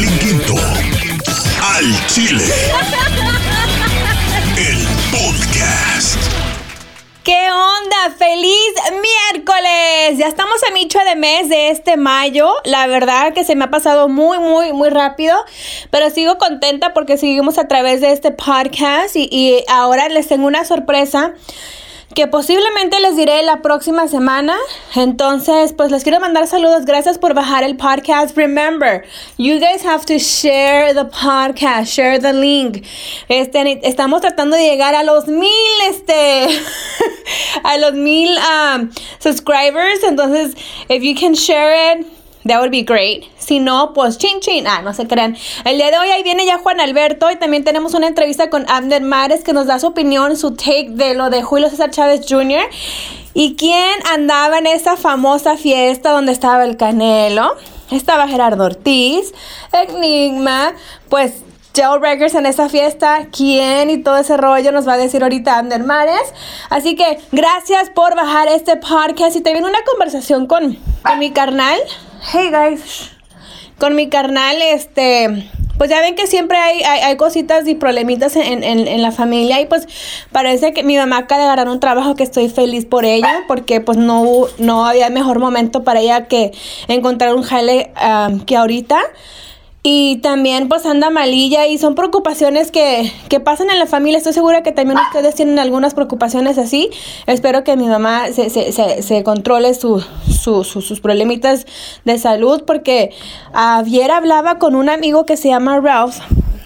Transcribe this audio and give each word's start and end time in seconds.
Carlín 0.00 0.18
Quinto. 0.18 0.54
Al 1.62 2.06
Chile. 2.06 2.44
El 4.56 4.86
podcast. 5.10 6.16
¿Qué 7.22 7.48
onda? 7.50 8.16
¡Feliz 8.16 8.72
miércoles! 8.92 10.16
Ya 10.16 10.26
estamos 10.26 10.56
a 10.66 10.72
micho 10.72 10.98
de 11.00 11.16
mes 11.16 11.50
de 11.50 11.68
este 11.68 11.98
mayo. 11.98 12.50
La 12.64 12.86
verdad 12.86 13.34
que 13.34 13.44
se 13.44 13.56
me 13.56 13.64
ha 13.64 13.70
pasado 13.70 14.08
muy, 14.08 14.38
muy, 14.38 14.72
muy 14.72 14.88
rápido. 14.88 15.36
Pero 15.90 16.08
sigo 16.08 16.38
contenta 16.38 16.94
porque 16.94 17.18
seguimos 17.18 17.58
a 17.58 17.68
través 17.68 18.00
de 18.00 18.12
este 18.12 18.30
podcast 18.30 19.16
y, 19.16 19.28
y 19.30 19.64
ahora 19.68 20.08
les 20.08 20.28
tengo 20.28 20.46
una 20.46 20.64
sorpresa 20.64 21.34
que 22.14 22.26
posiblemente 22.26 22.98
les 23.00 23.16
diré 23.16 23.42
la 23.42 23.62
próxima 23.62 24.08
semana. 24.08 24.56
Entonces, 24.94 25.72
pues 25.72 25.90
les 25.90 26.02
quiero 26.02 26.20
mandar 26.20 26.46
saludos. 26.46 26.84
Gracias 26.84 27.18
por 27.18 27.34
bajar 27.34 27.62
el 27.62 27.76
podcast. 27.76 28.36
Remember, 28.36 29.04
you 29.38 29.58
guys 29.58 29.84
have 29.84 30.04
to 30.06 30.18
share 30.18 30.92
the 30.92 31.04
podcast, 31.04 31.86
share 31.86 32.18
the 32.20 32.32
link. 32.32 32.84
Este, 33.28 33.86
estamos 33.86 34.20
tratando 34.20 34.56
de 34.56 34.64
llegar 34.64 34.94
a 34.94 35.02
los 35.02 35.28
mil, 35.28 35.50
este, 35.88 36.48
a 37.62 37.78
los 37.78 37.92
mil 37.92 38.30
um, 38.38 38.90
subscribers. 39.18 40.02
Entonces, 40.02 40.54
if 40.88 41.02
you 41.02 41.14
can 41.14 41.34
share 41.34 41.98
it. 42.00 42.19
That 42.50 42.58
would 42.58 42.72
be 42.72 42.82
great. 42.82 43.26
Si 43.38 43.60
no, 43.60 43.92
pues 43.94 44.18
chin 44.18 44.40
chin. 44.40 44.66
Ah, 44.66 44.82
no 44.82 44.92
se 44.92 45.06
crean. 45.06 45.36
El 45.64 45.76
día 45.76 45.92
de 45.92 45.98
hoy 45.98 46.08
ahí 46.08 46.24
viene 46.24 46.44
ya 46.44 46.58
Juan 46.58 46.80
Alberto 46.80 47.30
y 47.30 47.36
también 47.36 47.62
tenemos 47.62 47.94
una 47.94 48.08
entrevista 48.08 48.50
con 48.50 48.68
Abner 48.68 49.02
Mares 49.02 49.44
que 49.44 49.52
nos 49.52 49.68
da 49.68 49.78
su 49.78 49.86
opinión, 49.86 50.36
su 50.36 50.56
take 50.56 50.88
de 50.90 51.14
lo 51.14 51.30
de 51.30 51.42
Julio 51.44 51.70
César 51.70 51.92
Chávez 51.92 52.22
Jr. 52.28 52.64
¿Y 53.34 53.54
quién 53.54 54.00
andaba 54.12 54.58
en 54.58 54.66
esa 54.66 54.96
famosa 54.96 55.56
fiesta 55.56 56.10
donde 56.10 56.32
estaba 56.32 56.64
el 56.64 56.76
Canelo? 56.76 57.54
Estaba 57.92 58.26
Gerardo 58.26 58.64
Ortiz, 58.64 59.32
Enigma, 59.70 60.72
pues 61.08 61.44
Joe 61.76 62.00
Records 62.00 62.34
en 62.34 62.46
esa 62.46 62.68
fiesta, 62.68 63.28
quién 63.30 63.90
y 63.90 63.98
todo 63.98 64.16
ese 64.16 64.36
rollo 64.36 64.72
nos 64.72 64.88
va 64.88 64.94
a 64.94 64.96
decir 64.96 65.22
ahorita 65.22 65.56
Ander 65.56 65.84
Mares. 65.84 66.34
Así 66.68 66.96
que 66.96 67.20
gracias 67.30 67.90
por 67.90 68.16
bajar 68.16 68.48
este 68.48 68.76
podcast 68.76 69.36
y 69.36 69.40
te 69.40 69.52
viene 69.52 69.68
una 69.68 69.84
conversación 69.84 70.48
con, 70.48 70.76
con 71.04 71.18
mi 71.20 71.30
carnal. 71.30 71.78
Hey 72.22 72.50
guys. 72.50 73.12
Con 73.78 73.96
mi 73.96 74.10
carnal, 74.10 74.56
este, 74.60 75.50
pues 75.78 75.88
ya 75.88 76.02
ven 76.02 76.14
que 76.14 76.26
siempre 76.26 76.58
hay, 76.58 76.82
hay, 76.82 77.16
cositas 77.16 77.66
y 77.66 77.74
problemitas 77.74 78.36
en, 78.36 78.62
en, 78.62 78.86
en, 78.86 79.00
la 79.00 79.10
familia 79.10 79.58
y 79.62 79.66
pues 79.66 79.88
parece 80.30 80.74
que 80.74 80.82
mi 80.82 80.98
mamá 80.98 81.16
acaba 81.16 81.40
de 81.40 81.46
agarrar 81.46 81.68
un 81.70 81.80
trabajo 81.80 82.16
que 82.16 82.22
estoy 82.22 82.50
feliz 82.50 82.84
por 82.84 83.06
ella 83.06 83.44
porque 83.48 83.80
pues 83.80 83.96
no, 83.96 84.44
no 84.58 84.84
había 84.84 85.08
mejor 85.08 85.38
momento 85.38 85.82
para 85.82 86.00
ella 86.00 86.26
que 86.26 86.52
encontrar 86.88 87.34
un 87.34 87.42
jale 87.42 87.90
um, 87.96 88.40
que 88.40 88.54
ahorita. 88.54 89.00
Y 89.82 90.16
también 90.18 90.68
pues 90.68 90.84
anda 90.84 91.08
malilla 91.08 91.66
y 91.66 91.78
son 91.78 91.94
preocupaciones 91.94 92.70
que, 92.70 93.10
que, 93.30 93.40
pasan 93.40 93.70
en 93.70 93.78
la 93.78 93.86
familia. 93.86 94.18
Estoy 94.18 94.34
segura 94.34 94.62
que 94.62 94.72
también 94.72 94.98
ustedes 94.98 95.34
tienen 95.34 95.58
algunas 95.58 95.94
preocupaciones 95.94 96.58
así. 96.58 96.90
Espero 97.26 97.64
que 97.64 97.76
mi 97.78 97.88
mamá 97.88 98.26
se, 98.32 98.50
se, 98.50 98.72
se, 98.72 99.02
se 99.02 99.24
controle 99.24 99.72
su, 99.72 100.04
su, 100.28 100.64
sus 100.64 101.00
problemitas 101.00 101.66
de 102.04 102.18
salud 102.18 102.64
porque 102.66 103.10
ayer 103.54 104.10
hablaba 104.10 104.58
con 104.58 104.74
un 104.74 104.90
amigo 104.90 105.24
que 105.24 105.38
se 105.38 105.48
llama 105.48 105.80
Ralph 105.80 106.18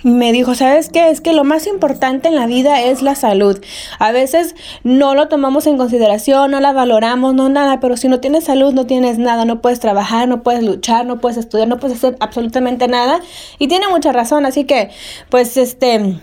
me 0.05 0.33
dijo, 0.33 0.55
¿sabes 0.55 0.91
qué? 0.91 1.08
Es 1.08 1.20
que 1.20 1.33
lo 1.33 1.44
más 1.44 1.66
importante 1.66 2.28
en 2.28 2.36
la 2.36 2.47
vida 2.47 2.83
es 2.83 3.02
la 3.02 3.14
salud. 3.14 3.58
A 3.98 4.12
veces 4.12 4.55
no 4.83 5.14
lo 5.14 5.28
tomamos 5.28 5.66
en 5.66 5.78
consideración, 5.78 6.50
no 6.50 6.60
la 6.60 6.72
valoramos, 6.72 7.34
no 7.34 7.48
nada, 7.48 7.80
pero 7.80 7.97
si 7.97 8.08
no 8.08 8.20
tienes 8.20 8.44
salud, 8.44 8.75
no 8.75 8.86
tienes 8.86 9.19
nada, 9.19 9.47
no 9.47 9.62
puedes 9.62 9.80
trabajar, 9.80 10.28
no 10.28 10.42
puedes 10.42 10.62
luchar, 10.62 11.06
no 11.06 11.20
puedes 11.20 11.38
estudiar, 11.38 11.69
no 11.69 11.78
puedes 11.78 11.97
hacer 11.97 12.16
absolutamente 12.20 12.86
nada. 12.86 13.20
Y 13.58 13.66
tiene 13.69 13.88
mucha 13.88 14.12
razón, 14.12 14.44
así 14.44 14.64
que, 14.64 14.91
pues, 15.30 15.56
este, 15.56 15.94
e, 15.94 16.19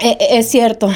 e, 0.00 0.38
es 0.38 0.48
cierto. 0.48 0.90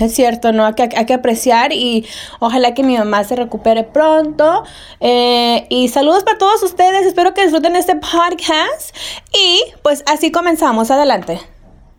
Es 0.00 0.14
cierto, 0.14 0.52
¿no? 0.52 0.64
Hay 0.64 0.74
que, 0.74 0.88
hay 0.96 1.06
que, 1.06 1.14
apreciar 1.14 1.72
y 1.72 2.06
ojalá 2.40 2.74
que 2.74 2.82
mi 2.82 2.96
mamá 2.96 3.24
se 3.24 3.36
recupere 3.36 3.84
pronto. 3.84 4.64
Eh, 5.00 5.66
y 5.68 5.88
saludos 5.88 6.24
para 6.24 6.38
todos 6.38 6.62
ustedes. 6.62 7.06
Espero 7.06 7.34
que 7.34 7.42
disfruten 7.42 7.76
este 7.76 7.96
podcast. 7.96 8.96
Y 9.32 9.62
pues 9.82 10.02
así 10.06 10.32
comenzamos. 10.32 10.90
Adelante. 10.90 11.40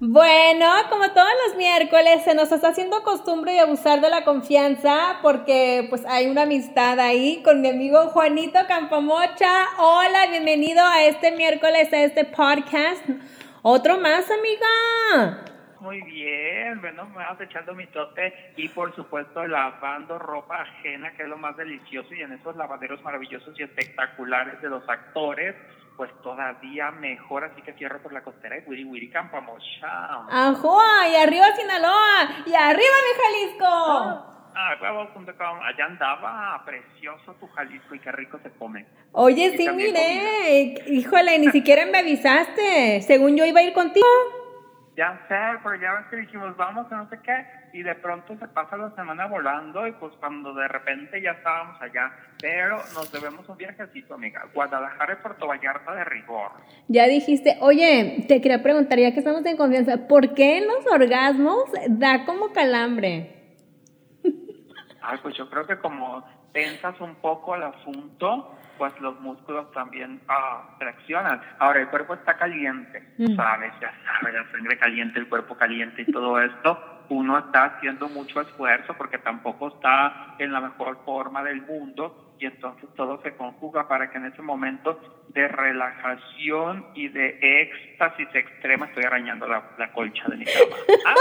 Bueno, 0.06 0.66
como 0.90 1.09
todos 1.12 1.30
los 1.48 1.56
miércoles, 1.56 2.24
se 2.26 2.36
nos 2.36 2.52
está 2.52 2.70
haciendo 2.70 3.04
costumbre 3.04 3.56
y 3.56 3.59
abusar 3.59 4.02
de 4.02 4.10
la 4.10 4.25
confianza 4.25 5.20
porque 5.22 5.88
pues 5.90 6.02
hay 6.06 6.28
una 6.28 6.42
amistad 6.42 7.00
ahí 7.00 7.42
con 7.42 7.62
mi 7.62 7.70
amigo 7.70 8.10
Juanito 8.10 8.60
Campomocha. 8.68 9.68
Hola, 9.78 10.28
bienvenido 10.30 10.84
a 10.86 11.06
este 11.06 11.31
miércoles, 11.31 11.94
a 11.94 12.04
este 12.04 12.25
podcast. 12.25 13.02
Otro 13.62 13.98
más, 13.98 14.25
amiga 14.30 15.53
muy 15.84 16.02
bien, 16.02 16.80
bueno, 16.80 17.06
me 17.10 17.18
vas 17.18 17.40
echando 17.42 17.74
mi 17.74 17.86
tote 17.88 18.54
y 18.56 18.70
por 18.70 18.96
supuesto 18.96 19.46
lavando 19.46 20.18
ropa 20.18 20.62
ajena, 20.62 21.12
que 21.12 21.24
es 21.24 21.28
lo 21.28 21.38
más 21.38 21.58
delicioso, 21.58 22.14
y 22.14 22.22
en 22.22 22.32
esos 22.32 22.56
lavaderos 22.56 23.04
maravillosos 23.04 23.60
y 23.60 23.64
espectaculares 23.64 24.62
de 24.62 24.70
los 24.70 24.88
actores, 24.88 25.56
pues 25.98 26.10
todavía 26.24 26.90
mejor, 26.92 27.44
así 27.44 27.62
que 27.62 27.74
cierro 27.74 28.02
por 28.02 28.14
la 28.14 28.24
costera 28.24 28.56
de 28.56 28.64
Wiri 28.66 28.86
Wiri 28.86 29.10
Campamocha. 29.10 30.24
¡Ajua! 30.32 31.10
Y 31.12 31.16
arriba 31.16 31.54
Sinaloa, 31.54 32.30
y 32.46 32.54
arriba 32.56 32.78
mi 32.80 33.22
Jalisco. 33.22 33.66
Ah. 33.66 34.30
Ah, 34.56 34.76
allá 35.64 35.86
andaba, 35.86 36.62
precioso 36.64 37.34
tu 37.40 37.48
Jalisco 37.48 37.96
y 37.96 38.00
qué 38.00 38.12
rico 38.12 38.40
se 38.44 38.52
come. 38.52 38.86
Oye, 39.12 39.58
sí, 39.58 39.68
mire, 39.68 40.76
híjole, 40.86 41.40
ni 41.40 41.50
siquiera 41.50 41.88
me 41.88 41.98
avisaste, 41.98 43.02
según 43.02 43.36
yo 43.36 43.46
iba 43.46 43.62
a 43.62 43.64
ir 43.64 43.74
contigo 43.74 44.06
ya 44.96 45.20
sé, 45.28 45.59
pero 45.64 45.76
ya 45.76 45.94
ves 45.94 46.06
que 46.09 46.18
dijimos, 46.18 46.56
vamos 46.56 46.92
a 46.92 46.98
no 46.98 47.09
sé 47.09 47.20
qué, 47.24 47.46
y 47.74 47.81
de 47.81 47.96
pronto 47.96 48.38
se 48.38 48.48
pasa 48.48 48.78
la 48.78 48.92
semana 48.92 49.26
volando, 49.26 49.88
y 49.88 49.92
pues 49.94 50.14
cuando 50.20 50.54
de 50.54 50.68
repente 50.68 51.22
ya 51.22 51.31
estábamos 51.31 51.81
allá, 51.81 52.12
pero 52.40 52.78
nos 52.94 53.12
debemos 53.12 53.48
un 53.50 53.58
viajecito, 53.58 54.14
amiga, 54.14 54.46
Guadalajara 54.54 55.14
y 55.14 55.24
Puerto 55.24 55.48
Vallarta 55.48 55.96
de 55.96 56.06
rigor. 56.06 56.52
Ya 56.88 57.08
dijiste, 57.08 57.58
oye, 57.62 58.26
te 58.28 58.42
quería 58.42 58.62
preguntar, 58.62 59.00
ya 59.00 59.12
que 59.12 59.20
estamos 59.20 59.46
en 59.46 59.58
confianza, 59.58 60.08
¿por 60.08 60.34
qué 60.36 60.59
en 60.59 60.68
los 60.68 60.86
orgasmos 60.88 61.72
da 61.90 62.25
como 62.25 62.52
calambre? 62.54 63.58
Ay, 65.02 65.20
pues 65.22 65.36
yo 65.36 65.50
creo 65.50 65.66
que 65.66 65.78
como 65.80 66.24
tensas 66.54 67.00
un 67.02 67.16
poco 67.16 67.56
el 67.56 67.64
asunto, 67.64 68.56
pues 68.78 69.00
los 69.00 69.20
músculos 69.20 69.72
también 69.72 70.22
ah, 70.28 70.76
traccionan. 70.80 71.42
Ahora, 71.60 71.82
el 71.82 71.88
cuerpo 71.88 72.14
está 72.14 72.36
caliente, 72.38 73.14
mm. 73.18 73.36
sabes, 73.36 73.74
ya 73.82 73.94
sabes, 74.06 74.34
la 74.34 74.52
sangre 74.52 74.78
caliente, 74.78 75.20
el 75.20 75.28
cuerpo 75.28 75.56
caliente 75.56 76.04
y 76.04 76.12
todo 76.12 76.40
esto. 76.40 77.06
Uno 77.10 77.38
está 77.38 77.66
haciendo 77.66 78.08
mucho 78.10 78.42
esfuerzo 78.42 78.94
porque 78.98 79.18
tampoco 79.18 79.68
está 79.68 80.36
en 80.40 80.54
la 80.54 80.62
mejor 80.62 80.98
forma 81.06 81.44
del 81.44 81.62
mundo 81.62 82.34
y 82.40 82.46
entonces 82.46 82.90
todo 82.96 83.22
se 83.22 83.36
conjuga 83.36 83.88
para 83.88 84.10
que 84.10 84.18
en 84.18 84.26
ese 84.26 84.42
momento 84.42 85.00
de 85.30 85.48
relajación 85.48 86.86
y 86.94 87.08
de 87.10 87.38
éxtasis 87.42 88.28
extrema, 88.34 88.88
estoy 88.88 89.04
arañando 89.04 89.48
la, 89.48 89.92
colcha 89.94 90.26
de 90.28 90.38
mi 90.38 90.46
cama, 90.46 90.76
ah, 91.06 91.16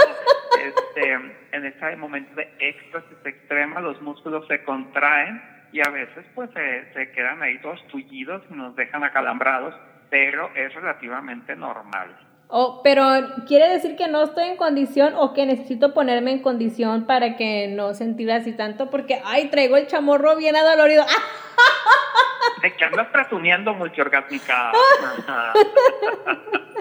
este, 0.63 1.11
en 1.51 1.65
ese 1.65 1.95
momento 1.97 2.35
de 2.35 2.49
éxtasis 2.59 3.17
extrema 3.25 3.79
los 3.81 4.01
músculos 4.01 4.47
se 4.47 4.63
contraen 4.63 5.52
y 5.73 5.81
a 5.81 5.89
veces 5.89 6.23
pues 6.35 6.49
se, 6.51 6.93
se 6.93 7.11
quedan 7.11 7.41
ahí 7.41 7.59
todos 7.59 7.85
tullidos 7.87 8.43
y 8.49 8.53
nos 8.53 8.75
dejan 8.75 9.03
acalambrados, 9.03 9.73
pero 10.09 10.51
es 10.55 10.73
relativamente 10.73 11.55
normal. 11.55 12.15
Oh, 12.47 12.81
pero 12.83 13.03
quiere 13.47 13.67
decir 13.67 13.95
que 13.95 14.07
no 14.07 14.21
estoy 14.21 14.45
en 14.45 14.57
condición 14.57 15.15
o 15.17 15.33
que 15.33 15.47
necesito 15.47 15.95
ponerme 15.95 16.31
en 16.31 16.43
condición 16.43 17.07
para 17.07 17.35
que 17.35 17.67
no 17.67 17.95
sentir 17.95 18.31
así 18.31 18.55
tanto 18.55 18.91
porque, 18.91 19.19
ay, 19.25 19.49
traigo 19.49 19.75
el 19.75 19.87
chamorro 19.87 20.35
bien 20.35 20.55
adolorido. 20.55 21.03
¿De 22.61 22.75
qué 22.75 22.85
andas 22.85 23.07
presumiendo 23.07 23.73
multiorgásmica? 23.73 24.71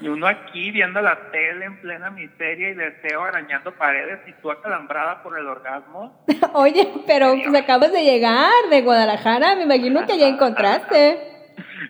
Y 0.00 0.08
uno 0.08 0.26
aquí 0.26 0.70
viendo 0.70 1.00
la 1.00 1.30
tele 1.30 1.66
en 1.66 1.80
plena 1.80 2.10
miseria 2.10 2.70
y 2.70 2.74
deseo 2.74 3.22
arañando 3.22 3.74
paredes 3.74 4.20
y 4.26 4.32
tú 4.40 4.50
acalambrada 4.50 5.22
por 5.22 5.38
el 5.38 5.46
orgasmo. 5.46 6.24
Oye, 6.52 6.88
pero 7.06 7.34
pues 7.34 7.62
acabas 7.62 7.92
de 7.92 8.04
llegar 8.04 8.50
de 8.70 8.82
Guadalajara, 8.82 9.56
me 9.56 9.64
imagino 9.64 10.06
que 10.06 10.18
ya 10.18 10.28
encontraste. 10.28 11.33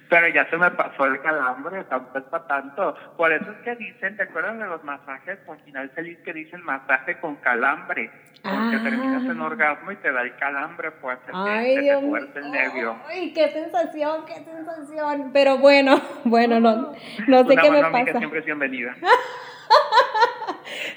Pero 0.09 0.29
ya 0.29 0.49
se 0.51 0.57
me 0.57 0.71
pasó 0.71 1.07
el 1.07 1.21
calambre, 1.21 1.85
tampoco 1.85 2.19
es 2.19 2.25
para 2.25 2.47
tanto. 2.47 2.95
Por 3.17 3.33
eso 3.33 3.51
es 3.51 3.59
que 3.59 3.77
dicen, 3.77 4.17
¿te 4.17 4.25
acuerdas 4.25 4.59
de 4.59 4.67
los 4.67 4.83
masajes 4.85 5.39
con 5.47 5.59
final 5.61 5.91
feliz 5.91 6.19
que 6.25 6.33
dicen 6.33 6.63
masaje 6.63 7.19
con 7.21 7.37
calambre? 7.37 8.11
Porque 8.43 8.79
terminas 8.79 9.25
en 9.25 9.41
ah. 9.41 9.47
orgasmo 9.47 9.91
y 9.93 9.97
te 9.97 10.13
da 10.13 10.23
el 10.23 10.37
calambre, 10.37 10.91
pues 10.93 11.19
Ay, 11.33 11.77
te, 11.77 12.01
fuerte 12.01 12.39
el 12.39 12.51
nervio. 12.51 12.97
Ay, 13.09 13.33
qué 13.33 13.49
sensación, 13.49 14.27
qué 14.27 14.35
sensación. 14.45 15.31
Pero 15.33 15.59
bueno, 15.59 16.01
bueno, 16.25 16.61
no, 16.61 16.93
no 17.27 17.45
sé 17.49 17.57
qué 17.57 17.71
me 17.71 17.83
pasa. 17.83 18.19
siempre 18.19 18.41
es 18.41 18.45
bienvenida. 18.45 18.95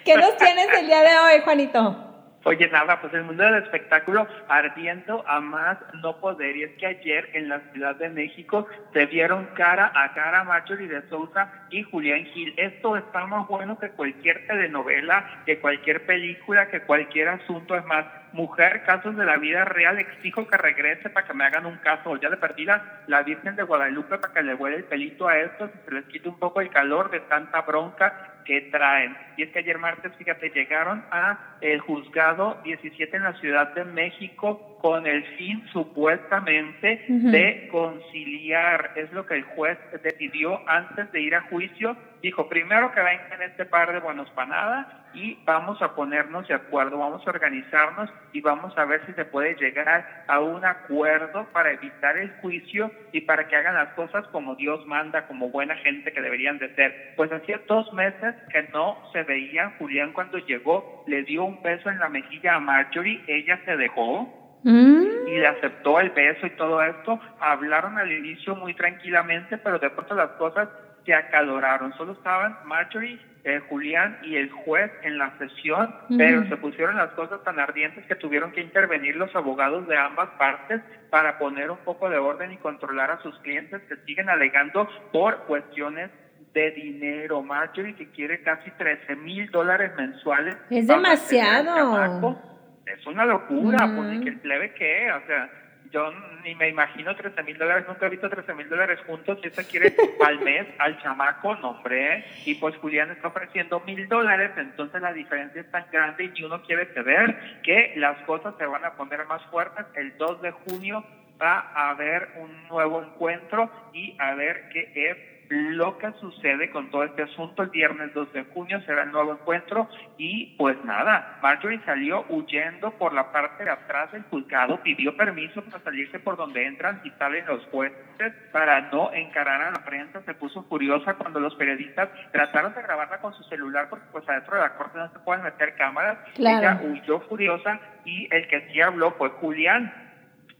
¿Qué 0.04 0.16
nos 0.16 0.36
tienes 0.38 0.68
el 0.78 0.88
día 0.88 1.02
de 1.02 1.20
hoy, 1.20 1.42
Juanito? 1.44 2.07
Oye, 2.48 2.70
nada, 2.70 3.02
pues 3.02 3.14
el 3.14 3.26
mundo 3.26 3.44
del 3.44 3.62
espectáculo 3.62 4.26
ardiendo 4.48 5.22
a 5.28 5.42
más 5.42 5.78
no 6.02 6.16
poder. 6.22 6.56
Y 6.56 6.64
es 6.64 6.72
que 6.78 6.86
ayer 6.86 7.30
en 7.34 7.50
la 7.50 7.60
Ciudad 7.74 7.98
de 7.98 8.08
México 8.08 8.66
se 8.94 9.06
vieron 9.06 9.48
cara 9.48 9.92
a 9.94 10.14
cara 10.14 10.46
Marjorie 10.46 10.88
de 10.88 11.02
Sousa 11.10 11.52
y 11.70 11.84
Julián 11.84 12.24
Gil. 12.28 12.54
Esto 12.56 12.96
está 12.96 13.26
más 13.26 13.46
bueno 13.50 13.78
que 13.78 13.90
cualquier 13.90 14.48
telenovela, 14.48 15.44
que 15.46 15.60
cualquier 15.60 16.06
película, 16.06 16.70
que 16.70 16.80
cualquier 16.84 17.28
asunto. 17.28 17.76
Es 17.76 17.84
más, 17.84 18.06
mujer, 18.34 18.84
casos 18.84 19.16
de 19.16 19.26
la 19.26 19.38
vida 19.38 19.66
real, 19.66 20.00
exijo 20.00 20.48
que 20.48 20.58
regrese 20.58 21.10
para 21.10 21.28
que 21.28 21.34
me 21.34 21.46
hagan 21.46 21.66
un 21.66 21.78
caso. 21.78 22.16
Ya 22.18 22.30
de 22.30 22.38
perdida, 22.38 23.04
la 23.08 23.24
Virgen 23.24 23.56
de 23.56 23.64
Guadalupe 23.64 24.18
para 24.18 24.34
que 24.34 24.42
le 24.42 24.54
vuele 24.54 24.78
el 24.78 24.84
pelito 24.84 25.28
a 25.28 25.38
estos 25.38 25.72
y 25.74 25.86
se 25.86 25.92
les 25.96 26.06
quite 26.06 26.30
un 26.30 26.40
poco 26.40 26.62
el 26.62 26.70
calor 26.70 27.10
de 27.12 27.20
tanta 27.22 27.62
bronca 27.62 28.38
que 28.46 28.62
traen. 28.62 29.16
Y 29.36 29.44
es 29.44 29.50
que 29.50 29.60
ayer 29.60 29.78
martes, 29.78 30.14
fíjate, 30.18 30.50
llegaron 30.50 31.04
a 31.12 31.58
el 31.62 31.82
juzgado 31.82 32.60
17 32.64 33.18
en 33.18 33.24
la 33.24 33.34
Ciudad 33.34 33.74
de 33.74 33.84
México 33.84 34.78
con 34.82 35.06
el 35.06 35.24
fin 35.38 35.68
supuestamente 35.74 37.06
de 37.10 37.68
conciliar. 37.72 38.92
Es 38.96 39.12
lo 39.12 39.26
que 39.26 39.36
el 39.36 39.44
juez 39.44 39.78
decidió 40.02 40.62
antes 40.70 41.12
de 41.12 41.22
ir 41.22 41.36
a 41.36 41.42
juicio. 41.42 41.98
Dijo, 42.22 42.48
primero 42.48 42.92
que 42.94 43.02
vengan 43.02 43.42
este 43.42 43.66
par 43.66 43.92
de 43.92 44.00
buenos 44.00 44.30
para 44.32 44.48
nada 44.48 45.07
y 45.18 45.40
vamos 45.46 45.82
a 45.82 45.96
ponernos 45.96 46.48
de 46.48 46.54
acuerdo, 46.54 47.00
vamos 47.00 47.26
a 47.26 47.30
organizarnos 47.30 48.10
y 48.34 48.42
vamos 48.42 48.78
a 48.78 48.86
ver 48.86 49.04
si 49.08 49.14
se 49.14 49.26
puede 49.26 49.56
llegar 49.56 50.24
a 50.28 50.40
un 50.40 50.64
acuerdo 50.64 51.48
para 51.52 51.72
evitar 51.72 52.18
el 52.18 52.32
juicio 52.42 52.92
y 53.12 53.22
para 53.22 53.48
que 53.48 53.56
hagan 53.56 53.74
las 53.74 53.90
cosas 53.94 54.28
como 54.28 54.56
Dios 54.56 54.86
manda, 54.86 55.28
como 55.28 55.50
buena 55.50 55.76
gente 55.78 56.14
que 56.14 56.22
deberían 56.22 56.60
de 56.60 56.74
ser. 56.76 57.14
Pues 57.16 57.32
hacía 57.32 57.60
dos 57.68 57.92
meses 57.94 58.36
que 58.52 58.64
no 58.74 58.98
se 59.12 59.24
veía. 59.24 59.74
Julián 59.80 60.14
cuando 60.14 60.38
llegó 60.38 61.04
le 61.08 61.24
dio 61.24 61.44
un 61.46 61.62
beso 61.64 61.90
en 61.90 62.00
la 62.00 62.10
mejilla 62.10 62.56
a 62.56 62.60
Marjorie, 62.60 63.24
ella 63.28 63.60
se 63.66 63.76
dejó 63.76 64.34
y 64.64 65.40
le 65.40 65.48
aceptó 65.48 66.00
el 66.00 66.12
beso 66.12 66.46
y 66.46 66.52
todo 66.52 66.82
esto. 66.84 67.20
Hablaron 67.40 67.98
al 67.98 68.12
inicio 68.12 68.56
muy 68.56 68.74
tranquilamente, 68.74 69.58
pero 69.58 69.80
de 69.80 69.90
pronto 69.90 70.14
las 70.14 70.32
cosas 70.32 70.68
se 71.08 71.16
acaloraron. 71.16 71.94
Solo 71.94 72.12
estaban 72.12 72.58
Marjorie, 72.66 73.18
eh, 73.46 73.62
Julián 73.70 74.20
y 74.24 74.36
el 74.36 74.52
juez 74.52 74.92
en 75.04 75.18
la 75.18 75.36
sesión, 75.38 75.96
pero 76.18 76.46
se 76.50 76.58
pusieron 76.58 76.98
las 76.98 77.12
cosas 77.12 77.42
tan 77.46 77.60
ardientes 77.60 78.06
que 78.08 78.16
tuvieron 78.16 78.52
que 78.52 78.60
intervenir 78.60 79.16
los 79.16 79.34
abogados 79.34 79.88
de 79.88 79.98
ambas 79.98 80.30
partes 80.38 80.82
para 81.10 81.40
poner 81.40 81.72
un 81.72 81.78
poco 81.78 82.10
de 82.10 82.18
orden 82.18 82.52
y 82.52 82.58
controlar 82.58 83.10
a 83.10 83.22
sus 83.22 83.40
clientes 83.40 83.82
que 83.84 83.96
siguen 84.06 84.28
alegando 84.28 84.88
por 85.14 85.46
cuestiones 85.46 86.12
de 86.54 86.72
dinero. 86.72 87.42
Marjorie 87.42 87.96
que 87.96 88.12
quiere 88.12 88.42
casi 88.42 88.70
13 88.72 89.16
mil 89.16 89.50
dólares 89.50 89.94
mensuales. 89.98 90.58
Es 90.70 90.86
demasiado. 90.86 92.38
Es 92.86 93.06
una 93.08 93.26
locura, 93.26 93.78
pues, 93.96 94.22
que 94.22 94.30
el 94.30 94.40
plebe 94.40 94.74
que, 94.74 95.12
o 95.12 95.26
sea, 95.26 95.50
yo 95.92 96.12
ni 96.44 96.56
me 96.56 96.70
imagino 96.70 97.16
13 97.16 97.44
mil 97.44 97.58
dólares, 97.58 97.86
nunca 97.88 98.08
he 98.08 98.10
visto 98.10 98.30
13 98.30 98.54
mil 98.54 98.70
dólares 98.70 99.00
juntos, 99.06 99.40
si 99.42 99.48
esa 99.48 99.64
quiere 99.64 99.96
al 100.26 100.40
mes 100.40 100.68
al 100.80 101.02
chamaco, 101.02 101.56
no 101.56 101.72
hombre, 101.72 102.26
y 102.46 102.56
pues 102.56 102.76
Julián 102.78 103.12
está 103.12 103.30
ofreciendo 103.30 103.80
mil 103.82 104.08
dólares, 104.08 104.52
entonces 104.58 105.02
la 105.02 105.14
diferencia 105.14 105.62
es 105.62 105.72
tan 105.72 105.86
grande 105.92 106.32
y 106.34 106.44
uno 106.44 106.62
quiere 106.64 106.94
saber 106.94 107.62
que 107.64 107.94
las 107.98 108.18
cosas 108.26 108.56
se 108.58 108.66
van 108.66 108.86
a 108.86 108.94
poner 108.94 109.26
más 109.26 109.44
fuertes. 109.46 109.86
El 109.96 110.18
2 110.18 110.42
de 110.42 110.52
junio 110.52 111.04
va 111.42 111.72
a 111.74 111.92
haber 111.92 112.30
un 112.38 112.68
nuevo 112.68 113.02
encuentro 113.02 113.70
y 113.94 114.16
a 114.20 114.34
ver 114.36 114.70
qué 114.70 114.92
es 114.96 115.37
lo 115.50 115.98
que 115.98 116.12
sucede 116.20 116.70
con 116.70 116.90
todo 116.90 117.04
este 117.04 117.24
asunto. 117.24 117.64
El 117.64 117.70
viernes 117.70 118.14
2 118.14 118.34
de 118.34 118.44
junio 118.46 118.82
será 118.82 119.04
el 119.04 119.12
nuevo 119.12 119.34
encuentro 119.34 119.90
y 120.18 120.56
pues 120.58 120.78
nada, 120.84 121.40
Marjorie 121.42 121.82
salió 121.86 122.26
huyendo 122.30 122.92
por 122.92 123.14
la 123.14 123.32
parte 123.32 123.64
de 123.64 123.72
atrás 123.72 124.12
del 124.12 124.24
juzgado, 124.24 124.82
pidió 124.82 125.16
permiso 125.16 125.62
para 125.64 125.84
salirse 125.84 126.20
por 126.20 126.38
donde 126.38 126.66
entran 126.66 127.02
y 127.04 127.10
salen 127.12 127.46
los 127.46 127.66
jueces 127.68 128.34
para 128.52 128.82
no 128.92 129.12
encarar 129.14 129.62
a 129.62 129.72
la 129.72 129.86
prensa. 129.86 130.22
Se 130.24 130.34
puso 130.34 130.64
furiosa 130.64 131.16
cuando 131.16 131.40
los 131.40 131.56
periodistas 131.56 132.10
trataron 132.32 132.74
de 132.74 132.82
grabarla 132.82 133.20
con 133.20 133.34
su 133.34 133.44
celular 133.44 133.88
porque 133.90 134.06
pues 134.12 134.28
adentro 134.28 134.56
de 134.56 134.62
la 134.62 134.76
corte 134.76 134.98
no 134.98 135.12
se 135.12 135.20
pueden 135.20 135.44
meter 135.44 135.76
cámaras. 135.76 136.18
Ella 136.38 136.82
huyó 136.84 137.20
furiosa 137.22 137.80
y 138.06 138.28
el 138.32 138.48
que 138.48 138.70
sí 138.72 138.82
habló 138.82 139.12
fue 139.12 139.30
Julián 139.30 140.07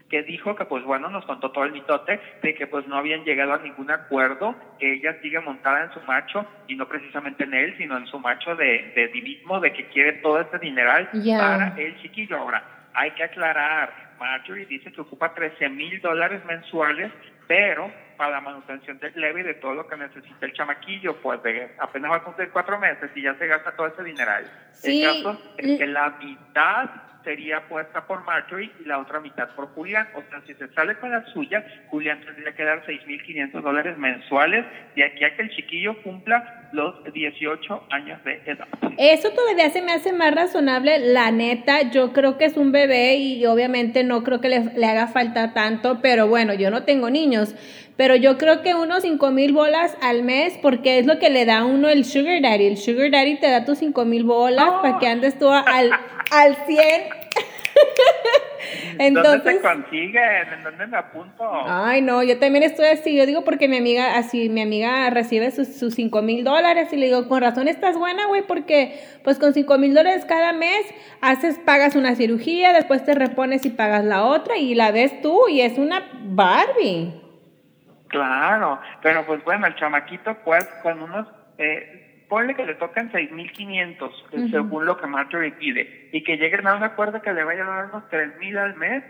que 0.08 0.22
dijo 0.22 0.56
que 0.56 0.64
pues 0.64 0.84
bueno, 0.84 1.08
nos 1.10 1.24
contó 1.26 1.50
todo 1.50 1.64
el 1.64 1.72
mitote 1.72 2.20
de 2.42 2.54
que 2.54 2.66
pues 2.66 2.86
no 2.86 2.96
habían 2.96 3.24
llegado 3.24 3.54
a 3.54 3.58
ningún 3.58 3.90
acuerdo, 3.90 4.54
que 4.78 4.94
ella 4.94 5.16
sigue 5.20 5.40
montada 5.40 5.84
en 5.84 5.92
su 5.92 6.00
macho 6.02 6.46
y 6.66 6.76
no 6.76 6.88
precisamente 6.88 7.44
en 7.44 7.54
él, 7.54 7.74
sino 7.76 7.96
en 7.96 8.06
su 8.06 8.18
macho 8.18 8.56
de, 8.56 8.92
de 8.94 9.08
divismo, 9.08 9.60
de 9.60 9.72
que 9.72 9.86
quiere 9.88 10.14
todo 10.14 10.40
este 10.40 10.58
dineral 10.58 11.10
para 11.38 11.74
el 11.76 12.00
chiquillo. 12.00 12.38
Ahora, 12.38 12.62
hay 12.94 13.10
que 13.12 13.24
aclarar, 13.24 14.14
Marjorie 14.18 14.66
dice 14.66 14.92
que 14.92 15.00
ocupa 15.00 15.34
13 15.34 15.68
mil 15.68 16.00
dólares 16.00 16.44
mensuales, 16.46 17.12
pero 17.46 17.90
para 18.16 18.32
la 18.32 18.40
manutención 18.40 18.98
del 18.98 19.12
levy 19.14 19.42
de 19.42 19.54
todo 19.54 19.74
lo 19.74 19.86
que 19.86 19.96
necesita 19.96 20.44
el 20.44 20.52
chamaquillo, 20.52 21.16
pues 21.22 21.42
de, 21.42 21.70
apenas 21.78 22.10
va 22.10 22.16
a 22.16 22.24
cumplir 22.24 22.50
cuatro 22.50 22.78
meses 22.78 23.10
y 23.14 23.22
ya 23.22 23.34
se 23.36 23.46
gasta 23.46 23.76
todo 23.76 23.86
ese 23.86 24.02
dineral. 24.02 24.44
El 24.82 25.02
caso 25.04 25.40
es 25.56 25.78
que 25.78 25.86
la 25.86 26.10
mitad 26.22 26.90
sería 27.24 27.66
puesta 27.68 28.06
por 28.06 28.24
Marjorie 28.24 28.70
y 28.80 28.84
la 28.84 28.98
otra 28.98 29.20
mitad 29.20 29.48
por 29.54 29.68
Julián. 29.68 30.08
O 30.14 30.22
sea, 30.30 30.40
si 30.46 30.54
se 30.54 30.68
sale 30.68 30.96
con 30.96 31.10
la 31.10 31.24
suya, 31.26 31.64
Julián 31.88 32.20
tendría 32.20 32.52
que 32.52 32.64
dar 32.64 32.84
6.500 32.84 33.60
dólares 33.60 33.98
mensuales 33.98 34.64
de 34.94 35.04
aquí 35.04 35.24
a 35.24 35.36
que 35.36 35.42
el 35.42 35.50
chiquillo 35.50 36.02
cumpla 36.02 36.67
los 36.72 36.94
18 37.12 37.82
años 37.90 38.22
de 38.24 38.40
edad. 38.46 38.66
Eso 38.96 39.30
todavía 39.30 39.70
se 39.70 39.82
me 39.82 39.92
hace 39.92 40.12
más 40.12 40.34
razonable. 40.34 40.98
La 40.98 41.30
neta, 41.30 41.90
yo 41.90 42.12
creo 42.12 42.38
que 42.38 42.44
es 42.44 42.56
un 42.56 42.72
bebé 42.72 43.16
y 43.16 43.44
obviamente 43.46 44.04
no 44.04 44.22
creo 44.24 44.40
que 44.40 44.48
le, 44.48 44.64
le 44.76 44.86
haga 44.86 45.06
falta 45.06 45.54
tanto, 45.54 46.00
pero 46.02 46.28
bueno, 46.28 46.54
yo 46.54 46.70
no 46.70 46.84
tengo 46.84 47.10
niños. 47.10 47.54
Pero 47.96 48.14
yo 48.14 48.38
creo 48.38 48.62
que 48.62 48.76
unos 48.76 49.02
5 49.02 49.30
mil 49.32 49.52
bolas 49.52 49.96
al 50.00 50.22
mes, 50.22 50.56
porque 50.62 51.00
es 51.00 51.06
lo 51.06 51.18
que 51.18 51.30
le 51.30 51.44
da 51.44 51.58
a 51.58 51.64
uno 51.64 51.88
el 51.88 52.04
Sugar 52.04 52.40
Daddy. 52.40 52.66
El 52.66 52.76
Sugar 52.76 53.10
Daddy 53.10 53.40
te 53.40 53.50
da 53.50 53.64
tus 53.64 53.78
5 53.78 54.04
mil 54.04 54.22
bolas 54.22 54.70
para 54.82 54.98
que 55.00 55.08
andes 55.08 55.36
tú 55.36 55.50
al, 55.50 55.90
al 56.30 56.56
100 56.66 56.80
Entonces, 58.98 59.44
¿Dónde 59.44 59.52
te 59.52 59.60
consiguen? 59.60 60.52
¿En 60.52 60.64
dónde 60.64 60.86
me 60.86 60.96
apunto? 60.96 61.50
Ay, 61.66 62.02
no, 62.02 62.22
yo 62.22 62.38
también 62.38 62.64
estoy 62.64 62.86
así. 62.86 63.16
Yo 63.16 63.26
digo 63.26 63.44
porque 63.44 63.68
mi 63.68 63.76
amiga, 63.78 64.16
así, 64.16 64.48
mi 64.48 64.62
amiga 64.62 65.08
recibe 65.10 65.50
sus, 65.50 65.78
sus 65.78 65.94
5 65.94 66.22
mil 66.22 66.44
dólares 66.44 66.92
y 66.92 66.96
le 66.96 67.06
digo, 67.06 67.28
con 67.28 67.40
razón 67.40 67.68
estás 67.68 67.96
buena, 67.96 68.26
güey, 68.26 68.42
porque 68.42 69.00
pues 69.24 69.38
con 69.38 69.54
5 69.54 69.78
mil 69.78 69.94
dólares 69.94 70.24
cada 70.24 70.52
mes 70.52 70.86
haces, 71.20 71.58
pagas 71.58 71.96
una 71.96 72.14
cirugía, 72.14 72.72
después 72.72 73.04
te 73.04 73.14
repones 73.14 73.64
y 73.64 73.70
pagas 73.70 74.04
la 74.04 74.24
otra 74.24 74.56
y 74.56 74.74
la 74.74 74.90
ves 74.90 75.20
tú 75.22 75.48
y 75.48 75.60
es 75.60 75.78
una 75.78 76.08
Barbie. 76.24 77.14
Claro, 78.08 78.80
pero 79.02 79.26
pues 79.26 79.44
bueno, 79.44 79.66
el 79.66 79.74
chamaquito 79.76 80.36
pues 80.44 80.64
con 80.82 81.02
unos... 81.02 81.28
Eh, 81.58 82.07
ponle 82.28 82.54
que 82.54 82.66
le 82.66 82.74
tocan 82.74 83.10
6.500 83.10 84.50
según 84.50 84.84
lo 84.84 84.96
que 84.96 85.06
Marjorie 85.06 85.52
pide 85.52 86.08
y 86.12 86.22
que 86.22 86.36
lleguen 86.36 86.66
a 86.66 86.74
un 86.74 86.82
acuerdo 86.82 87.22
que 87.22 87.32
le 87.32 87.44
vaya 87.44 87.64
a 87.64 87.66
dar 87.66 87.84
unos 87.86 88.04
3.000 88.10 88.58
al 88.58 88.76
mes, 88.76 89.02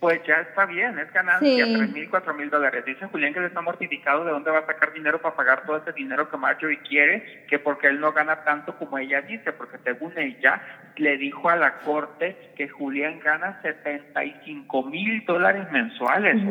pues 0.00 0.20
ya 0.26 0.34
está 0.40 0.66
bien, 0.66 0.98
es 0.98 1.12
ganancia, 1.12 1.64
tres 1.64 1.90
mil, 1.92 2.10
cuatro 2.10 2.34
mil 2.34 2.50
dólares. 2.50 2.84
Dice 2.84 3.06
Julián 3.06 3.32
que 3.32 3.40
le 3.40 3.46
está 3.46 3.60
mortificado 3.60 4.24
de 4.24 4.30
dónde 4.30 4.50
va 4.50 4.58
a 4.58 4.66
sacar 4.66 4.92
dinero 4.92 5.20
para 5.20 5.34
pagar 5.34 5.64
todo 5.64 5.78
ese 5.78 5.92
dinero 5.92 6.30
que 6.30 6.36
Marjorie 6.36 6.80
quiere, 6.80 7.44
que 7.48 7.58
porque 7.58 7.88
él 7.88 8.00
no 8.00 8.12
gana 8.12 8.44
tanto 8.44 8.76
como 8.76 8.98
ella 8.98 9.22
dice, 9.22 9.52
porque 9.52 9.78
según 9.84 10.12
ella 10.18 10.60
le 10.96 11.16
dijo 11.16 11.48
a 11.48 11.56
la 11.56 11.78
corte 11.78 12.52
que 12.56 12.68
Julián 12.68 13.20
gana 13.20 13.60
75 13.62 14.82
mil 14.84 15.24
dólares 15.24 15.70
mensuales. 15.70 16.42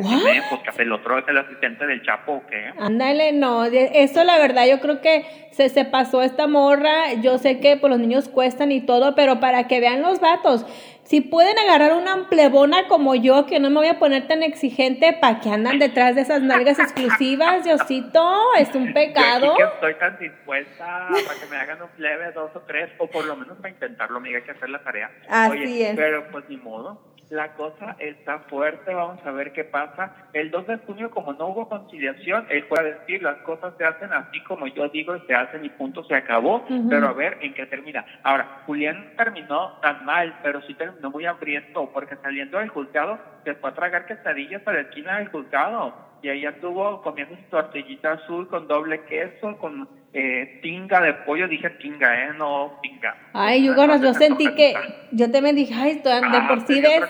Porque 0.50 0.82
el 0.82 0.92
otro 0.92 1.20
es 1.20 1.28
el 1.28 1.38
asistente 1.38 1.86
del 1.86 2.04
Chapo, 2.04 2.34
¿o 2.34 2.48
qué? 2.48 2.72
Ándale, 2.80 3.32
no, 3.34 3.66
eso 3.66 4.24
la 4.24 4.38
verdad 4.38 4.66
yo 4.68 4.80
creo 4.80 5.02
que 5.02 5.25
se, 5.52 5.70
se 5.70 5.86
pasó 5.86 6.22
esta 6.22 6.48
morra, 6.48 7.14
yo 7.22 7.38
sé 7.38 7.60
que 7.60 7.78
por 7.78 7.90
los 7.90 8.00
niños 8.00 8.28
cuestan 8.28 8.72
y 8.72 8.82
todo, 8.82 9.16
pero 9.16 9.40
para 9.40 9.68
que 9.68 9.80
vean 9.80 10.02
los 10.02 10.20
vatos 10.20 10.66
si 11.06 11.22
pueden 11.22 11.58
agarrar 11.60 11.94
una 11.94 12.14
amplebona 12.14 12.88
como 12.88 13.14
yo, 13.16 13.46
que 13.46 13.60
no 13.60 13.70
me 13.70 13.78
voy 13.78 13.88
a 13.88 14.00
poner 14.00 14.28
tan 14.28 14.42
exigente, 14.44 15.14
¿para 15.14 15.40
que 15.40 15.50
andan 15.50 15.78
detrás 15.80 16.16
de 16.16 16.22
esas 16.22 16.42
nalgas 16.42 16.80
exclusivas, 16.80 17.64
Diosito? 17.64 18.24
Es 18.58 18.74
un 18.74 18.92
pecado. 18.92 19.56
Yo 19.58 19.66
estoy 19.68 19.94
tan 19.96 20.18
dispuesta 20.18 21.08
para 21.10 21.40
que 21.40 21.46
me 21.50 21.58
hagan 21.58 21.82
un 21.84 21.90
plebe, 21.90 22.32
dos 22.32 22.56
o 22.56 22.62
tres, 22.62 22.90
o 22.98 23.08
por 23.08 23.26
lo 23.26 23.36
menos 23.36 23.56
para 23.58 23.70
intentarlo, 23.70 24.18
amiga, 24.18 24.40
hay 24.40 24.44
que 24.44 24.52
hacer 24.52 24.70
la 24.70 24.84
tarea. 24.84 25.12
Así 25.30 25.84
es. 25.84 25.96
Pero 25.96 26.28
pues 26.32 26.44
ni 26.50 26.58
modo 26.58 27.14
la 27.29 27.53
cosa 27.53 27.96
está 28.00 28.39
fuerte, 28.39 28.94
vamos 28.94 29.25
a 29.25 29.32
ver 29.32 29.51
qué 29.53 29.63
pasa. 29.63 30.13
El 30.34 30.51
2 30.51 30.67
de 30.67 30.77
junio, 30.77 31.12
como 31.12 31.34
no 31.34 31.48
hubo 31.48 31.67
conciliación, 31.67 32.46
él 32.50 32.65
fue 32.67 32.79
a 32.79 32.84
decir, 32.84 33.24
las 33.24 33.38
cosas 33.38 33.74
se 33.77 33.84
hacen 33.84 34.13
así 34.13 34.41
como 34.44 34.67
yo 34.67 34.88
digo, 34.89 35.17
se 35.25 35.34
hacen 35.34 35.65
y 35.65 35.70
punto, 35.70 36.03
se 36.03 36.15
acabó, 36.15 36.65
pero 36.89 37.08
a 37.08 37.13
ver 37.13 37.38
en 37.41 37.53
qué 37.53 37.65
termina. 37.65 38.05
Ahora, 38.24 38.62
Julián 38.65 39.13
terminó 39.17 39.79
tan 39.82 40.05
mal, 40.05 40.39
pero 40.44 40.62
sí 40.63 40.74
terminó 40.75 41.10
muy 41.10 41.25
hambriento, 41.25 41.89
porque 41.91 42.15
saliendo 42.17 42.60
del 42.60 42.70
juzgado, 42.70 43.20
se 43.44 43.55
fue 43.55 43.70
a 43.70 43.74
tragar 43.74 44.05
quesadillas 44.05 44.62
a 44.67 44.74
la 44.74 44.82
esquina 44.82 45.17
del 45.17 45.29
juzgado 45.29 45.94
y 46.22 46.29
ahí 46.29 46.46
estuvo 46.46 47.01
comiendo 47.03 47.36
su 47.36 47.44
tortillita 47.51 48.13
azul 48.13 48.48
con 48.48 48.67
doble 48.67 49.03
queso, 49.03 49.58
con 49.58 49.88
eh, 50.17 50.60
tinga 50.62 51.01
de 51.01 51.13
pollo, 51.13 51.45
dije 51.50 51.69
tinga, 51.72 52.24
¿eh? 52.24 52.34
No 52.38 52.79
tinga. 52.81 53.17
Ay, 53.34 53.65
yo, 53.65 53.75
yo 53.75 54.13
sentí 54.13 54.48
que, 54.55 54.74
yo 55.12 55.29
te 55.29 55.41
me 55.41 55.51
dije, 55.51 55.74
ay, 55.74 55.91
estoy, 55.91 56.13
de 56.13 56.38
ah, 56.38 56.45
por 56.48 56.65
sí 56.65 56.79
ves, 56.79 57.03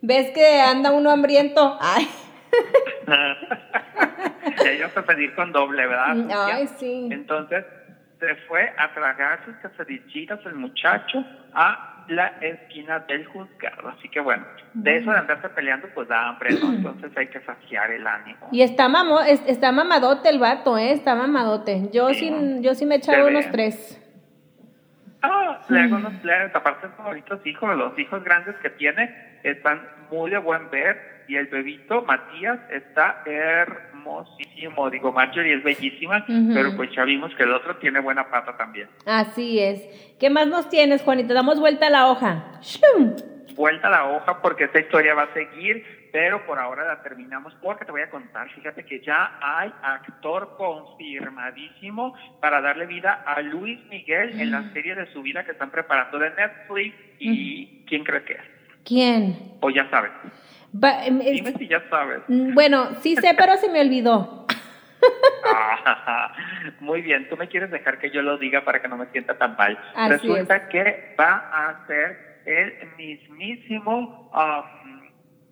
ves 0.00 0.30
que 0.32 0.60
anda 0.60 0.90
uno 0.90 1.10
hambriento, 1.10 1.78
ay. 1.80 2.08
Ellos 4.66 4.96
a 4.96 5.02
pedir 5.02 5.36
con 5.36 5.52
doble, 5.52 5.86
¿verdad? 5.86 6.16
Mm, 6.16 6.30
ay, 6.32 6.66
sí. 6.78 7.08
Entonces, 7.12 7.64
se 8.18 8.34
fue 8.48 8.72
a 8.76 8.92
tragar 8.92 9.44
sus 9.44 9.54
quesadillitas 9.58 10.44
el 10.46 10.56
muchacho 10.56 11.24
a 11.54 11.89
la 12.10 12.26
esquina 12.40 13.00
del 13.00 13.26
juzgado. 13.26 13.88
Así 13.88 14.08
que 14.08 14.20
bueno, 14.20 14.44
de 14.74 14.96
eso 14.98 15.10
de 15.10 15.18
andarse 15.18 15.48
peleando, 15.50 15.88
pues 15.94 16.08
da 16.08 16.28
hambre, 16.28 16.50
¿no? 16.60 16.72
Entonces 16.74 17.10
hay 17.16 17.28
que 17.28 17.40
saciar 17.40 17.90
el 17.90 18.06
ánimo. 18.06 18.48
Y 18.52 18.62
está, 18.62 18.88
mamo, 18.88 19.20
está 19.20 19.72
mamadote 19.72 20.28
el 20.28 20.38
vato, 20.38 20.76
¿eh? 20.76 20.92
Está 20.92 21.14
mamadote. 21.14 21.88
Yo, 21.92 22.12
sí, 22.14 22.32
yo 22.60 22.74
sí 22.74 22.86
me 22.86 22.96
echaba 22.96 23.26
unos 23.26 23.50
tres. 23.50 23.96
Ah, 25.22 25.60
le 25.68 25.80
hago 25.80 25.96
unos 25.96 26.20
tres. 26.22 26.54
Aparte, 26.54 26.88
favoritos 26.96 27.46
hijos, 27.46 27.76
los 27.76 27.98
hijos 27.98 28.24
grandes 28.24 28.56
que 28.56 28.70
tiene 28.70 29.38
están 29.42 29.80
muy 30.10 30.30
de 30.30 30.38
buen 30.38 30.70
ver. 30.70 31.24
Y 31.28 31.36
el 31.36 31.46
bebito, 31.46 32.02
Matías, 32.02 32.58
está 32.70 33.22
hermosísimo. 34.00 34.90
Digo, 34.90 35.12
Marjorie 35.12 35.54
es 35.54 35.62
bellísima, 35.62 36.24
pero 36.26 36.76
pues 36.76 36.90
ya 36.94 37.04
vimos 37.04 37.34
que 37.34 37.44
el 37.44 37.52
otro 37.52 37.76
tiene 37.76 38.00
buena 38.00 38.30
pata 38.30 38.56
también. 38.56 38.88
Así 39.06 39.58
es. 39.58 40.16
¿Qué 40.18 40.30
más 40.30 40.46
nos 40.46 40.68
tienes, 40.68 41.02
Juanita? 41.02 41.34
Damos 41.34 41.60
vuelta 41.60 41.86
a 41.86 41.90
la 41.90 42.10
hoja. 42.10 42.60
Vuelta 43.54 43.88
a 43.88 43.90
la 43.90 44.04
hoja 44.06 44.40
porque 44.40 44.64
esta 44.64 44.80
historia 44.80 45.14
va 45.14 45.24
a 45.24 45.34
seguir, 45.34 46.08
pero 46.12 46.46
por 46.46 46.58
ahora 46.58 46.86
la 46.86 47.02
terminamos 47.02 47.54
porque 47.62 47.84
te 47.84 47.92
voy 47.92 48.02
a 48.02 48.10
contar. 48.10 48.48
Fíjate 48.50 48.84
que 48.84 49.00
ya 49.00 49.38
hay 49.40 49.72
actor 49.82 50.56
confirmadísimo 50.56 52.14
para 52.40 52.60
darle 52.60 52.86
vida 52.86 53.22
a 53.26 53.40
Luis 53.42 53.78
Miguel 53.90 54.40
en 54.40 54.50
la 54.50 54.72
serie 54.72 54.94
de 54.94 55.12
su 55.12 55.22
vida 55.22 55.44
que 55.44 55.52
están 55.52 55.70
preparando 55.70 56.18
de 56.18 56.30
Netflix. 56.30 56.94
¿Y 57.18 57.84
quién 57.86 58.04
crees 58.04 58.24
que 58.24 58.32
es? 58.34 58.60
¿Quién? 58.84 59.36
O 59.60 59.70
ya 59.70 59.88
sabes. 59.90 60.10
Em, 60.72 61.18
Dime 61.18 61.52
si 61.58 61.68
ya 61.68 61.82
sabes. 61.88 62.20
Mm, 62.28 62.54
bueno, 62.54 62.94
sí 63.00 63.16
sé, 63.16 63.34
pero 63.36 63.56
se 63.56 63.68
me 63.68 63.80
olvidó. 63.80 64.46
muy 66.80 67.02
bien, 67.02 67.28
tú 67.28 67.36
me 67.36 67.48
quieres 67.48 67.70
dejar 67.70 67.98
que 67.98 68.10
yo 68.10 68.22
lo 68.22 68.38
diga 68.38 68.64
para 68.64 68.80
que 68.80 68.88
no 68.88 68.96
me 68.96 69.06
sienta 69.06 69.38
tan 69.38 69.56
mal. 69.56 69.78
Resulta 70.08 70.68
que 70.68 71.14
va 71.18 71.50
a 71.52 71.86
ser 71.86 72.42
el 72.46 72.72
mismísimo 72.96 74.30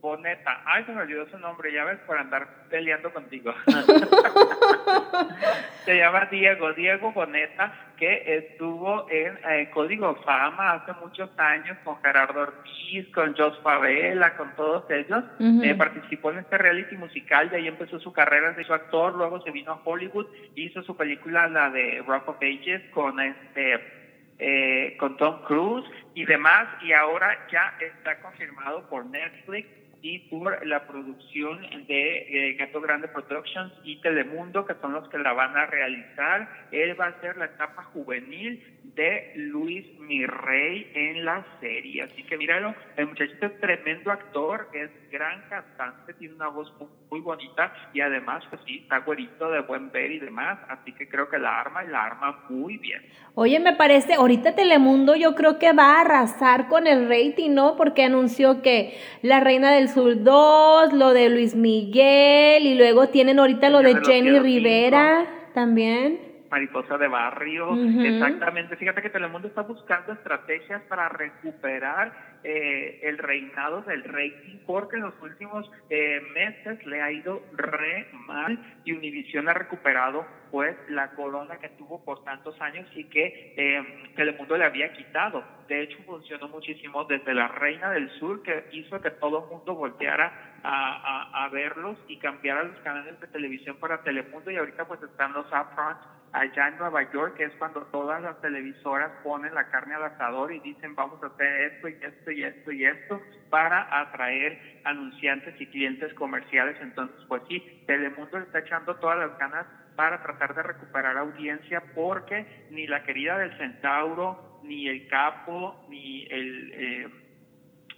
Boneta. 0.01 0.63
Ay, 0.65 0.85
se 0.85 0.93
me 0.93 1.03
olvidó 1.03 1.29
su 1.29 1.39
nombre, 1.39 1.73
ya 1.73 1.85
ves, 1.85 1.99
por 2.07 2.19
andar 2.19 2.47
peleando 2.71 3.13
contigo. 3.13 3.53
se 5.85 5.97
llama 5.97 6.29
Diego, 6.31 6.73
Diego 6.73 7.13
Boneta, 7.13 7.73
que 7.97 8.37
estuvo 8.37 9.11
en 9.11 9.39
eh, 9.49 9.71
Código 9.73 10.15
Fama 10.25 10.73
hace 10.73 10.93
muchos 11.01 11.31
años 11.37 11.77
con 11.83 12.01
Gerardo 12.01 12.43
Ortiz, 12.43 13.09
con 13.13 13.37
Jos 13.37 13.59
Favela, 13.61 14.37
con 14.37 14.55
todos 14.55 14.89
ellos. 14.91 15.25
Eh, 15.41 15.75
participó 15.75 16.31
en 16.31 16.39
este 16.39 16.59
reality 16.59 16.97
musical, 16.97 17.51
de 17.51 17.57
ahí 17.57 17.69
empezó 17.69 17.99
su 17.99 18.13
carrera 18.13 18.53
de 18.53 18.65
su 18.65 18.73
actor, 18.73 19.15
luego 19.15 19.43
se 19.43 19.51
vino 19.51 19.73
a 19.73 19.81
Hollywood, 19.85 20.27
hizo 20.55 20.83
su 20.83 20.97
película, 20.97 21.49
la 21.49 21.71
de 21.71 22.03
Rock 22.07 22.29
of 22.29 22.37
Ages, 22.37 22.83
con 22.93 23.21
este... 23.21 23.99
Eh, 24.41 24.97
con 25.01 25.17
Tom 25.17 25.43
Cruise 25.49 25.85
y 26.15 26.25
demás, 26.25 26.69
y 26.85 26.93
ahora 26.93 27.37
ya 27.51 27.75
está 27.81 28.21
confirmado 28.21 28.89
por 28.89 29.05
Netflix 29.07 29.67
y 30.03 30.21
por 30.31 30.65
la 30.67 30.87
producción 30.87 31.61
de 31.87 32.51
eh, 32.51 32.55
Gato 32.55 32.81
Grande 32.81 33.09
Productions 33.09 33.73
y 33.85 34.01
Telemundo, 34.01 34.65
que 34.65 34.75
son 34.81 34.93
los 34.93 35.09
que 35.09 35.19
la 35.19 35.33
van 35.33 35.57
a 35.57 35.67
realizar. 35.67 36.49
Él 36.71 36.99
va 36.99 37.07
a 37.07 37.21
ser 37.21 37.37
la 37.37 37.47
etapa 37.47 37.83
juvenil 37.85 38.63
de 38.95 39.33
Luis 39.37 39.87
Mirrey 39.99 40.91
en 40.95 41.25
la 41.25 41.45
serie. 41.61 42.03
Así 42.03 42.23
que 42.23 42.37
míralo, 42.37 42.75
el 42.97 43.07
muchachito 43.07 43.47
es 43.47 43.61
tremendo 43.61 44.11
actor, 44.11 44.69
es 44.73 44.91
gran 45.11 45.43
cantante, 45.49 46.15
tiene 46.15 46.35
una 46.35 46.49
voz 46.49 46.73
muy, 47.11 47.21
bonita 47.21 47.73
y 47.93 48.01
además, 48.01 48.45
pues 48.49 48.61
sí, 48.67 48.81
está 48.83 48.99
güerito 48.99 49.51
de 49.51 49.61
buen 49.61 49.91
ver 49.91 50.11
y 50.13 50.19
demás. 50.19 50.59
Así 50.69 50.93
que 50.93 51.09
creo 51.09 51.29
que 51.29 51.39
la 51.39 51.61
arma 51.61 51.85
y 51.85 51.89
la 51.89 52.05
arma 52.05 52.45
muy 52.49 52.79
bien. 52.79 53.03
Oye, 53.35 53.59
me 53.61 53.75
parece, 53.75 54.15
ahorita 54.15 54.55
Telemundo 54.55 55.17
yo 55.17 55.35
creo 55.35 55.59
que 55.59 55.73
va 55.73 55.97
a 55.97 56.01
arrasar 56.03 56.69
con 56.69 56.87
el 56.87 57.09
rating, 57.09 57.55
¿no? 57.55 57.77
Porque 57.77 58.05
anunció 58.05 58.63
que 58.63 58.99
La 59.23 59.41
Reina 59.41 59.73
del 59.73 59.89
Sur 59.89 60.23
2, 60.23 60.93
lo 60.93 61.13
de 61.13 61.29
Luis 61.31 61.55
Miguel 61.55 62.67
y 62.67 62.75
luego 62.77 63.09
tienen 63.09 63.39
ahorita 63.39 63.71
lo 63.71 63.81
de 63.81 64.01
Jenny 64.05 64.39
Rivera 64.39 65.27
también. 65.55 66.28
Mariposa 66.51 66.97
de 66.97 67.09
Barrio, 67.09 67.75
exactamente. 68.03 68.77
Fíjate 68.77 69.03
que 69.03 69.11
Telemundo 69.11 69.49
está 69.49 69.63
buscando 69.63 70.13
estrategias 70.13 70.83
para 70.83 71.09
recuperar 71.09 72.39
eh, 72.45 73.01
el 73.03 73.19
reinado 73.19 73.83
del 73.83 74.05
rating 74.05 74.59
porque 74.65 74.97
en 74.97 75.03
los 75.03 75.15
últimos 75.21 75.69
eh, 75.91 76.21
meses 76.33 76.87
le 76.87 77.03
ha 77.03 77.11
ido 77.11 77.43
re 77.53 78.09
mal 78.13 78.59
y 78.85 78.93
Univision 78.93 79.49
ha 79.49 79.55
recuperado 79.55 80.25
pues 80.53 80.77
la 80.89 81.11
corona 81.11 81.59
que 81.59 81.69
tuvo 81.71 82.05
por 82.05 82.23
tantos 82.25 82.59
años 82.61 82.87
y 82.95 83.05
que 83.05 83.55
eh, 83.57 84.13
Telemundo 84.15 84.57
le 84.57 84.65
había 84.65 84.93
quitado. 84.93 85.43
De 85.69 85.83
hecho 85.83 85.99
funcionó 86.07 86.49
muchísimo 86.49 87.05
desde 87.05 87.35
la 87.35 87.49
Reina 87.49 87.91
del 87.91 88.09
Sur 88.19 88.43
que 88.43 88.69
hizo 88.73 89.01
que 89.01 89.11
todo 89.11 89.45
el 89.45 89.51
mundo 89.51 89.75
volteara 89.75 90.55
a, 90.63 91.45
a, 91.45 91.49
verlos 91.49 91.99
y 92.09 92.19
cambiara 92.19 92.63
los 92.63 92.79
canales 92.81 93.21
de 93.21 93.27
televisión 93.27 93.77
para 93.79 94.03
Telemundo 94.03 94.51
y 94.51 94.57
ahorita 94.57 94.87
pues 94.87 95.03
están 95.03 95.33
los 95.33 95.47
upfronts 95.47 96.18
allá 96.33 96.69
en 96.69 96.79
Nueva 96.79 97.11
York, 97.13 97.37
que 97.37 97.45
es 97.45 97.53
cuando 97.55 97.83
todas 97.87 98.23
las 98.23 98.41
televisoras 98.41 99.11
ponen 99.23 99.55
la 99.55 99.69
carne 99.69 99.95
al 99.95 100.05
asador 100.05 100.53
y 100.53 100.61
dicen 100.61 100.95
vamos 100.95 101.23
a 101.23 101.27
hacer 101.27 101.73
esto 101.73 101.89
y 101.89 101.95
esto 102.03 102.31
y 102.31 102.45
esto 102.45 102.73
y 102.73 102.85
esto 102.85 103.21
para 103.51 104.01
atraer 104.01 104.81
anunciantes 104.85 105.61
y 105.61 105.67
clientes 105.67 106.13
comerciales. 106.15 106.77
Entonces, 106.81 107.17
pues 107.29 107.43
sí, 107.49 107.83
Telemundo 107.87 108.39
está 108.39 108.61
echando 108.61 108.97
todas 108.97 109.19
las 109.19 109.39
ganas 109.39 109.67
para 109.97 110.23
tratar 110.23 110.55
de 110.55 110.63
recuperar 110.63 111.17
audiencia 111.17 111.83
porque 111.95 112.69
ni 112.71 112.87
la 112.87 113.03
querida 113.03 113.39
del 113.39 113.57
Centauro, 113.57 114.61
ni 114.63 114.89
el 114.89 115.09
Capo, 115.09 115.87
ni 115.89 116.27
el... 116.27 116.73
Eh, 116.75 117.25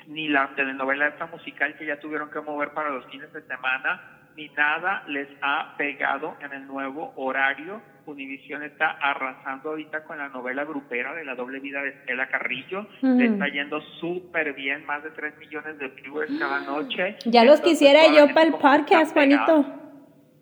ni 0.06 0.28
la 0.28 0.54
telenovela 0.56 1.08
esta 1.08 1.26
musical 1.26 1.76
que 1.76 1.86
ya 1.86 2.00
tuvieron 2.00 2.30
que 2.30 2.40
mover 2.40 2.70
para 2.72 2.90
los 2.90 3.06
fines 3.06 3.32
de 3.32 3.42
semana, 3.42 4.28
ni 4.36 4.48
nada 4.48 5.04
les 5.06 5.28
ha 5.40 5.74
pegado 5.76 6.36
en 6.40 6.52
el 6.52 6.66
nuevo 6.66 7.12
horario. 7.16 7.80
Univisión 8.06 8.62
está 8.62 8.90
arrasando 9.00 9.70
ahorita 9.70 10.04
con 10.04 10.18
la 10.18 10.28
novela 10.28 10.64
grupera 10.64 11.14
de 11.14 11.24
la 11.24 11.34
doble 11.34 11.60
vida 11.60 11.82
de 11.82 11.90
Estela 11.90 12.28
Carrillo. 12.28 12.86
Le 13.02 13.26
está 13.26 13.48
yendo 13.48 13.80
súper 14.00 14.52
bien, 14.54 14.84
más 14.86 15.02
de 15.02 15.10
3 15.10 15.38
millones 15.38 15.78
de 15.78 15.88
viewers 15.88 16.32
cada 16.38 16.60
noche. 16.60 17.16
Ya 17.24 17.44
los 17.44 17.60
quisiera 17.60 18.06
yo 18.08 18.28
para 18.34 18.46
el 18.46 18.54
podcast, 18.54 19.12
Juanito. 19.12 19.64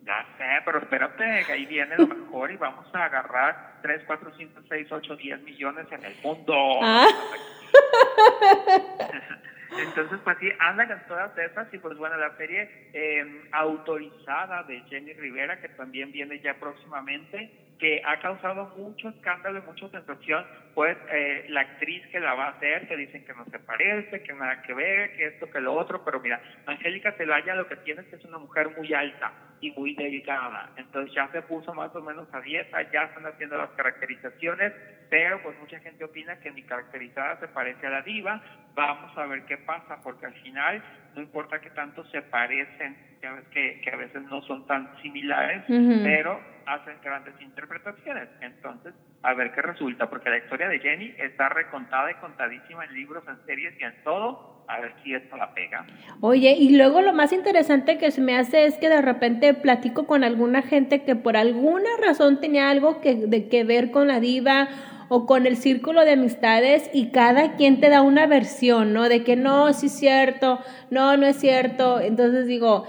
Ya 0.05 0.25
sé, 0.39 0.45
pero 0.65 0.79
espérate, 0.79 1.45
que 1.47 1.53
ahí 1.53 1.67
viene 1.67 1.97
lo 1.99 2.07
mejor 2.07 2.51
y 2.51 2.57
vamos 2.57 2.87
a 2.95 3.05
agarrar 3.05 3.79
3, 3.83 4.03
4, 4.07 4.33
5, 4.39 4.61
6, 4.69 4.87
8, 4.91 5.17
10 5.17 5.43
millones 5.43 5.87
en 5.91 6.05
el 6.05 6.15
mundo. 6.23 6.55
Ah. 6.83 7.07
Entonces, 9.77 10.19
pues 10.25 10.39
sí, 10.39 10.49
andan 10.59 10.89
todas 11.07 11.37
esas 11.37 11.73
y 11.73 11.79
pues 11.79 11.97
bueno, 11.99 12.17
la 12.17 12.35
serie 12.37 12.71
eh, 12.93 13.49
autorizada 13.53 14.63
de 14.63 14.81
Jenny 14.83 15.13
Rivera, 15.13 15.61
que 15.61 15.69
también 15.71 16.11
viene 16.11 16.41
ya 16.41 16.55
próximamente, 16.55 17.51
que 17.79 18.03
ha 18.05 18.19
causado 18.21 18.75
mucho 18.77 19.09
escándalo 19.09 19.59
y 19.59 19.63
mucha 19.63 19.89
sensación, 19.89 20.45
pues 20.75 20.97
eh, 21.11 21.47
la 21.49 21.61
actriz 21.61 22.07
que 22.09 22.21
la 22.21 22.35
va 22.35 22.47
a 22.47 22.51
hacer, 22.51 22.89
que 22.89 22.97
dicen 22.97 23.25
que 23.25 23.35
no 23.35 23.45
se 23.47 23.59
parece, 23.61 24.23
que 24.23 24.33
nada 24.35 24.63
que 24.63 24.75
ver, 24.75 25.17
que 25.17 25.27
esto, 25.27 25.51
que 25.51 25.61
lo 25.61 25.75
otro, 25.75 26.05
pero 26.05 26.21
mira, 26.21 26.41
Angélica 26.67 27.13
Celaya 27.13 27.55
lo 27.55 27.69
que 27.69 27.77
tiene 27.77 28.03
es 28.03 28.09
que 28.09 28.17
es 28.17 28.25
una 28.25 28.39
mujer 28.39 28.71
muy 28.77 28.93
alta 28.93 29.33
y 29.61 29.71
muy 29.73 29.95
delicada, 29.95 30.71
entonces 30.77 31.15
ya 31.15 31.29
se 31.33 31.43
puso 31.43 31.75
más 31.75 31.95
o 31.95 32.01
menos 32.01 32.29
a 32.33 32.41
dieta, 32.41 32.81
ya 32.93 33.05
están 33.05 33.27
haciendo 33.27 33.57
las 33.57 33.71
caracterizaciones, 33.71 34.73
pero 35.11 35.43
pues 35.43 35.59
mucha 35.59 35.81
gente 35.81 36.05
opina 36.05 36.39
que 36.39 36.53
mi 36.53 36.63
caracterizada 36.63 37.41
se 37.41 37.49
parece 37.49 37.87
a 37.87 37.91
la 37.91 38.03
diva, 38.03 38.41
vamos 38.75 39.17
a 39.17 39.27
ver 39.27 39.45
qué 39.47 39.59
pasa, 39.59 40.01
porque 40.03 40.27
al 40.27 40.35
final 40.35 40.83
no 41.15 41.23
importa 41.23 41.61
que 41.61 41.71
tanto 41.71 42.05
se 42.07 42.23
parecen, 42.23 42.97
ya 43.23 43.37
que, 43.51 43.81
que 43.81 43.91
a 43.91 43.97
veces 43.97 44.23
no 44.23 44.43
son 44.43 44.67
tan 44.67 44.89
similares, 45.03 45.63
pero 45.67 46.41
hacen 46.67 46.97
grandes 47.03 47.35
interpretaciones. 47.41 48.29
Entonces, 48.41 48.95
a 49.23 49.35
ver 49.35 49.53
qué 49.53 49.63
resulta, 49.63 50.09
porque 50.09 50.31
la 50.31 50.39
historia 50.39 50.69
de 50.69 50.79
Jenny 50.79 51.15
está 51.19 51.49
recontada 51.49 52.11
y 52.11 52.15
contadísima 52.15 52.85
en 52.85 52.95
libros, 52.95 53.25
en 53.29 53.37
series 53.47 53.75
y 53.81 53.85
en 53.85 53.95
todo. 54.05 54.57
A 54.69 54.81
ver 54.81 54.93
si 55.03 55.15
esto 55.15 55.35
la 55.39 55.55
pega. 55.55 55.87
Oye, 56.21 56.53
y 56.53 56.77
luego 56.77 57.01
lo 57.01 57.15
más 57.15 57.33
interesante 57.33 57.97
que 57.97 58.11
se 58.11 58.21
me 58.21 58.37
hace 58.37 58.67
es 58.67 58.77
que 58.77 58.91
de 58.91 59.01
repente 59.01 59.55
platico 59.55 60.07
con 60.07 60.25
alguna 60.25 60.61
gente 60.61 61.05
que 61.05 61.17
por 61.17 61.39
alguna 61.39 61.89
razón 62.05 62.39
tenía 62.39 62.69
algo 62.69 63.01
que, 63.01 63.15
de 63.15 63.49
que 63.49 63.65
ver 63.65 63.91
con 63.91 64.09
la 64.09 64.21
diva 64.21 64.69
o 65.09 65.27
con 65.27 65.47
el 65.47 65.57
círculo 65.57 66.05
de 66.05 66.13
amistades 66.13 66.91
y 66.93 67.11
cada 67.11 67.57
quien 67.57 67.81
te 67.81 67.89
da 67.89 68.03
una 68.03 68.27
versión, 68.27 68.93
¿no? 68.93 69.09
De 69.09 69.25
que 69.25 69.37
no, 69.37 69.73
sí 69.73 69.87
es 69.87 69.93
cierto, 69.93 70.59
no, 70.91 71.17
no 71.17 71.27
es 71.27 71.37
cierto. 71.37 72.01
Entonces 72.01 72.47
digo, 72.47 72.85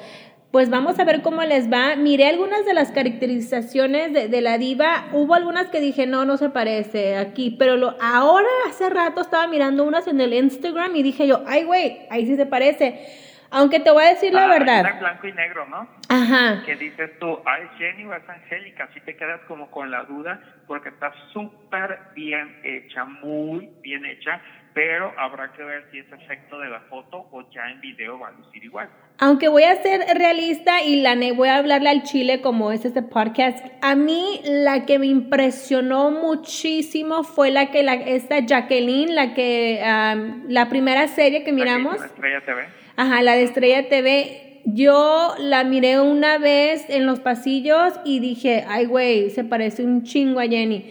pues 0.51 0.71
vamos 0.71 0.97
a 0.97 1.03
ver 1.03 1.21
cómo 1.21 1.43
les 1.43 1.71
va. 1.71 1.95
Miré 1.95 2.27
algunas 2.27 2.65
de 2.65 2.73
las 2.73 2.91
caracterizaciones 2.91 4.13
de, 4.13 4.41
la 4.41 4.57
diva. 4.57 5.07
Hubo 5.13 5.35
algunas 5.35 5.67
que 5.67 5.79
dije, 5.79 6.07
no, 6.07 6.25
no 6.25 6.37
se 6.37 6.49
parece 6.49 7.15
aquí. 7.15 7.51
Pero 7.51 7.77
lo, 7.77 7.95
ahora, 8.01 8.47
hace 8.67 8.89
rato, 8.89 9.21
estaba 9.21 9.47
mirando 9.47 9.83
unas 9.83 10.07
en 10.07 10.19
el 10.21 10.33
Instagram 10.33 10.95
y 10.95 11.03
dije 11.03 11.27
yo, 11.27 11.43
ay, 11.45 11.63
güey, 11.65 11.99
ahí 12.09 12.25
sí 12.25 12.35
se 12.35 12.47
parece. 12.47 13.28
Aunque 13.51 13.79
te 13.79 13.91
voy 13.91 14.03
a 14.03 14.09
decir 14.09 14.33
la 14.33 14.45
Ah, 14.45 14.47
verdad. 14.47 14.77
Está 14.77 14.89
en 14.91 14.99
blanco 14.99 15.27
y 15.27 15.33
negro, 15.33 15.65
¿no? 15.67 15.87
Ajá. 16.09 16.63
Que 16.65 16.75
dices 16.75 17.17
tú, 17.19 17.39
ay, 17.45 17.63
Jenny 17.77 18.05
o 18.05 18.13
es 18.13 18.27
Angélica, 18.27 18.85
así 18.85 18.99
te 19.01 19.15
quedas 19.15 19.41
como 19.47 19.69
con 19.71 19.89
la 19.91 20.03
duda, 20.03 20.39
porque 20.67 20.89
está 20.89 21.11
súper 21.33 21.99
bien 22.15 22.59
hecha, 22.63 23.05
muy 23.05 23.69
bien 23.81 24.05
hecha, 24.05 24.41
pero 24.73 25.11
habrá 25.17 25.51
que 25.53 25.63
ver 25.63 25.85
si 25.91 25.99
es 25.99 26.11
efecto 26.11 26.59
de 26.59 26.69
la 26.69 26.81
foto 26.81 27.27
o 27.31 27.49
ya 27.51 27.69
en 27.71 27.81
video 27.81 28.19
va 28.19 28.29
a 28.29 28.31
lucir 28.31 28.63
igual. 28.63 28.89
Aunque 29.21 29.49
voy 29.49 29.63
a 29.63 29.75
ser 29.81 30.01
realista 30.17 30.81
y 30.81 31.01
la 31.01 31.15
voy 31.35 31.49
a 31.49 31.57
hablarle 31.57 31.89
al 31.89 32.03
chile 32.03 32.41
como 32.41 32.71
es 32.71 32.85
este 32.85 33.01
podcast, 33.01 33.65
a 33.81 33.95
mí 33.95 34.41
la 34.45 34.85
que 34.85 34.97
me 34.97 35.07
impresionó 35.07 36.11
muchísimo 36.11 37.23
fue 37.23 37.51
la 37.51 37.71
que 37.71 37.83
la, 37.83 37.95
esta 37.95 38.39
Jacqueline, 38.39 39.13
la 39.15 39.33
que 39.33 39.83
am, 39.83 40.45
la 40.47 40.69
primera 40.69 41.07
serie 41.07 41.43
que 41.43 41.51
miramos, 41.51 41.95
Aquí 41.95 42.03
en 42.03 42.09
Estrella 42.09 42.41
TV. 42.45 42.78
Ajá, 42.99 43.21
la 43.23 43.35
de 43.35 43.43
Estrella 43.43 43.87
TV, 43.87 44.61
yo 44.65 45.33
la 45.39 45.63
miré 45.63 46.01
una 46.01 46.37
vez 46.37 46.83
en 46.89 47.05
los 47.05 47.21
pasillos 47.21 47.93
y 48.03 48.19
dije, 48.19 48.65
ay 48.67 48.87
güey, 48.87 49.29
se 49.29 49.45
parece 49.45 49.85
un 49.85 50.03
chingo 50.03 50.41
a 50.41 50.47
Jenny. 50.47 50.83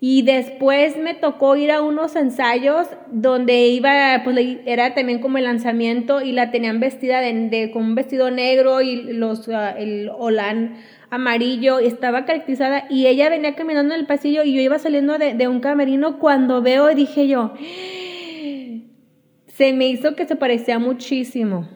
Y 0.00 0.22
después 0.22 0.96
me 0.96 1.14
tocó 1.14 1.54
ir 1.54 1.70
a 1.70 1.80
unos 1.80 2.16
ensayos 2.16 2.88
donde 3.12 3.68
iba, 3.68 4.22
pues 4.24 4.36
era 4.66 4.94
también 4.94 5.20
como 5.20 5.38
el 5.38 5.44
lanzamiento 5.44 6.20
y 6.20 6.32
la 6.32 6.50
tenían 6.50 6.80
vestida 6.80 7.20
con 7.72 7.84
un 7.84 7.94
vestido 7.94 8.32
negro 8.32 8.80
y 8.80 8.96
los, 9.12 9.48
ah, 9.48 9.76
el 9.78 10.10
olán 10.18 10.74
amarillo, 11.10 11.78
estaba 11.78 12.24
caracterizada 12.24 12.86
y 12.90 13.06
ella 13.06 13.30
venía 13.30 13.54
caminando 13.54 13.94
en 13.94 14.00
el 14.00 14.06
pasillo 14.06 14.42
y 14.42 14.52
yo 14.52 14.60
iba 14.60 14.80
saliendo 14.80 15.16
de, 15.16 15.34
de 15.34 15.46
un 15.46 15.60
camerino 15.60 16.18
cuando 16.18 16.60
veo 16.60 16.90
y 16.90 16.96
dije 16.96 17.28
yo, 17.28 17.52
se 19.52 19.72
me 19.74 19.86
hizo 19.86 20.16
que 20.16 20.24
se 20.24 20.34
parecía 20.36 20.78
muchísimo. 20.78 21.68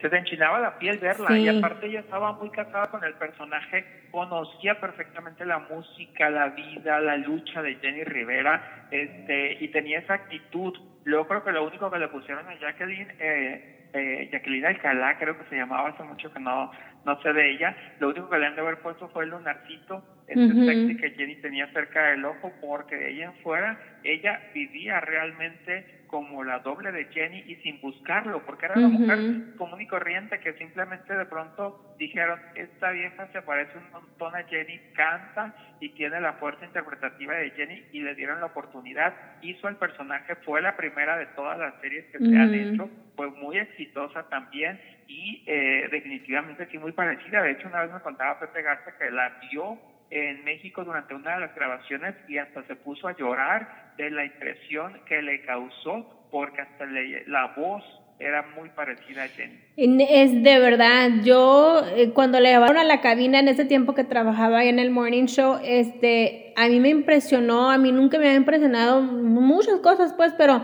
Se 0.00 0.08
te 0.08 0.16
enchinaba 0.16 0.60
la 0.60 0.78
piel 0.78 0.98
verla 0.98 1.28
Sí. 1.30 1.42
y 1.42 1.48
aparte 1.48 1.86
ella 1.86 2.00
estaba 2.00 2.32
muy 2.32 2.48
casada 2.50 2.86
con 2.86 3.02
el 3.04 3.14
personaje, 3.14 3.84
conocía 4.12 4.80
perfectamente 4.80 5.44
la 5.44 5.58
música, 5.58 6.30
la 6.30 6.48
vida, 6.50 7.00
la 7.00 7.16
lucha 7.16 7.60
de 7.60 7.74
Jenny 7.74 8.04
Rivera 8.04 8.86
este 8.92 9.58
y 9.60 9.68
tenía 9.68 9.98
esa 9.98 10.14
actitud. 10.14 10.72
Luego 11.04 11.26
creo 11.26 11.44
que 11.44 11.52
lo 11.52 11.66
único 11.66 11.90
que 11.90 11.98
le 11.98 12.08
pusieron 12.08 12.48
a 12.48 12.54
Jacqueline, 12.58 13.08
eh, 13.18 13.88
eh, 13.92 14.28
Jacqueline 14.32 14.66
Alcalá 14.66 15.18
creo 15.18 15.36
que 15.36 15.44
se 15.50 15.56
llamaba, 15.56 15.88
hace 15.90 16.04
mucho 16.04 16.32
que 16.32 16.38
no, 16.40 16.70
no 17.04 17.20
sé 17.20 17.32
de 17.32 17.50
ella, 17.50 17.76
lo 17.98 18.10
único 18.10 18.30
que 18.30 18.38
le 18.38 18.46
han 18.46 18.54
de 18.54 18.60
haber 18.60 18.78
puesto 18.78 19.08
fue 19.08 19.24
el 19.24 19.30
lunarcito, 19.30 20.02
ese 20.28 20.40
Ujú. 20.40 20.64
sexy 20.64 20.96
que 20.96 21.10
Jenny 21.10 21.34
tenía 21.42 21.66
cerca 21.72 22.06
del 22.10 22.24
ojo, 22.24 22.52
porque 22.62 22.96
de 22.96 23.10
ella 23.10 23.24
en 23.26 23.34
fuera 23.42 23.78
ella 24.04 24.40
vivía 24.54 25.00
realmente 25.00 25.99
como 26.10 26.42
la 26.42 26.58
doble 26.58 26.90
de 26.90 27.04
Jenny 27.06 27.44
y 27.46 27.54
sin 27.56 27.80
buscarlo, 27.80 28.44
porque 28.44 28.66
era 28.66 28.74
una 28.74 28.88
mujer 28.88 29.54
común 29.56 29.80
y 29.80 29.86
corriente 29.86 30.40
que 30.40 30.54
simplemente 30.54 31.16
de 31.16 31.24
pronto 31.24 31.94
dijeron, 31.98 32.40
esta 32.56 32.90
vieja 32.90 33.28
se 33.32 33.40
parece 33.42 33.78
un 33.78 33.90
montón 33.92 34.34
a 34.34 34.42
Jenny, 34.42 34.80
canta 34.96 35.54
y 35.78 35.90
tiene 35.90 36.20
la 36.20 36.32
fuerza 36.34 36.64
interpretativa 36.64 37.34
de 37.34 37.50
Jenny 37.50 37.84
y 37.92 38.00
le 38.00 38.16
dieron 38.16 38.40
la 38.40 38.46
oportunidad, 38.46 39.14
hizo 39.42 39.68
el 39.68 39.76
personaje, 39.76 40.34
fue 40.44 40.60
la 40.60 40.76
primera 40.76 41.16
de 41.16 41.26
todas 41.26 41.56
las 41.56 41.80
series 41.80 42.04
que 42.06 42.18
se 42.18 42.36
han 42.36 42.54
hecho, 42.54 42.90
fue 43.14 43.30
muy 43.30 43.58
exitosa 43.58 44.28
también 44.28 44.80
y 45.06 45.44
eh, 45.46 45.88
definitivamente 45.92 46.66
sí 46.72 46.78
muy 46.78 46.90
parecida, 46.90 47.42
de 47.42 47.52
hecho 47.52 47.68
una 47.68 47.82
vez 47.82 47.92
me 47.92 48.00
contaba 48.00 48.40
Pepe 48.40 48.62
Garza 48.62 48.96
que 48.98 49.10
la 49.12 49.38
vio 49.48 49.78
en 50.10 50.44
México 50.44 50.84
durante 50.84 51.14
una 51.14 51.34
de 51.34 51.40
las 51.40 51.54
grabaciones 51.54 52.14
y 52.28 52.38
hasta 52.38 52.62
se 52.64 52.74
puso 52.76 53.06
a 53.08 53.16
llorar 53.16 53.92
de 53.96 54.10
la 54.10 54.24
impresión 54.24 55.00
que 55.06 55.22
le 55.22 55.42
causó 55.42 56.26
porque 56.30 56.60
hasta 56.62 56.84
le- 56.86 57.26
la 57.26 57.54
voz 57.56 57.82
era 58.18 58.42
muy 58.54 58.68
parecida 58.70 59.22
a 59.24 59.28
Jenny. 59.28 59.58
En- 59.76 60.00
Es 60.00 60.42
de 60.42 60.58
verdad, 60.58 61.08
yo 61.24 61.82
eh, 61.96 62.10
cuando 62.12 62.38
le 62.40 62.50
llevaron 62.50 62.76
a 62.76 62.84
la 62.84 63.00
cabina 63.00 63.38
en 63.40 63.48
ese 63.48 63.64
tiempo 63.64 63.94
que 63.94 64.04
trabajaba 64.04 64.58
ahí 64.58 64.68
en 64.68 64.78
el 64.78 64.90
morning 64.90 65.24
show, 65.26 65.58
este, 65.64 66.52
a 66.56 66.68
mí 66.68 66.80
me 66.80 66.90
impresionó, 66.90 67.70
a 67.70 67.78
mí 67.78 67.92
nunca 67.92 68.18
me 68.18 68.26
había 68.26 68.36
impresionado 68.36 69.00
muchas 69.02 69.76
cosas, 69.80 70.12
pues, 70.14 70.34
pero 70.36 70.60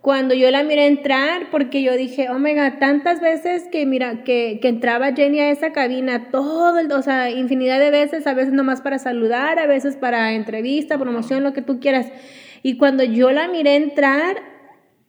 cuando 0.00 0.34
yo 0.34 0.50
la 0.50 0.62
miré 0.62 0.86
entrar, 0.86 1.50
porque 1.50 1.82
yo 1.82 1.94
dije, 1.96 2.28
oh 2.30 2.38
my 2.38 2.54
God, 2.54 2.78
tantas 2.78 3.20
veces 3.20 3.64
que 3.70 3.84
mira, 3.84 4.24
que, 4.24 4.58
que 4.62 4.68
entraba 4.68 5.12
Jenny 5.12 5.40
a 5.40 5.50
esa 5.50 5.72
cabina, 5.72 6.30
todo 6.30 6.78
el, 6.78 6.90
o 6.90 7.02
sea, 7.02 7.30
infinidad 7.30 7.78
de 7.78 7.90
veces, 7.90 8.26
a 8.26 8.34
veces 8.34 8.52
nomás 8.52 8.80
para 8.80 8.98
saludar, 8.98 9.58
a 9.58 9.66
veces 9.66 9.96
para 9.96 10.32
entrevista, 10.32 10.98
promoción, 10.98 11.42
lo 11.42 11.52
que 11.52 11.62
tú 11.62 11.80
quieras. 11.80 12.06
Y 12.62 12.78
cuando 12.78 13.04
yo 13.04 13.30
la 13.30 13.48
miré 13.48 13.76
entrar, 13.76 14.36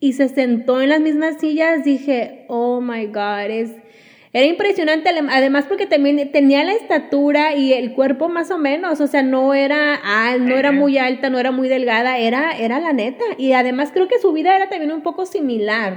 y 0.02 0.14
se 0.14 0.28
sentó 0.30 0.82
en 0.82 0.90
las 0.90 1.00
mismas 1.00 1.40
sillas, 1.40 1.86
dije, 1.86 2.46
oh 2.50 2.82
my 2.82 3.06
God, 3.06 3.52
es... 3.52 3.72
Era 4.34 4.46
impresionante, 4.46 5.10
además 5.10 5.66
porque 5.66 5.88
también 5.88 6.32
tenía 6.32 6.64
la 6.64 6.72
estatura 6.72 7.54
y 7.54 7.74
el 7.74 7.92
cuerpo 7.94 8.30
más 8.30 8.50
o 8.50 8.58
menos, 8.58 9.02
o 9.02 9.08
sea, 9.08 9.24
no 9.24 9.54
era 9.54 9.96
al, 9.96 10.48
no 10.48 10.56
era 10.56 10.72
muy 10.72 10.98
alta, 10.98 11.30
no 11.30 11.38
era 11.38 11.52
muy 11.52 11.68
delgada, 11.68 12.18
era, 12.18 12.52
era 12.58 12.80
la 12.80 12.94
neta. 12.94 13.26
Y 13.38 13.52
además 13.52 13.92
creo 13.92 14.08
que 14.08 14.20
su 14.20 14.32
vida 14.32 14.56
era 14.56 14.70
también 14.70 14.94
un 14.94 15.04
poco 15.04 15.26
similar. 15.26 15.96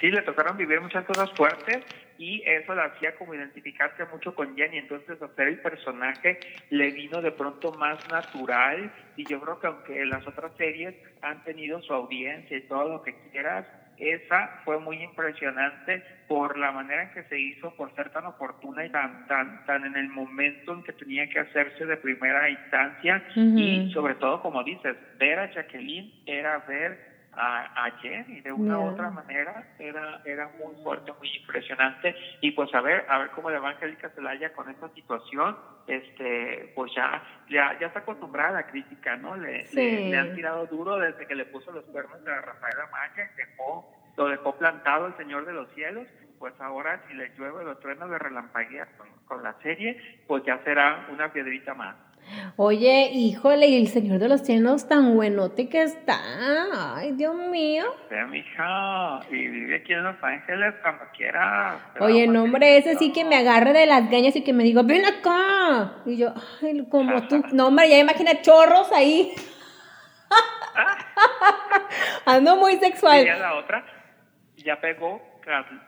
Sí, 0.00 0.10
le 0.10 0.22
tocaron 0.22 0.56
vivir 0.56 0.80
muchas 0.80 1.04
cosas 1.06 1.30
fuertes 1.32 1.78
y 2.18 2.42
eso 2.46 2.74
la 2.74 2.84
hacía 2.84 3.16
como 3.16 3.34
identificarse 3.34 4.04
mucho 4.04 4.34
con 4.34 4.54
Jenny. 4.54 4.78
Entonces, 4.78 5.20
hacer 5.20 5.48
el 5.48 5.60
personaje 5.60 6.38
le 6.70 6.90
vino 6.92 7.20
de 7.20 7.32
pronto 7.32 7.72
más 7.72 7.98
natural. 8.10 8.92
Y 9.16 9.24
yo 9.24 9.40
creo 9.40 9.58
que 9.58 9.66
aunque 9.66 10.04
las 10.04 10.26
otras 10.26 10.52
series 10.56 10.94
han 11.22 11.42
tenido 11.44 11.82
su 11.82 11.92
audiencia 11.92 12.56
y 12.56 12.62
todo 12.62 12.88
lo 12.88 13.02
que 13.02 13.14
quieras, 13.32 13.66
esa 13.98 14.60
fue 14.64 14.78
muy 14.78 15.02
impresionante 15.02 16.02
por 16.28 16.58
la 16.58 16.72
manera 16.72 17.04
en 17.04 17.10
que 17.10 17.24
se 17.24 17.38
hizo, 17.38 17.74
por 17.76 17.94
ser 17.94 18.10
tan 18.10 18.26
oportuna 18.26 18.84
y 18.84 18.90
tan, 18.90 19.26
tan, 19.26 19.64
tan 19.66 19.84
en 19.84 19.96
el 19.96 20.08
momento 20.08 20.72
en 20.72 20.82
que 20.82 20.92
tenía 20.92 21.28
que 21.28 21.40
hacerse 21.40 21.86
de 21.86 21.96
primera 21.96 22.48
instancia. 22.50 23.22
Y 23.34 23.90
sobre 23.92 24.14
todo, 24.16 24.42
como 24.42 24.62
dices, 24.64 24.96
ver 25.18 25.38
a 25.38 25.50
Jacqueline 25.50 26.12
era 26.26 26.58
ver 26.68 27.15
a, 27.36 27.84
a 27.86 27.90
Jenny 28.00 28.40
de 28.40 28.52
una 28.52 28.78
u 28.78 28.82
Yeah. 28.82 28.92
otra 28.92 29.10
manera 29.10 29.64
era 29.78 30.20
era 30.24 30.48
muy 30.58 30.74
fuerte 30.82 31.12
muy 31.18 31.28
impresionante. 31.36 32.14
Y 32.40 32.50
pues 32.52 32.74
a 32.74 32.80
ver 32.80 33.04
a 33.08 33.18
ver 33.18 33.30
cómo 33.30 33.50
le 33.50 33.58
va 33.58 33.70
Angélica 33.70 34.08
Zelaya 34.10 34.52
con 34.52 34.68
esta 34.70 34.88
situación. 34.90 35.56
Este 35.86 36.72
pues 36.74 36.92
ya 36.94 37.22
ya, 37.48 37.78
ya 37.78 37.86
está 37.88 38.00
acostumbrada 38.00 38.48
a 38.50 38.52
la 38.62 38.66
crítica 38.66 39.16
no 39.16 39.36
le, 39.36 39.66
Sí. 39.66 39.76
le, 39.76 40.10
le 40.10 40.18
han 40.18 40.34
tirado 40.34 40.66
duro 40.66 40.98
desde 40.98 41.26
que 41.26 41.34
le 41.34 41.44
puso 41.46 41.70
los 41.72 41.84
cuernos 41.86 42.26
a 42.26 42.40
Rafaela 42.40 42.88
Maya 42.92 43.30
dejó 43.36 43.92
lo 44.16 44.28
dejó 44.28 44.56
plantado 44.56 45.06
el 45.06 45.16
Señor 45.16 45.44
de 45.46 45.52
los 45.52 45.68
Cielos. 45.74 46.06
Pues 46.38 46.52
ahora 46.60 47.00
si 47.08 47.14
le 47.14 47.30
llueve 47.36 47.64
los 47.64 47.80
truenos 47.80 48.10
de 48.10 48.18
relampaguea 48.18 48.86
con, 48.98 49.08
con 49.26 49.42
la 49.42 49.54
serie 49.62 50.22
pues 50.26 50.44
ya 50.44 50.58
será 50.64 51.06
una 51.10 51.32
piedrita 51.32 51.72
más 51.74 51.96
Oye, 52.56 53.10
híjole, 53.12 53.66
y 53.66 53.80
el 53.80 53.88
Señor 53.88 54.18
de 54.18 54.28
los 54.28 54.40
Cielos 54.42 54.88
tan 54.88 55.14
buenote 55.14 55.68
que 55.68 55.82
está. 55.82 56.18
Ay, 56.96 57.12
Dios 57.12 57.34
mío. 57.34 57.84
sea, 58.08 58.26
mija, 58.26 59.20
y 59.30 59.46
vive 59.46 59.76
aquí 59.76 59.92
en 59.92 60.02
Los 60.04 60.16
Ángeles 60.22 60.74
cuando 60.82 61.04
quiera. 61.16 61.78
Oye, 62.00 62.26
no, 62.26 62.44
hombre, 62.44 62.78
ese 62.78 62.96
sí 62.96 63.12
que 63.12 63.24
me 63.24 63.36
agarre 63.36 63.72
de 63.72 63.86
las 63.86 64.10
gañas 64.10 64.34
y 64.36 64.42
que 64.42 64.52
me 64.52 64.64
diga, 64.64 64.82
ven 64.82 65.04
acá. 65.04 65.94
Y 66.06 66.16
yo, 66.16 66.32
ay, 66.62 66.86
como 66.90 67.26
tú, 67.28 67.42
no, 67.52 67.68
hombre, 67.68 67.88
ya 67.88 67.98
imagina 67.98 68.40
chorros 68.42 68.90
ahí. 68.92 69.32
Ando 72.24 72.56
muy 72.56 72.72
Y 72.72 72.76
ya 72.76 72.80
sexual. 72.80 73.24
la 73.26 73.54
otra, 73.54 73.84
ya 74.56 74.80
pegó 74.80 75.20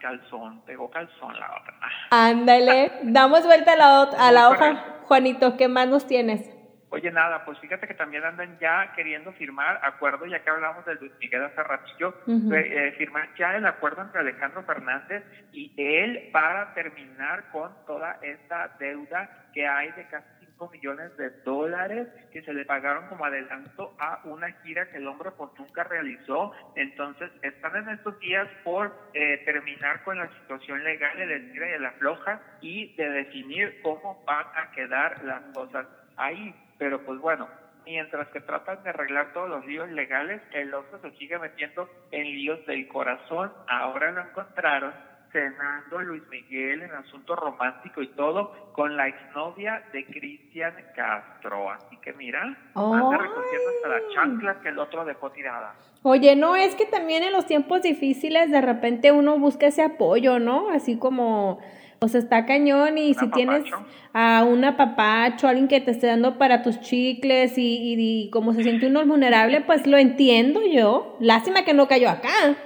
calzón, 0.01 0.63
pegó 0.65 0.91
calzón 0.91 1.39
la 1.39 1.51
otra. 1.61 1.75
Ándale, 2.11 2.93
damos 3.03 3.45
vuelta 3.45 3.73
a 3.73 3.77
la, 3.77 4.03
a 4.03 4.33
la 4.33 4.49
hoja. 4.51 4.85
Juanito, 5.05 5.57
¿qué 5.57 5.69
más 5.69 5.89
nos 5.89 6.07
tienes? 6.07 6.59
Oye, 6.91 7.11
nada, 7.11 7.45
pues 7.45 7.59
fíjate 7.59 7.87
que 7.87 7.93
también 7.93 8.25
andan 8.25 8.59
ya 8.59 8.93
queriendo 8.97 9.33
firmar 9.33 9.79
acuerdo, 9.83 10.25
ya 10.25 10.43
que 10.43 10.49
hablamos 10.49 10.87
del 10.87 10.97
Luis 10.99 11.13
Miguel 11.21 11.45
hace 11.45 11.63
ratillo, 11.63 12.15
eh, 12.27 12.95
firmar 12.97 13.29
ya 13.39 13.55
el 13.57 13.67
acuerdo 13.67 14.01
entre 14.01 14.21
Alejandro 14.21 14.63
Fernández 14.63 15.23
y 15.53 15.75
él 15.77 16.31
para 16.33 16.73
terminar 16.73 17.51
con 17.53 17.71
toda 17.87 18.19
esta 18.23 18.75
deuda 18.79 19.29
que 19.53 19.67
hay 19.67 19.93
de 19.93 20.07
casi 20.09 20.38
5 20.59 20.71
millones 20.73 21.17
de 21.17 21.31
dólares 21.45 22.09
que 22.33 22.43
se 22.43 22.53
le 22.53 22.65
pagaron 22.65 23.07
como 23.09 23.25
adelanto 23.25 23.95
a 23.99 24.21
una 24.25 24.51
gira 24.63 24.91
que 24.91 24.97
el 24.97 25.07
hombre 25.07 25.31
pues 25.37 25.51
nunca 25.59 25.85
realizó. 25.85 26.53
Entonces 26.75 27.31
están 27.43 27.77
en 27.77 27.91
estos 27.91 28.19
días 28.19 28.49
por 28.65 28.93
eh, 29.15 29.41
terminar 29.45 30.03
con 30.03 30.19
la 30.19 30.29
situación 30.41 30.83
legal, 30.83 31.21
el 31.21 31.31
estira 31.31 31.77
y 31.77 31.81
la 31.81 31.93
floja 31.93 32.41
y 32.61 32.95
de 32.97 33.09
definir 33.09 33.81
cómo 33.83 34.23
van 34.27 34.47
a 34.55 34.71
quedar 34.73 35.23
las 35.25 35.43
cosas 35.55 35.87
ahí. 36.17 36.55
Pero 36.79 37.05
pues 37.05 37.21
bueno, 37.21 37.49
mientras 37.87 38.29
que 38.29 38.41
tratan 38.41 38.83
de 38.83 38.91
arreglar 38.91 39.33
todos 39.33 39.49
los 39.49 39.65
líos 39.65 39.89
legales, 39.91 40.43
el 40.53 40.75
oso 40.75 40.99
se 41.01 41.11
sigue 41.13 41.39
metiendo 41.39 41.89
en 42.11 42.25
líos 42.25 42.67
del 42.67 42.89
corazón. 42.89 43.53
Ahora 43.69 44.11
lo 44.11 44.23
encontraron 44.23 45.08
cenando 45.33 46.01
Luis 46.01 46.23
Miguel 46.31 46.83
en 46.83 46.93
asunto 46.93 47.37
romántico 47.37 48.03
y 48.03 48.09
todo 48.09 48.53
con 48.73 48.97
la 48.97 49.09
exnovia 49.09 49.83
de 49.93 50.05
Cristian 50.07 50.75
Castro. 50.95 51.71
Así 51.71 51.97
que 51.99 52.13
mira, 52.13 52.43
anda 52.75 53.19
recogiendo 53.19 53.69
hasta 53.77 53.89
las 53.89 54.03
chanclas 54.15 54.57
que 54.59 54.69
el 54.69 54.79
otro 54.79 55.05
dejó 55.05 55.31
tirada. 55.31 55.75
Oye, 56.03 56.37
no, 56.37 56.57
es 56.57 56.75
que 56.75 56.87
también 56.87 57.23
en 57.23 57.33
los 57.33 57.47
tiempos 57.47 57.83
difíciles 57.83 58.51
de 58.51 58.61
repente 58.61 59.13
uno 59.13 59.39
busca 59.39 59.67
ese 59.67 59.83
apoyo, 59.83 60.39
¿no? 60.39 60.71
Así 60.71 60.99
como, 60.99 61.59
pues 61.99 62.15
está 62.15 62.47
cañón 62.47 62.99
y 62.99 63.15
si 63.15 63.29
tienes 63.31 63.65
a 64.13 64.45
un 64.45 64.65
apapacho, 64.65 65.49
alguien 65.49 65.69
que 65.69 65.81
te 65.81 65.91
esté 65.91 66.07
dando 66.07 66.39
para 66.39 66.63
tus 66.63 66.81
chicles 66.81 67.59
y, 67.59 67.95
y, 67.99 68.31
como 68.31 68.53
se 68.53 68.63
siente 68.63 68.87
uno 68.87 69.05
vulnerable, 69.05 69.61
pues 69.63 69.87
lo 69.87 69.99
entiendo 69.99 70.61
yo. 70.65 71.17
Lástima 71.21 71.65
que 71.65 71.75
no 71.75 71.89
cayó 71.89 72.09
acá. 72.09 72.57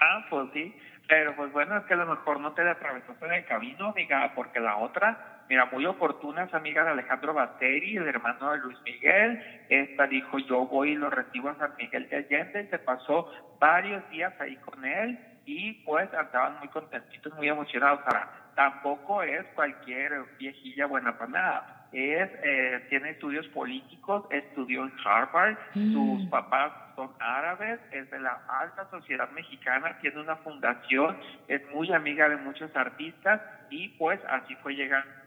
Ah, 0.00 0.26
pues 0.30 0.48
sí. 0.52 0.72
Pero 1.06 1.36
pues 1.36 1.52
bueno, 1.52 1.76
es 1.76 1.84
que 1.84 1.94
a 1.94 1.98
lo 1.98 2.06
mejor 2.06 2.40
no 2.40 2.52
te 2.52 2.62
atravesó 2.62 3.14
en 3.20 3.32
el 3.32 3.44
camino, 3.44 3.88
amiga, 3.88 4.32
porque 4.34 4.58
la 4.58 4.78
otra, 4.78 5.42
mira, 5.48 5.66
muy 5.66 5.84
oportuna 5.84 6.44
es 6.44 6.54
amiga 6.54 6.82
de 6.82 6.90
Alejandro 6.90 7.34
Basteri, 7.34 7.96
el 7.96 8.08
hermano 8.08 8.52
de 8.52 8.58
Luis 8.58 8.78
Miguel. 8.84 9.66
Esta 9.68 10.06
dijo, 10.06 10.38
yo 10.38 10.66
voy 10.66 10.92
y 10.92 10.96
lo 10.96 11.10
recibo 11.10 11.50
a 11.50 11.56
San 11.56 11.74
Miguel 11.76 12.08
de 12.08 12.16
Allende. 12.16 12.68
Se 12.70 12.78
pasó 12.78 13.30
varios 13.60 14.08
días 14.10 14.32
ahí 14.40 14.56
con 14.56 14.82
él 14.84 15.18
y 15.44 15.74
pues 15.84 16.12
andaban 16.14 16.58
muy 16.60 16.68
contentitos, 16.68 17.34
muy 17.34 17.48
emocionados. 17.48 18.00
Ahora, 18.06 18.30
tampoco 18.54 19.22
es 19.22 19.44
cualquier 19.54 20.24
viejilla 20.38 20.86
buena 20.86 21.18
para 21.18 21.30
nada 21.30 21.73
es, 21.94 22.30
eh, 22.42 22.86
tiene 22.88 23.10
estudios 23.10 23.46
políticos, 23.48 24.24
estudió 24.30 24.84
en 24.84 24.92
Harvard, 25.04 25.56
sus 25.72 26.24
mm. 26.24 26.28
papás 26.28 26.72
son 26.96 27.10
árabes, 27.20 27.80
es 27.92 28.10
de 28.10 28.20
la 28.20 28.40
alta 28.48 28.88
sociedad 28.90 29.30
mexicana, 29.30 29.98
tiene 30.00 30.20
una 30.20 30.36
fundación, 30.36 31.16
es 31.48 31.62
muy 31.72 31.92
amiga 31.92 32.28
de 32.28 32.36
muchos 32.36 32.74
artistas 32.76 33.40
y 33.70 33.88
pues 33.90 34.20
así 34.28 34.54
fue 34.56 34.74
llegando 34.74 35.23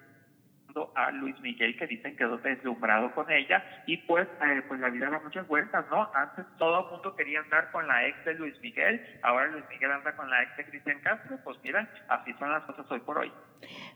a 0.95 1.12
Luis 1.12 1.39
Miguel 1.41 1.77
que 1.77 1.88
dicen 1.88 2.15
quedó 2.15 2.38
deslumbrado 2.38 3.12
con 3.13 3.32
ella 3.32 3.63
y 3.86 3.97
pues 3.97 4.27
eh, 4.27 4.62
pues 4.67 4.80
la 4.80 4.89
vida 4.89 5.10
da 5.10 5.19
muchas 5.19 5.47
vueltas, 5.47 5.86
¿no? 5.89 6.10
Antes 6.13 6.45
todo 6.58 6.86
el 6.86 6.91
mundo 6.91 7.15
quería 7.15 7.39
andar 7.39 7.71
con 7.71 7.88
la 7.88 8.08
ex 8.08 8.25
de 8.25 8.36
Luis 8.36 8.60
Miguel, 8.62 9.01
ahora 9.23 9.47
Luis 9.47 9.63
Miguel 9.69 9.91
anda 9.91 10.15
con 10.15 10.30
la 10.30 10.43
ex 10.43 10.58
de 10.58 10.65
Cristian 10.65 10.99
Castro, 11.01 11.38
pues 11.43 11.58
mira, 11.63 11.89
así 12.10 12.34
son 12.38 12.51
las 12.51 12.63
cosas 12.63 12.86
hoy 12.91 12.99
por 12.99 13.17
hoy. 13.17 13.32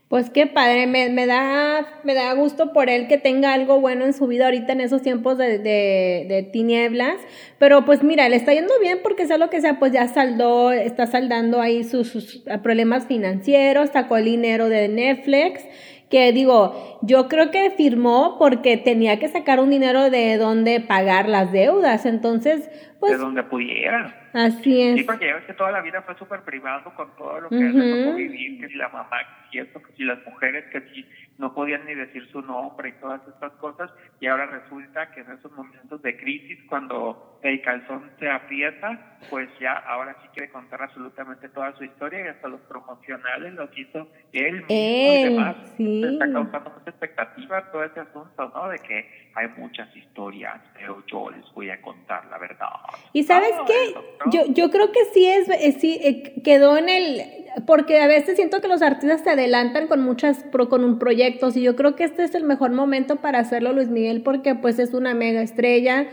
Pues 0.08 0.28
qué 0.28 0.46
padre, 0.46 0.86
me, 0.86 1.08
me, 1.08 1.24
da, 1.24 1.86
me 2.04 2.12
da 2.14 2.34
gusto 2.34 2.74
por 2.74 2.90
él 2.90 3.08
que 3.08 3.16
tenga 3.16 3.54
algo 3.54 3.80
bueno 3.80 4.04
en 4.04 4.12
su 4.12 4.26
vida 4.26 4.44
ahorita 4.44 4.72
en 4.72 4.82
esos 4.82 5.00
tiempos 5.00 5.38
de, 5.38 5.58
de, 5.58 6.48
tinieblas, 6.52 7.16
pero 7.58 7.86
pues 7.86 8.02
mira, 8.02 8.28
le 8.28 8.36
está 8.36 8.52
yendo 8.52 8.74
bien 8.80 8.98
porque 9.02 9.26
sea 9.26 9.38
lo 9.38 9.48
que 9.48 9.62
sea, 9.62 9.78
pues 9.78 9.92
ya 9.92 10.08
saldó, 10.08 10.70
está 10.70 11.06
saldando 11.06 11.62
ahí 11.62 11.84
sus, 11.84 12.08
sus 12.08 12.44
problemas 12.62 13.06
financieros, 13.06 13.90
sacó 13.90 14.18
el 14.18 14.26
dinero 14.26 14.68
de 14.68 14.88
Netflix, 14.88 15.64
que 16.12 16.30
digo, 16.30 16.98
yo 17.00 17.26
creo 17.26 17.50
que 17.50 17.70
firmó 17.70 18.36
porque 18.38 18.76
tenía 18.76 19.18
que 19.18 19.28
sacar 19.28 19.60
un 19.60 19.70
dinero 19.70 20.10
de 20.10 20.36
donde 20.36 20.78
pagar 20.78 21.26
las 21.26 21.50
deudas, 21.52 22.04
entonces, 22.04 22.70
pues... 23.00 23.12
De 23.12 23.18
donde 23.18 23.42
pudiera. 23.42 24.21
Así 24.32 24.80
es. 24.80 24.96
Sí, 24.96 25.04
porque 25.04 25.26
ya 25.26 25.34
ves 25.34 25.44
que 25.44 25.54
toda 25.54 25.72
la 25.72 25.80
vida 25.80 26.02
fue 26.02 26.16
súper 26.16 26.42
privado 26.42 26.94
con 26.94 27.14
todo 27.16 27.40
lo 27.40 27.48
que 27.48 27.56
le 27.56 28.04
tocó 28.04 28.16
vivir, 28.16 28.60
que 28.60 28.68
si 28.68 28.74
la 28.74 28.88
mamá, 28.88 29.18
que 29.50 29.64
si 29.64 29.68
que 29.68 29.92
si 29.96 30.04
las 30.04 30.24
mujeres, 30.26 30.64
que 30.72 30.80
si 30.92 31.06
no 31.38 31.54
podían 31.54 31.84
ni 31.86 31.94
decir 31.94 32.26
su 32.30 32.40
nombre 32.42 32.90
y 32.90 32.92
todas 32.92 33.20
estas 33.26 33.52
cosas, 33.54 33.90
y 34.20 34.26
ahora 34.26 34.46
resulta 34.46 35.10
que 35.10 35.20
en 35.20 35.32
esos 35.32 35.50
momentos 35.52 36.00
de 36.02 36.16
crisis, 36.16 36.58
cuando 36.68 37.38
el 37.42 37.60
calzón 37.62 38.10
se 38.18 38.30
aprieta, 38.30 39.18
pues 39.28 39.48
ya 39.60 39.72
ahora 39.72 40.16
sí 40.22 40.28
quiere 40.32 40.50
contar 40.50 40.82
absolutamente 40.82 41.48
toda 41.48 41.76
su 41.76 41.84
historia 41.84 42.24
y 42.24 42.28
hasta 42.28 42.48
los 42.48 42.60
promocionales 42.62 43.54
los 43.54 43.76
hizo 43.76 44.08
él 44.32 44.54
mismo 44.54 44.66
y 44.68 45.24
demás. 45.24 45.56
Sí. 45.76 46.04
Está 46.04 46.32
causando 46.32 46.70
mucha 46.70 46.90
expectativa 46.90 47.70
todo 47.72 47.84
ese 47.84 48.00
asunto, 48.00 48.52
¿no? 48.54 48.68
De 48.68 48.78
que 48.78 49.30
hay 49.34 49.48
muchas 49.56 49.94
historias, 49.96 50.60
pero 50.74 51.04
yo 51.06 51.30
les 51.30 51.52
voy 51.54 51.70
a 51.70 51.80
contar 51.80 52.26
la 52.26 52.38
verdad. 52.38 52.68
¿Y 53.12 53.22
sabes 53.22 53.54
qué? 53.66 53.94
Yo, 54.30 54.46
yo 54.48 54.70
creo 54.70 54.92
que 54.92 55.04
sí 55.12 55.26
es, 55.26 55.48
eh, 55.48 55.72
sí, 55.78 55.98
eh, 56.02 56.42
quedó 56.42 56.76
en 56.76 56.88
el, 56.88 57.22
porque 57.66 58.00
a 58.00 58.06
veces 58.06 58.36
siento 58.36 58.60
que 58.60 58.68
los 58.68 58.82
artistas 58.82 59.22
se 59.22 59.30
adelantan 59.30 59.88
con 59.88 60.02
muchas, 60.02 60.44
con 60.68 60.84
un 60.84 60.98
proyectos 60.98 61.56
y 61.56 61.62
yo 61.62 61.76
creo 61.76 61.96
que 61.96 62.04
este 62.04 62.24
es 62.24 62.34
el 62.34 62.44
mejor 62.44 62.72
momento 62.72 63.16
para 63.16 63.38
hacerlo 63.38 63.72
Luis 63.72 63.88
Miguel 63.88 64.22
porque 64.22 64.54
pues 64.54 64.78
es 64.78 64.94
una 64.94 65.14
mega 65.14 65.42
estrella, 65.42 66.06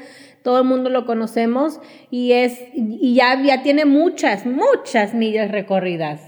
todo 0.43 0.59
el 0.59 0.65
mundo 0.65 0.89
lo 0.89 1.05
conocemos 1.05 1.81
y 2.09 2.33
es, 2.33 2.61
y 2.73 3.15
ya, 3.15 3.41
ya 3.41 3.61
tiene 3.61 3.85
muchas, 3.85 4.45
muchas 4.45 5.13
millas 5.13 5.51
recorridas. 5.51 6.25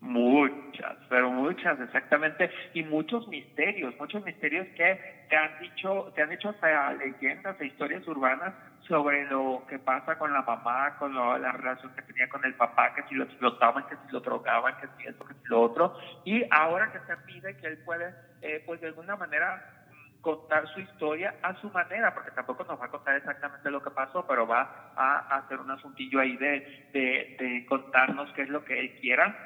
Muchas, 0.00 0.96
pero 1.08 1.30
muchas, 1.30 1.78
exactamente, 1.80 2.50
y 2.72 2.82
muchos 2.84 3.26
misterios, 3.28 3.94
muchos 3.98 4.24
misterios 4.24 4.66
que 4.76 4.98
te 5.28 5.36
han 5.36 5.60
dicho, 5.60 6.12
te 6.14 6.22
han 6.22 6.32
hecho 6.32 6.50
hasta 6.50 6.92
leyendas 6.94 7.60
e 7.60 7.66
historias 7.66 8.06
urbanas 8.06 8.54
sobre 8.86 9.26
lo 9.26 9.64
que 9.68 9.78
pasa 9.78 10.18
con 10.18 10.32
la 10.32 10.42
mamá, 10.42 10.96
con 10.98 11.14
la 11.14 11.52
relación 11.52 11.92
que 11.94 12.02
tenía 12.02 12.28
con 12.28 12.44
el 12.44 12.54
papá, 12.54 12.94
que 12.94 13.02
si 13.04 13.14
lo 13.14 13.24
explotaban, 13.24 13.86
que 13.86 13.96
si 13.96 14.12
lo 14.12 14.20
drogaban, 14.20 14.76
que 14.80 14.88
si 14.96 15.08
esto, 15.08 15.24
que 15.26 15.34
si 15.34 15.48
lo 15.48 15.60
otro, 15.60 15.94
y 16.24 16.44
ahora 16.50 16.90
que 16.92 17.00
se 17.00 17.16
pide 17.26 17.56
que 17.56 17.66
él 17.66 17.78
puede, 17.84 18.14
eh, 18.40 18.62
pues 18.64 18.80
de 18.80 18.88
alguna 18.88 19.16
manera 19.16 19.78
contar 20.20 20.66
su 20.74 20.80
historia 20.80 21.34
a 21.42 21.54
su 21.60 21.70
manera, 21.70 22.12
porque 22.14 22.30
tampoco 22.32 22.64
nos 22.64 22.80
va 22.80 22.86
a 22.86 22.90
contar 22.90 23.16
exactamente 23.16 23.70
lo 23.70 23.82
que 23.82 23.90
pasó, 23.90 24.26
pero 24.26 24.46
va 24.46 24.92
a 24.96 25.36
hacer 25.36 25.58
un 25.58 25.70
asuntillo 25.70 26.20
ahí 26.20 26.36
de, 26.36 26.88
de, 26.92 27.66
contarnos 27.68 28.32
qué 28.32 28.42
es 28.42 28.48
lo 28.48 28.64
que 28.64 28.78
él 28.78 28.96
quiera 29.00 29.36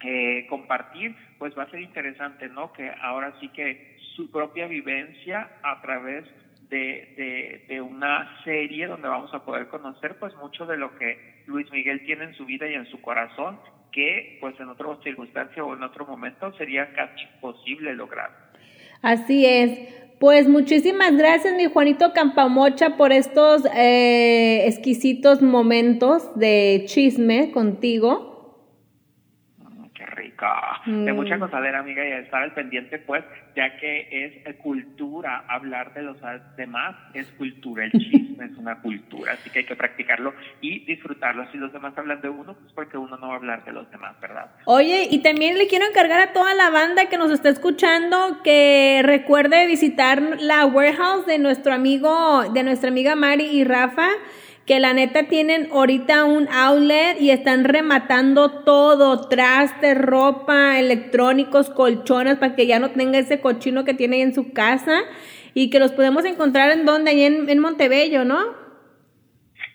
eh, 0.00 0.46
compartir, 0.48 1.16
pues 1.38 1.56
va 1.56 1.64
a 1.64 1.70
ser 1.70 1.80
interesante, 1.80 2.48
¿no? 2.48 2.72
Que 2.72 2.92
ahora 3.00 3.32
sí 3.40 3.48
que 3.50 3.96
su 4.16 4.30
propia 4.30 4.66
vivencia 4.66 5.48
a 5.62 5.80
través 5.80 6.24
de, 6.24 6.47
de, 6.70 7.80
una 7.80 8.42
serie 8.44 8.86
donde 8.86 9.08
vamos 9.08 9.32
a 9.32 9.44
poder 9.44 9.68
conocer 9.68 10.18
pues 10.18 10.34
mucho 10.36 10.66
de 10.66 10.76
lo 10.76 10.96
que 10.98 11.42
Luis 11.46 11.70
Miguel 11.72 12.04
tiene 12.04 12.24
en 12.24 12.34
su 12.34 12.44
vida 12.44 12.68
y 12.68 12.74
en 12.74 12.86
su 12.86 13.00
corazón, 13.00 13.58
que 13.92 14.38
pues 14.40 14.58
en 14.60 14.68
otra 14.68 14.86
circunstancia 15.02 15.64
o 15.64 15.74
en 15.74 15.82
otro 15.82 16.06
momento 16.06 16.52
sería 16.58 16.92
casi 16.92 17.22
imposible 17.34 17.94
lograr. 17.94 18.30
Así 19.02 19.46
es. 19.46 19.78
Pues 20.18 20.48
muchísimas 20.48 21.16
gracias, 21.16 21.54
mi 21.54 21.66
Juanito 21.66 22.12
Campamocha, 22.12 22.96
por 22.96 23.12
estos 23.12 23.64
eh, 23.66 24.66
exquisitos 24.66 25.40
momentos 25.42 26.36
de 26.36 26.82
chisme 26.86 27.52
contigo 27.52 28.27
de 30.86 31.12
mucha 31.12 31.36
mm. 31.36 31.40
cosadera, 31.40 31.80
amiga, 31.80 32.06
y 32.06 32.12
estar 32.12 32.42
al 32.42 32.54
pendiente, 32.54 32.98
pues, 32.98 33.24
ya 33.56 33.76
que 33.78 34.08
es 34.10 34.56
cultura 34.56 35.44
hablar 35.48 35.92
de 35.94 36.02
los 36.02 36.16
demás, 36.56 36.96
es 37.14 37.26
cultura, 37.32 37.84
el 37.84 37.92
chisme 37.92 38.44
es 38.44 38.56
una 38.56 38.80
cultura, 38.80 39.32
así 39.32 39.50
que 39.50 39.60
hay 39.60 39.64
que 39.64 39.74
practicarlo 39.76 40.32
y 40.60 40.84
disfrutarlo. 40.84 41.50
Si 41.50 41.58
los 41.58 41.72
demás 41.72 41.96
hablan 41.96 42.20
de 42.20 42.28
uno, 42.28 42.54
pues 42.54 42.72
porque 42.72 42.96
uno 42.96 43.16
no 43.16 43.28
va 43.28 43.34
a 43.34 43.36
hablar 43.36 43.64
de 43.64 43.72
los 43.72 43.90
demás, 43.90 44.14
¿verdad? 44.20 44.50
Oye, 44.64 45.08
y 45.10 45.22
también 45.22 45.58
le 45.58 45.66
quiero 45.66 45.86
encargar 45.86 46.20
a 46.20 46.32
toda 46.32 46.54
la 46.54 46.70
banda 46.70 47.08
que 47.08 47.18
nos 47.18 47.32
está 47.32 47.48
escuchando 47.48 48.40
que 48.44 49.00
recuerde 49.04 49.66
visitar 49.66 50.22
la 50.40 50.66
warehouse 50.66 51.26
de 51.26 51.38
nuestro 51.38 51.72
amigo, 51.72 52.44
de 52.52 52.62
nuestra 52.62 52.90
amiga 52.90 53.16
Mari 53.16 53.44
y 53.44 53.64
Rafa 53.64 54.08
que 54.68 54.80
la 54.80 54.92
neta 54.92 55.24
tienen 55.24 55.68
ahorita 55.72 56.26
un 56.26 56.46
outlet 56.48 57.18
y 57.18 57.30
están 57.30 57.64
rematando 57.64 58.64
todo, 58.64 59.26
traste, 59.26 59.94
ropa, 59.94 60.78
electrónicos, 60.78 61.70
colchones, 61.70 62.36
para 62.36 62.54
que 62.54 62.66
ya 62.66 62.78
no 62.78 62.90
tenga 62.90 63.18
ese 63.18 63.40
cochino 63.40 63.86
que 63.86 63.94
tiene 63.94 64.16
ahí 64.16 64.22
en 64.22 64.34
su 64.34 64.52
casa 64.52 65.00
y 65.54 65.70
que 65.70 65.78
los 65.78 65.92
podemos 65.92 66.26
encontrar 66.26 66.70
en 66.70 66.84
donde, 66.84 67.12
ahí 67.12 67.22
en, 67.22 67.48
en 67.48 67.58
Montebello, 67.60 68.26
¿no? 68.26 68.38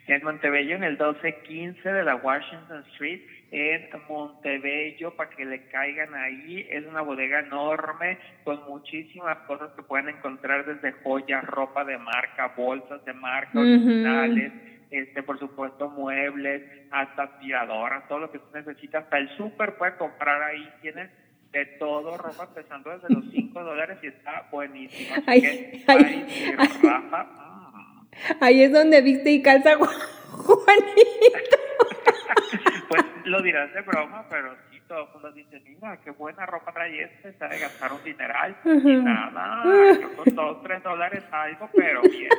En 0.05 0.23
Montebello, 0.23 0.75
en 0.75 0.83
el 0.83 0.91
1215 0.91 1.89
de 1.89 2.03
la 2.03 2.17
Washington 2.17 2.83
Street, 2.91 3.21
en 3.49 3.89
Montebello, 4.07 5.15
para 5.15 5.31
que 5.31 5.43
le 5.43 5.69
caigan 5.69 6.13
ahí. 6.13 6.67
Es 6.69 6.85
una 6.85 7.01
bodega 7.01 7.39
enorme 7.39 8.19
con 8.43 8.63
muchísimas 8.67 9.39
cosas 9.47 9.71
que 9.75 9.81
pueden 9.81 10.09
encontrar 10.09 10.65
desde 10.67 10.91
joyas, 11.01 11.43
ropa 11.45 11.83
de 11.83 11.97
marca, 11.97 12.53
bolsas 12.55 13.03
de 13.05 13.13
marca, 13.13 13.59
originales 13.59 14.51
este, 14.93 15.23
por 15.23 15.39
supuesto, 15.39 15.89
muebles, 15.89 16.61
hasta 16.91 17.23
aspiradoras, 17.23 18.07
todo 18.07 18.19
lo 18.19 18.31
que 18.31 18.37
tú 18.37 18.45
necesitas. 18.53 19.03
Hasta 19.03 19.17
el 19.17 19.35
súper 19.35 19.75
puedes 19.75 19.95
comprar 19.95 20.41
ahí, 20.43 20.71
tienes 20.81 21.09
de 21.51 21.65
todo, 21.79 22.15
ropa 22.15 22.43
empezando 22.43 22.91
desde 22.91 23.11
los 23.13 23.25
5 23.31 23.63
dólares 23.63 23.97
y 24.03 24.07
está 24.07 24.47
buenísimo. 24.51 25.15
Así 25.25 25.83
ahí, 25.87 26.55
Rafa, 26.83 27.23
mm. 27.23 28.07
ahí 28.41 28.61
es 28.63 28.71
donde 28.71 29.01
viste 29.01 29.31
y 29.31 29.41
calza 29.41 29.77
Juanito. 30.29 31.57
pues 32.89 33.03
lo 33.25 33.41
dirás 33.41 33.73
de 33.73 33.81
broma, 33.81 34.25
pero 34.29 34.55
sí, 34.69 34.79
todo 34.87 35.05
el 35.05 35.13
mundo 35.13 35.31
dice, 35.31 35.59
mira, 35.65 35.97
qué 36.03 36.11
buena 36.11 36.45
ropa 36.45 36.71
trae 36.71 37.03
este, 37.03 37.33
sabe 37.33 37.57
gastar 37.57 37.93
un 37.93 38.03
dineral. 38.03 38.55
Y 38.63 38.95
nada, 38.97 39.63
yo 39.99 40.15
con 40.17 40.35
2, 40.35 40.63
3 40.63 40.83
dólares 40.83 41.23
algo, 41.31 41.69
pero 41.73 42.01
bien, 42.03 42.29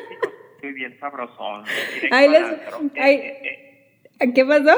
bien 0.73 0.99
sabrosón. 0.99 1.65
Ahí 2.11 2.29
les, 2.29 2.43
eh, 2.95 4.01
eh, 4.21 4.33
¿Qué 4.35 4.45
pasó? 4.45 4.75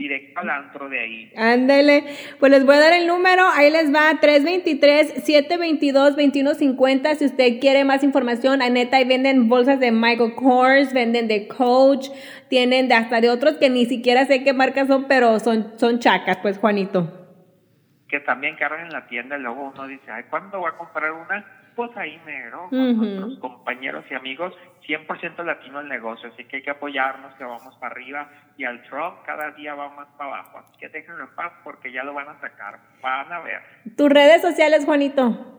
directo 0.00 0.40
al 0.40 0.50
antro 0.50 0.88
de 0.88 0.98
ahí. 0.98 1.32
Ándale, 1.36 2.02
pues 2.38 2.50
les 2.50 2.64
voy 2.64 2.76
a 2.76 2.80
dar 2.80 2.94
el 2.94 3.06
número, 3.06 3.44
ahí 3.54 3.70
les 3.70 3.94
va 3.94 4.10
323-722-2150 4.20 7.16
si 7.16 7.26
usted 7.26 7.60
quiere 7.60 7.84
más 7.84 8.02
información, 8.02 8.62
a 8.62 8.70
neta 8.70 8.96
ahí 8.96 9.06
venden 9.06 9.48
bolsas 9.48 9.78
de 9.78 9.92
Michael 9.92 10.34
Kors, 10.34 10.94
venden 10.94 11.28
de 11.28 11.46
Coach, 11.46 12.08
tienen 12.48 12.88
de 12.88 12.94
hasta 12.94 13.20
de 13.20 13.28
otros 13.28 13.58
que 13.58 13.68
ni 13.68 13.84
siquiera 13.86 14.24
sé 14.24 14.42
qué 14.42 14.54
marcas 14.54 14.88
son, 14.88 15.06
pero 15.06 15.38
son, 15.38 15.78
son 15.78 15.98
chacas, 15.98 16.38
pues 16.38 16.56
Juanito. 16.58 17.18
Que 18.08 18.20
también 18.20 18.56
cargan 18.56 18.86
en 18.86 18.92
la 18.92 19.06
tienda 19.06 19.36
y 19.36 19.42
luego 19.42 19.70
uno 19.74 19.86
dice, 19.86 20.10
ay, 20.10 20.22
¿cuándo 20.30 20.60
voy 20.60 20.70
a 20.72 20.78
comprar 20.78 21.12
una? 21.12 21.59
Pues 21.76 21.96
ahí 21.96 22.20
mero, 22.24 22.68
con 22.68 22.96
nuestros 22.96 23.38
compañeros 23.38 24.04
y 24.10 24.14
amigos 24.14 24.54
100% 24.86 25.44
latino 25.44 25.80
el 25.80 25.88
negocio, 25.88 26.28
así 26.30 26.44
que 26.44 26.56
hay 26.56 26.62
que 26.62 26.70
apoyarnos, 26.70 27.34
que 27.34 27.44
vamos 27.44 27.74
para 27.76 27.92
arriba 27.92 28.28
y 28.56 28.64
al 28.64 28.82
Trump 28.82 29.18
cada 29.24 29.52
día 29.52 29.74
va 29.74 29.88
más 29.90 30.08
para 30.18 30.30
abajo, 30.30 30.58
así 30.58 30.76
que 30.78 30.88
déjenlo 30.88 31.24
en 31.24 31.34
paz 31.34 31.52
porque 31.62 31.92
ya 31.92 32.02
lo 32.02 32.12
van 32.12 32.28
a 32.28 32.40
sacar, 32.40 32.80
van 33.00 33.32
a 33.32 33.40
ver. 33.40 33.62
¿Tus 33.96 34.10
redes 34.10 34.42
sociales, 34.42 34.84
Juanito? 34.84 35.56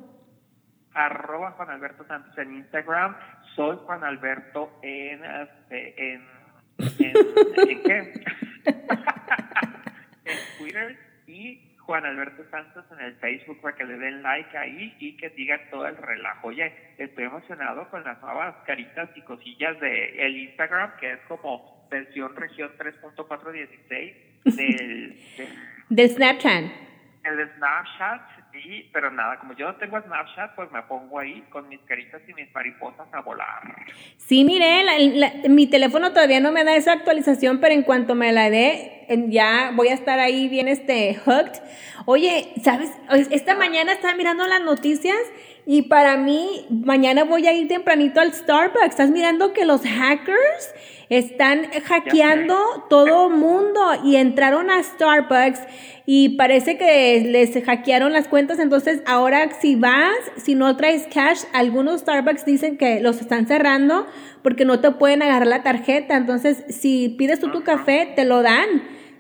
Arroba 0.93 1.51
Juan 1.51 1.69
Alberto 1.69 2.05
Santos 2.05 2.37
en 2.37 2.55
Instagram, 2.55 3.15
soy 3.55 3.77
Juan 3.85 4.03
Alberto 4.03 4.79
en, 4.81 5.23
este, 5.23 6.13
en, 6.13 6.27
en, 6.77 7.69
¿en 7.69 7.83
qué? 7.83 8.13
en 10.25 10.37
Twitter 10.57 10.97
y 11.27 11.70
Juan 11.91 12.05
Alberto 12.05 12.49
Santos 12.49 12.85
en 12.93 13.03
el 13.05 13.15
Facebook 13.17 13.59
para 13.59 13.75
que 13.75 13.83
le 13.83 13.97
den 13.97 14.23
like 14.23 14.57
ahí 14.57 14.95
y 14.97 15.17
que 15.17 15.29
digan 15.31 15.59
todo 15.69 15.85
el 15.85 15.97
relajo. 15.97 16.47
Oye, 16.47 16.73
estoy 16.97 17.25
emocionado 17.25 17.89
con 17.89 18.01
las 18.05 18.21
nuevas 18.21 18.55
caritas 18.65 19.09
y 19.13 19.21
cosillas 19.23 19.77
de 19.81 20.25
el 20.25 20.37
Instagram, 20.37 20.95
que 21.01 21.11
es 21.11 21.19
como 21.27 21.85
versión 21.91 22.33
región 22.33 22.71
3.416 22.77 24.15
del, 24.45 24.55
del, 24.55 25.49
del 25.89 26.09
Snapchat. 26.11 26.63
El 27.25 27.49
Snapchat, 27.57 28.21
sí, 28.51 28.89
pero 28.93 29.11
nada, 29.11 29.39
como 29.39 29.53
yo 29.53 29.67
no 29.67 29.75
tengo 29.75 30.01
Snapchat, 30.01 30.55
pues 30.55 30.71
me 30.71 30.81
pongo 30.83 31.19
ahí 31.19 31.41
con 31.49 31.67
mis 31.69 31.79
caritas 31.81 32.21
y 32.27 32.33
mis 32.33 32.53
mariposas 32.53 33.07
a 33.11 33.21
volar. 33.21 33.61
Sí, 34.17 34.43
mire, 34.43 34.83
la, 34.83 34.97
la, 34.97 35.49
mi 35.49 35.67
teléfono 35.67 36.11
todavía 36.11 36.39
no 36.39 36.51
me 36.51 36.63
da 36.63 36.75
esa 36.75 36.93
actualización, 36.93 37.59
pero 37.59 37.73
en 37.73 37.83
cuanto 37.83 38.15
me 38.15 38.31
la 38.31 38.49
dé, 38.49 39.05
ya 39.29 39.71
voy 39.75 39.89
a 39.89 39.93
estar 39.93 40.19
ahí 40.19 40.47
bien 40.47 40.67
este 40.67 41.15
hooked. 41.15 41.61
Oye, 42.05 42.53
¿sabes? 42.63 42.91
Esta 43.31 43.55
mañana 43.55 43.91
estaba 43.91 44.15
mirando 44.15 44.45
las 44.47 44.61
noticias 44.61 45.17
y 45.65 45.83
para 45.83 46.17
mí 46.17 46.65
mañana 46.69 47.23
voy 47.23 47.47
a 47.47 47.53
ir 47.53 47.67
tempranito 47.67 48.19
al 48.19 48.33
Starbucks. 48.33 48.85
Estás 48.89 49.11
mirando 49.11 49.53
que 49.53 49.65
los 49.65 49.81
hackers 49.81 50.73
están 51.09 51.65
hackeando 51.83 52.57
todo 52.89 53.29
mundo 53.29 53.81
y 54.03 54.15
entraron 54.15 54.69
a 54.69 54.81
Starbucks 54.81 55.59
y 56.05 56.29
parece 56.37 56.77
que 56.77 57.21
les 57.27 57.63
hackearon 57.63 58.13
las 58.13 58.27
cuentas. 58.27 58.59
Entonces 58.59 59.01
ahora 59.05 59.51
si 59.59 59.75
vas, 59.75 60.15
si 60.37 60.55
no 60.55 60.75
traes 60.77 61.07
cash, 61.13 61.43
algunos 61.53 62.01
Starbucks 62.01 62.45
dicen 62.45 62.77
que 62.77 62.99
los 62.99 63.21
están 63.21 63.47
cerrando 63.47 64.07
porque 64.41 64.65
no 64.65 64.79
te 64.79 64.91
pueden 64.91 65.21
agarrar 65.21 65.47
la 65.47 65.63
tarjeta. 65.63 66.15
Entonces 66.15 66.63
si 66.69 67.09
pides 67.09 67.39
tú 67.39 67.51
tu 67.51 67.63
café, 67.63 68.11
te 68.15 68.25
lo 68.25 68.41
dan, 68.41 68.67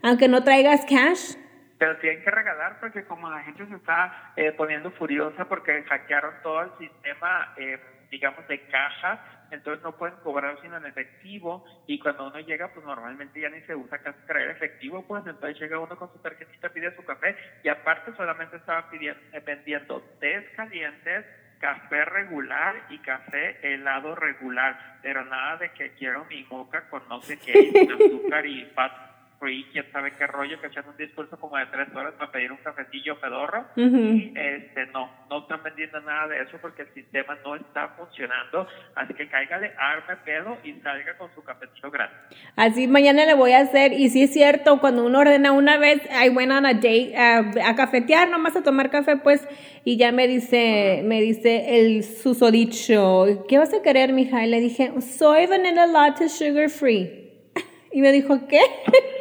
aunque 0.01 0.27
no 0.27 0.43
traigas 0.43 0.85
cash 0.85 1.35
pero 1.81 1.97
tienen 1.97 2.23
que 2.23 2.29
regalar 2.29 2.79
porque 2.79 3.03
como 3.05 3.27
la 3.27 3.41
gente 3.41 3.65
se 3.65 3.73
está 3.73 4.33
eh, 4.35 4.51
poniendo 4.51 4.91
furiosa 4.91 5.45
porque 5.45 5.81
hackearon 5.81 6.35
todo 6.43 6.61
el 6.61 6.69
sistema, 6.77 7.55
eh, 7.57 7.79
digamos, 8.11 8.47
de 8.47 8.61
caja, 8.67 9.47
entonces 9.49 9.83
no 9.83 9.97
pueden 9.97 10.15
cobrar 10.17 10.61
sino 10.61 10.77
en 10.77 10.85
efectivo 10.85 11.65
y 11.87 11.97
cuando 11.97 12.27
uno 12.27 12.39
llega, 12.39 12.71
pues 12.71 12.85
normalmente 12.85 13.41
ya 13.41 13.49
ni 13.49 13.61
se 13.61 13.75
usa 13.75 13.97
casi 13.97 14.19
traer 14.27 14.51
efectivo, 14.51 15.03
pues 15.07 15.25
entonces 15.25 15.59
llega 15.59 15.79
uno 15.79 15.97
con 15.97 16.13
su 16.13 16.19
tarjetita, 16.19 16.69
pide 16.69 16.95
su 16.95 17.03
café 17.03 17.35
y 17.63 17.69
aparte 17.69 18.13
solamente 18.15 18.57
estaba 18.57 18.87
pidiendo, 18.91 19.19
eh, 19.33 19.41
vendiendo 19.43 20.03
tés 20.19 20.47
calientes, 20.55 21.25
café 21.57 22.05
regular 22.05 22.75
y 22.89 22.99
café 22.99 23.57
helado 23.63 24.13
regular, 24.13 24.99
pero 25.01 25.25
nada 25.25 25.57
de 25.57 25.71
que 25.71 25.93
quiero 25.93 26.25
mi 26.25 26.43
boca 26.43 26.87
con 26.91 27.01
no 27.09 27.19
sé 27.21 27.39
qué, 27.39 27.71
azúcar 27.91 28.45
y 28.45 28.65
fat 28.75 29.10
free, 29.41 29.65
quién 29.73 29.85
sabe 29.91 30.13
qué 30.17 30.27
rollo, 30.27 30.61
que 30.61 30.67
hacían 30.67 30.85
un 30.87 30.95
discurso 30.95 31.35
como 31.39 31.57
de 31.57 31.65
tres 31.65 31.87
horas 31.95 32.13
para 32.17 32.31
pedir 32.31 32.51
un 32.51 32.59
cafecillo 32.59 33.19
pedorro. 33.19 33.65
y 33.75 34.31
este, 34.35 34.85
no, 34.93 35.09
no 35.29 35.39
están 35.39 35.63
vendiendo 35.63 35.99
nada 36.01 36.27
de 36.27 36.43
eso 36.43 36.57
porque 36.61 36.83
el 36.83 36.93
sistema 36.93 37.35
no 37.43 37.55
está 37.55 37.89
funcionando. 37.97 38.67
Así 38.95 39.13
que 39.15 39.27
cáigale, 39.27 39.73
arme 39.77 40.15
pedo 40.23 40.57
y 40.63 40.73
salga 40.81 41.17
con 41.17 41.33
su 41.33 41.43
cafecillo 41.43 41.89
grande. 41.89 42.15
Así 42.55 42.87
mañana 42.87 43.25
le 43.25 43.33
voy 43.33 43.53
a 43.53 43.61
hacer. 43.61 43.93
Y 43.93 44.09
sí 44.09 44.23
es 44.23 44.31
cierto, 44.31 44.79
cuando 44.79 45.05
uno 45.05 45.19
ordena 45.19 45.51
una 45.51 45.77
vez, 45.77 46.01
I 46.11 46.29
went 46.29 46.51
on 46.51 46.65
a 46.65 46.73
date 46.75 47.13
a 47.17 47.75
cafetear, 47.75 48.29
nomás 48.29 48.55
a 48.55 48.61
tomar 48.61 48.91
café, 48.91 49.17
pues, 49.17 49.47
y 49.83 49.97
ya 49.97 50.11
me 50.11 50.27
dice, 50.27 51.01
me 51.03 51.19
dice 51.19 51.79
el 51.79 52.03
susodicho, 52.03 53.45
¿qué 53.47 53.57
vas 53.57 53.73
a 53.73 53.81
querer, 53.81 54.13
mija? 54.13 54.45
Y 54.45 54.49
le 54.49 54.59
dije, 54.59 54.91
soy 55.01 55.47
vanilla 55.47 55.87
latte 55.87 56.29
sugar 56.29 56.69
free. 56.69 57.17
Y 57.93 57.99
me 57.99 58.13
dijo, 58.13 58.47
¿qué? 58.47 58.61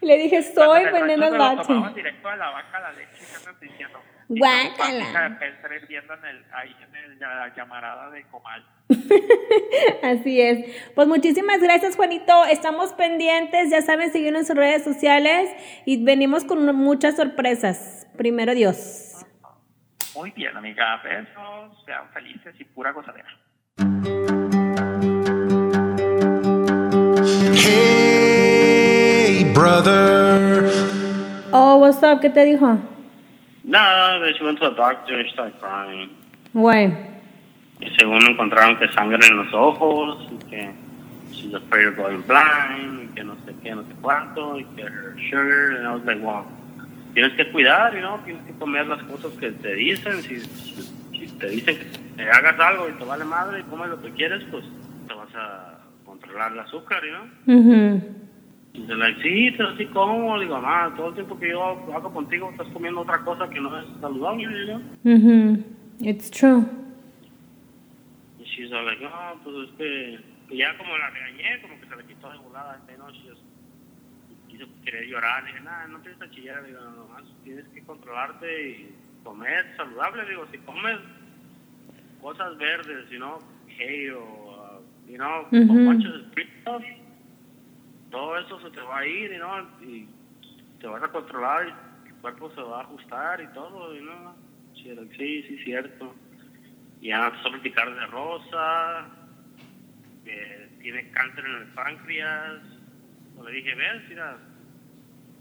Le 0.00 0.16
dije, 0.16 0.42
soy 0.42 0.84
veneno 0.84 1.30
latte. 1.30 1.74
directo 1.94 2.28
a 2.28 2.36
la 2.36 2.50
vaca 2.50 2.80
la 2.80 2.92
leche, 2.92 3.24
diciendo. 3.60 4.00
Guácala. 4.28 5.38
viendo 5.88 6.14
en 6.14 6.24
el, 6.24 6.44
ahí 6.52 6.74
en 6.88 6.94
el, 6.94 7.18
la 7.18 7.52
llamarada 7.54 8.10
de 8.10 8.24
Comal. 8.26 8.64
Así 10.02 10.40
es. 10.40 10.92
Pues 10.94 11.08
muchísimas 11.08 11.60
gracias, 11.60 11.96
Juanito. 11.96 12.44
Estamos 12.46 12.92
pendientes, 12.92 13.70
ya 13.70 13.82
saben, 13.82 14.12
seguirnos 14.12 14.42
en 14.42 14.46
sus 14.46 14.56
redes 14.56 14.84
sociales 14.84 15.50
y 15.84 16.04
venimos 16.04 16.44
con 16.44 16.64
muchas 16.76 17.16
sorpresas. 17.16 18.06
Primero 18.16 18.54
Dios. 18.54 19.26
Muy 20.14 20.30
bien, 20.30 20.56
amiga. 20.56 21.00
Besos, 21.02 21.84
sean 21.84 22.08
felices 22.12 22.54
y 22.58 22.64
pura 22.64 22.92
gozadera. 22.92 23.28
Brother. 29.60 30.70
Oh, 31.52 31.76
what's 31.76 32.02
up? 32.02 32.20
¿Qué 32.22 32.30
te 32.30 32.44
dijo? 32.46 32.78
Nada, 33.62 34.18
no, 34.18 34.32
she 34.32 34.42
went 34.42 34.58
to 34.58 34.70
the 34.70 34.74
doctor 34.74 35.20
and 35.20 35.28
started 35.30 35.60
crying. 35.60 36.08
Why? 36.54 36.96
Y 37.80 37.88
según 37.98 38.22
encontraron 38.26 38.78
que 38.78 38.88
sangre 38.92 39.20
en 39.26 39.36
los 39.36 39.52
ojos, 39.52 40.26
y 40.32 40.38
que 40.48 40.72
she's 41.32 41.52
afraid 41.52 41.88
of 41.88 41.96
going 41.96 42.22
blind, 42.26 43.04
y 43.04 43.14
que 43.14 43.22
no 43.22 43.34
sé 43.44 43.54
qué, 43.62 43.74
no 43.74 43.82
sé 43.82 43.94
cuánto, 44.00 44.58
y 44.58 44.64
que 44.76 44.82
her 44.82 45.14
sugar, 45.28 45.76
and 45.76 45.86
I 45.86 45.92
was 45.94 46.04
like, 46.06 46.22
wow, 46.22 46.46
tienes 47.12 47.34
que 47.36 47.50
cuidar, 47.52 47.92
you 47.92 48.00
know, 48.00 48.18
tienes 48.24 48.42
que 48.46 48.54
comer 48.54 48.86
las 48.86 49.02
cosas 49.02 49.32
que 49.38 49.50
te 49.52 49.74
dicen, 49.74 50.22
si, 50.22 50.40
si, 50.40 50.82
si 51.12 51.26
te 51.38 51.48
dicen 51.50 51.76
que 51.76 51.84
te 52.16 52.30
hagas 52.30 52.58
algo 52.58 52.88
y 52.88 52.92
te 52.92 53.04
vale 53.04 53.24
madre 53.24 53.60
y 53.60 53.62
comes 53.64 53.90
lo 53.90 54.00
que 54.00 54.10
quieres, 54.12 54.42
pues 54.50 54.64
te 55.06 55.14
vas 55.14 55.34
a 55.34 55.80
controlar 56.06 56.52
el 56.52 56.60
azúcar, 56.60 57.02
you 57.04 57.10
know. 57.10 57.56
Mhm. 57.58 58.29
Dice, 58.72 58.94
like, 58.94 59.20
sí, 59.22 59.50
pero 59.56 59.76
sí 59.76 59.86
como. 59.86 60.38
Digo, 60.38 60.54
mamá, 60.60 60.94
todo 60.96 61.08
el 61.08 61.14
tiempo 61.14 61.38
que 61.38 61.50
yo 61.50 61.62
hago 61.92 62.12
contigo 62.12 62.50
estás 62.50 62.68
comiendo 62.68 63.00
otra 63.00 63.18
cosa 63.24 63.48
que 63.50 63.60
no 63.60 63.76
es 63.78 63.86
saludable, 64.00 64.66
¿no? 64.66 64.80
Mhm. 65.02 65.64
It's 66.00 66.30
true. 66.30 66.64
Y 68.38 68.44
she's 68.44 68.72
all 68.72 68.84
like, 68.86 69.02
no, 69.02 69.10
pues 69.44 69.68
es 69.68 69.74
que... 69.76 70.20
Y 70.54 70.58
ya 70.58 70.76
como 70.78 70.96
la 70.96 71.10
regañé, 71.10 71.60
como 71.62 71.80
que 71.80 71.86
se 71.88 71.96
le 71.96 72.04
quitó 72.06 72.30
de 72.30 72.38
volada. 72.38 72.80
¿no? 72.98 73.04
Just, 73.06 73.42
quiso 74.48 74.66
querer 74.84 75.06
llorar. 75.06 75.42
Le 75.44 75.50
dije, 75.52 75.64
nada, 75.64 75.86
no 75.88 75.98
tienes 76.00 76.18
que 76.20 76.30
chillar. 76.30 76.64
Digo, 76.64 76.80
nomás 76.80 77.24
tienes 77.44 77.66
que 77.68 77.82
controlarte 77.82 78.68
y 78.70 78.94
comer 79.24 79.66
saludable. 79.76 80.24
Digo, 80.28 80.46
si 80.50 80.58
comes 80.58 80.98
cosas 82.22 82.56
verdes, 82.58 83.08
you 83.10 83.18
know, 83.18 83.38
hay 83.78 84.08
o, 84.10 84.20
uh, 84.22 85.10
you 85.10 85.16
know, 85.16 85.46
Mhm. 85.50 85.66
con 85.68 85.84
muchos 85.84 86.24
fritos, 86.32 86.82
todo 88.10 88.38
eso 88.38 88.60
se 88.60 88.70
te 88.70 88.80
va 88.80 88.98
a 88.98 89.06
ir, 89.06 89.38
¿no? 89.38 89.60
Y 89.82 90.08
te 90.80 90.86
vas 90.86 91.02
a 91.02 91.08
controlar 91.08 91.68
y 92.04 92.08
tu 92.08 92.20
cuerpo 92.20 92.50
se 92.54 92.60
va 92.60 92.80
a 92.80 92.82
ajustar 92.82 93.40
y 93.40 93.46
todo, 93.48 93.94
¿no? 93.94 94.34
Sí, 94.74 95.42
sí, 95.42 95.58
cierto. 95.64 96.14
Y 97.00 97.08
ya 97.08 97.26
empezó 97.26 97.48
a 97.48 97.52
platicar 97.52 97.94
de 97.94 98.06
Rosa, 98.06 99.06
que 100.24 100.68
tiene 100.80 101.10
cáncer 101.10 101.44
en 101.44 101.56
el 101.56 101.66
páncreas. 101.68 102.62
Pues 103.36 103.48
le 103.48 103.56
dije, 103.56 103.74
ves, 103.74 104.02
mira, 104.08 104.38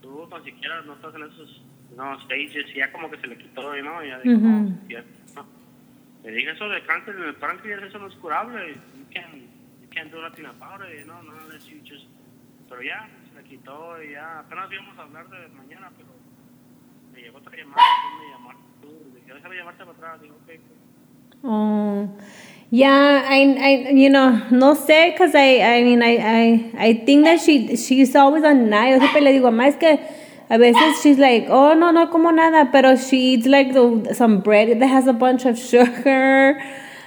tú 0.02 0.28
tan 0.30 0.44
siquiera 0.44 0.82
no 0.82 0.94
estás 0.94 1.16
en 1.16 1.24
esos 1.24 1.62
no, 1.96 2.20
stages, 2.22 2.66
y 2.70 2.76
ya 2.76 2.92
como 2.92 3.10
que 3.10 3.18
se 3.18 3.28
le 3.28 3.38
quitó, 3.38 3.76
¿no? 3.82 4.04
Y 4.04 4.10
ya 4.10 4.20
dijo, 4.20 4.38
Ujú. 4.38 4.48
no, 4.48 4.88
cierto. 4.88 5.46
Le 6.24 6.32
dije, 6.32 6.52
eso 6.52 6.68
de 6.68 6.84
cáncer 6.84 7.16
en 7.16 7.24
el 7.24 7.36
páncreas, 7.36 7.82
eso 7.82 7.98
no 7.98 8.08
es 8.08 8.16
curable. 8.16 8.74
You 8.74 9.06
can't, 9.12 9.36
you 9.82 9.88
can't 9.90 10.12
do 10.12 10.22
nothing 10.22 10.46
about 10.46 10.82
it, 10.82 11.06
¿no? 11.06 11.22
No, 11.24 11.32
unless 11.46 11.66
you 11.68 11.80
just 11.84 12.06
pero 12.70 12.82
ya, 12.82 13.10
se 13.28 13.42
le 13.42 13.44
quitó 13.50 14.02
y 14.02 14.12
ya, 14.14 14.40
apenas 14.40 14.72
íbamos 14.72 14.98
a 14.98 15.02
hablar 15.02 15.30
de 15.30 15.48
mañana, 15.50 15.92
pero 15.98 16.10
me 17.12 17.22
llegó 17.22 17.40
otra 17.40 17.58
llamada, 17.58 17.82
me 18.48 18.88
tú, 18.88 18.94
dije, 19.16 19.34
déjame 19.34 19.56
llamarte 19.56 19.86
para 19.86 19.98
atrás, 19.98 20.22
digo, 20.22 20.36
ok, 20.36 20.52
Oh, 21.42 22.10
yeah. 22.70 23.24
I, 23.26 23.56
I, 23.58 23.92
you 23.94 24.10
know, 24.10 24.42
no 24.52 24.76
sé, 24.76 25.16
cause 25.18 25.34
I, 25.34 25.62
I 25.62 25.84
mean, 25.84 26.04
I, 26.04 26.18
I, 26.18 26.72
I 26.78 26.94
think 27.06 27.24
that 27.24 27.40
she, 27.40 27.78
she's 27.78 28.14
always 28.14 28.44
on 28.44 28.70
night. 28.70 28.92
Yo 28.92 29.00
siempre 29.00 29.22
le 29.22 29.32
digo, 29.32 29.50
más 29.50 29.80
que 29.80 30.00
a 30.50 30.58
veces 30.58 31.02
she's 31.02 31.18
like, 31.18 31.48
oh 31.50 31.74
no, 31.76 31.92
no 31.92 32.08
como 32.08 32.32
nada, 32.32 32.70
pero 32.72 32.98
she 32.98 33.36
eats 33.36 33.46
like 33.48 33.74
the, 33.74 34.14
some 34.14 34.42
bread 34.42 34.82
that 34.82 34.88
has 34.88 35.08
a 35.08 35.14
bunch 35.14 35.46
of 35.46 35.58
sugar. 35.58 36.62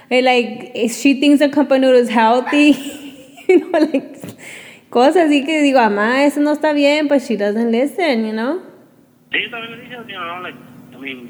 And 0.09 0.25
like, 0.25 0.71
she 0.89 1.19
thinks 1.19 1.39
the 1.39 1.49
cup 1.49 1.69
of 1.69 1.81
noodle 1.81 1.99
is 1.99 2.09
healthy. 2.09 2.71
you 3.47 3.69
know, 3.69 3.79
like 3.79 4.17
cosas 4.93 5.25
así 5.25 5.43
que 5.43 5.63
digo, 5.63 5.79
mamá, 5.79 6.23
eso 6.23 6.39
no 6.39 6.51
está 6.51 6.71
bien, 6.71 7.07
but 7.07 7.19
she 7.19 7.35
doesn't 7.35 7.71
listen, 7.71 8.27
you 8.27 8.31
know. 8.31 8.61
Sí, 9.31 9.49
también 9.49 9.71
le 9.71 9.81
dije, 9.81 9.95
you 9.95 10.19
know, 10.19 10.39
like, 10.41 10.57
I 10.93 10.97
mean, 10.97 11.29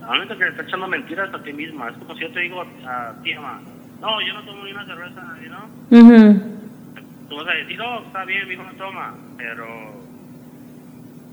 realmente 0.00 0.36
que 0.36 0.44
le 0.44 0.50
está 0.50 0.62
echando 0.62 0.86
mentiras 0.86 1.34
a 1.34 1.42
ti 1.42 1.52
misma. 1.52 1.90
Es 1.90 1.96
como 1.98 2.14
si 2.14 2.20
yo 2.20 2.30
te 2.30 2.40
digo 2.40 2.62
a 2.86 3.14
ti, 3.24 3.34
mamá, 3.34 3.60
no, 4.00 4.20
yo 4.22 4.34
no 4.34 4.44
tomo 4.44 4.64
ni 4.64 4.70
una 4.70 4.86
cerveza, 4.86 5.20
you 5.42 5.48
know. 5.48 5.66
Mhm. 5.90 6.42
Tú 7.28 7.36
vas 7.36 7.48
a 7.48 7.54
decir, 7.54 7.80
oh, 7.80 8.04
está 8.06 8.24
bien, 8.24 8.46
mi 8.46 8.54
hijo 8.54 8.62
no 8.62 8.72
toma, 8.74 9.14
pero 9.36 9.66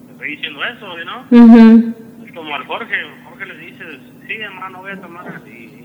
te 0.07 0.11
estoy 0.13 0.29
diciendo 0.31 0.59
eso, 0.65 0.97
you 0.97 1.03
know. 1.03 1.21
Mhm. 1.29 1.95
Es 2.25 2.31
como 2.31 2.55
al 2.55 2.65
Jorge, 2.65 2.95
Jorge 3.29 3.45
le 3.45 3.57
dices, 3.57 3.99
sí, 4.25 4.33
mamá, 4.55 4.69
no 4.69 4.79
voy 4.79 4.91
a 4.91 5.01
tomar. 5.01 5.41
Y 5.45 5.76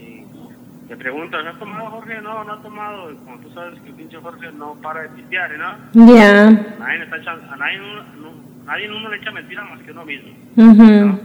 te 0.92 0.96
preguntas, 0.98 1.40
¿has 1.46 1.58
tomado, 1.58 1.86
Jorge? 1.90 2.20
No, 2.20 2.44
no 2.44 2.52
ha 2.52 2.60
tomado. 2.62 3.10
Y 3.10 3.16
como 3.16 3.38
tú 3.38 3.50
sabes 3.54 3.80
que 3.80 3.88
el 3.88 3.94
pinche 3.94 4.18
Jorge 4.18 4.52
no 4.52 4.74
para 4.82 5.02
de 5.02 5.08
pistear, 5.08 5.50
¿no? 5.56 6.04
Yeah. 6.14 6.50
Nadie, 6.78 7.02
está 7.04 7.16
echando, 7.16 7.50
a 7.50 7.56
nadie, 7.56 7.78
no- 7.78 8.64
nadie 8.66 8.90
uno 8.90 9.08
le 9.08 9.16
echa 9.16 9.30
mentira 9.30 9.64
más 9.64 9.80
que 9.82 9.90
uno 9.90 10.04
mismo. 10.04 10.32
Mhm. 10.56 11.18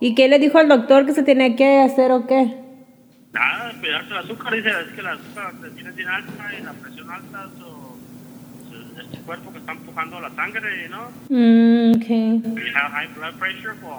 ¿Y 0.00 0.14
qué 0.14 0.28
le 0.28 0.38
dijo 0.38 0.58
al 0.58 0.68
doctor 0.68 1.06
que 1.06 1.12
se 1.12 1.22
tenía 1.22 1.56
que 1.56 1.80
hacer 1.80 2.10
o 2.12 2.26
qué? 2.26 2.54
Nada, 3.32 3.72
cuidarse 3.80 4.10
el 4.10 4.16
azúcar, 4.18 4.52
dice, 4.52 4.68
es 4.68 4.92
que 4.94 5.00
el 5.00 5.06
azúcar 5.06 5.52
te 5.62 5.70
tiene 5.70 5.90
bien 5.92 6.08
alta 6.08 6.32
y 6.60 6.62
la 6.62 6.72
presión 6.72 7.10
alta, 7.10 7.48
so, 7.58 7.96
so, 8.68 9.00
este 9.00 9.18
cuerpo 9.24 9.52
que 9.52 9.58
está 9.58 9.72
empujando 9.72 10.20
la 10.20 10.28
sangre, 10.34 10.86
¿no? 10.90 11.04
Mm, 11.30 11.96
okay. 11.96 12.42
You 12.44 12.76
have 12.76 12.92
high 12.92 13.08
blood 13.16 13.38
pressure, 13.38 13.72
pues, 13.80 13.94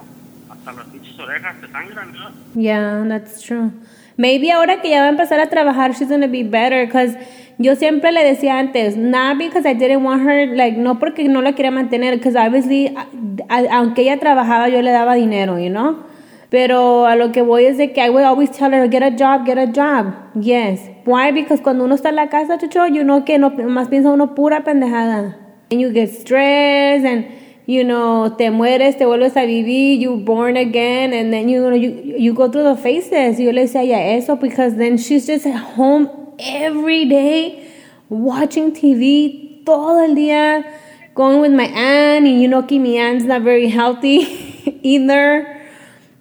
hasta 0.51 0.71
las 0.73 0.85
pinches 0.85 1.17
orejas 1.19 1.55
te 1.61 1.67
sangran, 1.69 2.13
¿no? 2.13 2.29
Yeah, 2.61 3.03
that's 3.07 3.41
true. 3.41 3.71
Maybe 4.17 4.51
ahora 4.51 4.81
que 4.81 4.89
ya 4.89 4.99
va 5.01 5.07
a 5.07 5.09
empezar 5.09 5.39
a 5.39 5.47
trabajar, 5.47 5.93
she's 5.93 6.09
gonna 6.09 6.27
be 6.27 6.43
better. 6.43 6.87
Cause 6.89 7.17
yo 7.57 7.75
siempre 7.75 8.11
le 8.11 8.23
decía 8.23 8.59
antes, 8.59 8.97
not 8.97 9.37
because 9.37 9.65
I 9.67 9.73
didn't 9.73 10.03
want 10.03 10.23
her, 10.27 10.47
like, 10.55 10.77
no 10.77 10.99
porque 10.99 11.27
no 11.27 11.41
la 11.41 11.53
quería 11.53 11.71
mantener, 11.71 12.15
because 12.15 12.35
obviously, 12.35 12.95
a- 13.49 13.77
aunque 13.77 14.01
ella 14.03 14.17
trabajaba, 14.19 14.69
yo 14.69 14.81
le 14.81 14.91
daba 14.91 15.15
dinero, 15.15 15.57
you 15.59 15.69
know? 15.69 15.97
Pero 16.49 17.07
a 17.07 17.15
lo 17.15 17.31
que 17.31 17.41
voy 17.41 17.65
es 17.65 17.77
de 17.77 17.93
que 17.93 18.01
I 18.01 18.09
would 18.09 18.23
always 18.23 18.51
tell 18.51 18.71
her, 18.73 18.87
get 18.87 19.01
a 19.01 19.09
job, 19.09 19.45
get 19.45 19.57
a 19.57 19.65
job. 19.65 20.13
Yes. 20.39 20.81
Why? 21.05 21.31
Because 21.31 21.61
cuando 21.63 21.83
uno 21.83 21.95
está 21.95 22.09
en 22.09 22.15
la 22.15 22.29
casa, 22.29 22.59
chucho, 22.59 22.85
you 22.87 23.03
know 23.03 23.25
que 23.25 23.39
no, 23.39 23.49
más 23.49 23.89
piensa 23.89 24.11
uno 24.11 24.35
pura 24.35 24.63
pendejada. 24.63 25.35
And 25.71 25.81
you 25.81 25.91
get 25.91 26.09
stressed 26.11 27.05
and, 27.05 27.25
you 27.65 27.83
know, 27.83 28.35
te 28.37 28.49
mueres, 28.49 28.97
te 28.97 29.05
vuelves 29.05 29.35
a 29.37 29.45
vivir, 29.45 29.99
you 29.99 30.17
born 30.17 30.57
again, 30.57 31.13
and 31.13 31.31
then, 31.31 31.47
you 31.47 31.61
know, 31.61 31.75
you, 31.75 31.91
you 32.17 32.33
go 32.33 32.51
through 32.51 32.63
the 32.63 32.75
phases. 32.75 33.39
Yo 33.39 33.51
le 33.51 33.61
decía 33.61 33.81
a 33.81 33.83
ella 33.83 34.17
eso, 34.17 34.35
because 34.35 34.75
then 34.75 34.97
she's 34.97 35.25
just 35.27 35.45
at 35.45 35.55
home 35.55 36.09
every 36.39 37.05
day, 37.05 37.71
watching 38.09 38.73
TV 38.73 39.63
todo 39.65 40.03
el 40.03 40.15
día, 40.15 40.65
going 41.15 41.39
with 41.39 41.53
my 41.53 41.65
aunt, 41.65 42.25
and 42.25 42.41
you 42.41 42.47
know 42.47 42.63
que 42.63 42.79
mi 42.79 42.97
aunt's 42.97 43.23
not 43.23 43.41
very 43.43 43.69
healthy 43.69 44.79
either. 44.83 45.61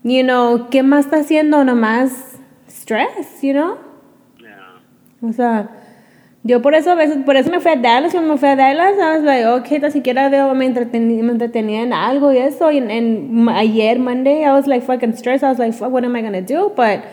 You 0.05 0.23
know, 0.23 0.69
¿qué 0.71 0.83
más 0.83 1.07
está 1.07 1.19
haciendo? 1.19 1.65
Nomás 1.65 2.39
stress, 2.69 3.43
you 3.43 3.53
know? 3.53 3.79
Yeah. 4.41 4.81
O 5.23 5.33
sea, 5.33 5.69
yo 6.45 6.61
por 6.61 6.75
eso 6.75 6.91
a 6.91 6.95
veces, 6.97 7.19
por 7.25 7.37
eso 7.37 7.51
me 7.51 7.61
fui 7.61 7.71
a 7.71 7.77
Dallas, 7.77 8.13
cuando 8.13 8.33
me 8.33 8.39
fui 8.39 8.49
a 8.49 8.57
Dallas, 8.57 8.95
I 8.99 9.17
was 9.17 9.23
like, 9.23 9.45
okay, 9.47 9.79
tan 9.79 9.93
siquiera 9.93 10.29
veo, 10.29 10.53
me 10.55 10.67
entretenía, 10.67 11.23
me 11.23 11.33
entretenía 11.33 11.83
en 11.83 11.93
algo 11.93 12.33
y 12.33 12.39
eso, 12.39 12.71
y 12.73 12.79
en, 12.79 12.91
en- 12.91 13.49
ayer, 13.49 13.99
Monday, 14.01 14.43
I 14.45 14.51
was 14.53 14.67
like 14.67 14.85
fucking 14.85 15.15
stressed, 15.17 15.45
I 15.45 15.51
was 15.51 15.59
like, 15.59 15.73
fuck, 15.73 15.91
what 15.93 16.05
am 16.05 16.17
I 16.17 16.21
gonna 16.23 16.43
do? 16.43 16.73
But, 16.75 17.05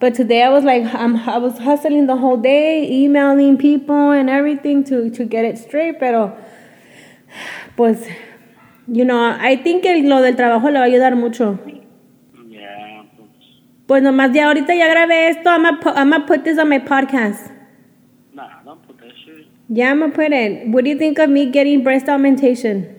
but 0.00 0.14
today 0.14 0.42
I 0.42 0.48
was 0.50 0.64
like, 0.64 0.84
I'm, 0.94 1.16
I 1.16 1.38
was 1.38 1.58
hustling 1.58 2.06
the 2.08 2.16
whole 2.16 2.36
day, 2.38 2.90
emailing 2.90 3.56
people 3.56 4.10
and 4.10 4.28
everything 4.28 4.82
to, 4.84 5.10
to 5.10 5.24
get 5.24 5.44
it 5.44 5.58
straight, 5.58 6.00
pero, 6.00 6.32
pues, 7.76 8.04
you 8.88 9.04
know, 9.04 9.18
I 9.38 9.56
think 9.56 9.82
que 9.84 10.02
lo 10.02 10.20
del 10.22 10.34
trabajo 10.34 10.70
le 10.70 10.78
va 10.80 10.86
a 10.86 10.88
ayudar 10.88 11.14
mucho. 11.16 11.58
Yeah, 12.48 13.04
pues, 13.16 13.30
Pues 13.86 14.02
nomás 14.02 14.32
ya 14.32 14.46
ahorita 14.48 14.74
ya 14.74 14.88
grabé 14.88 15.28
esto, 15.28 15.50
I'm 15.50 15.62
gonna, 15.62 15.78
put, 15.80 15.92
I'm 15.96 16.10
gonna 16.10 16.26
put 16.26 16.42
this 16.44 16.58
on 16.58 16.68
my 16.68 16.80
podcast. 16.80 17.52
Nah, 18.36 18.62
don't 18.64 18.86
put 18.86 18.98
that 18.98 19.12
shit. 19.24 19.46
Yeah, 19.68 19.90
I'm 19.90 20.00
gonna 20.00 20.12
put 20.12 20.30
it. 20.30 20.68
What 20.68 20.84
do 20.84 20.90
you 20.90 20.98
think 20.98 21.18
of 21.18 21.30
me 21.30 21.50
getting 21.50 21.82
breast 21.82 22.08
augmentation? 22.08 22.94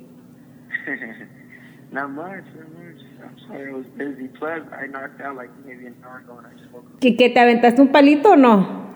Not 1.91 2.11
much, 2.11 2.45
not 2.55 2.71
much. 2.79 3.03
I'm 3.21 3.37
sorry 3.49 3.71
I 3.71 3.73
was 3.75 3.87
busy. 3.99 4.29
Plus, 4.39 4.63
I 4.71 4.87
knocked 4.87 5.21
out 5.21 5.35
like 5.35 5.51
maybe 5.67 5.87
an 5.87 5.97
hour 6.07 6.19
ago 6.19 6.39
and 6.39 6.47
I 6.47 6.51
just 6.57 6.73
woke 6.73 6.85
up. 6.87 7.01
¿Que, 7.01 7.17
que 7.17 7.31
te 7.31 7.41
aventaste 7.41 7.81
un 7.81 7.89
palito 7.89 8.35
o 8.35 8.37
no? 8.37 8.95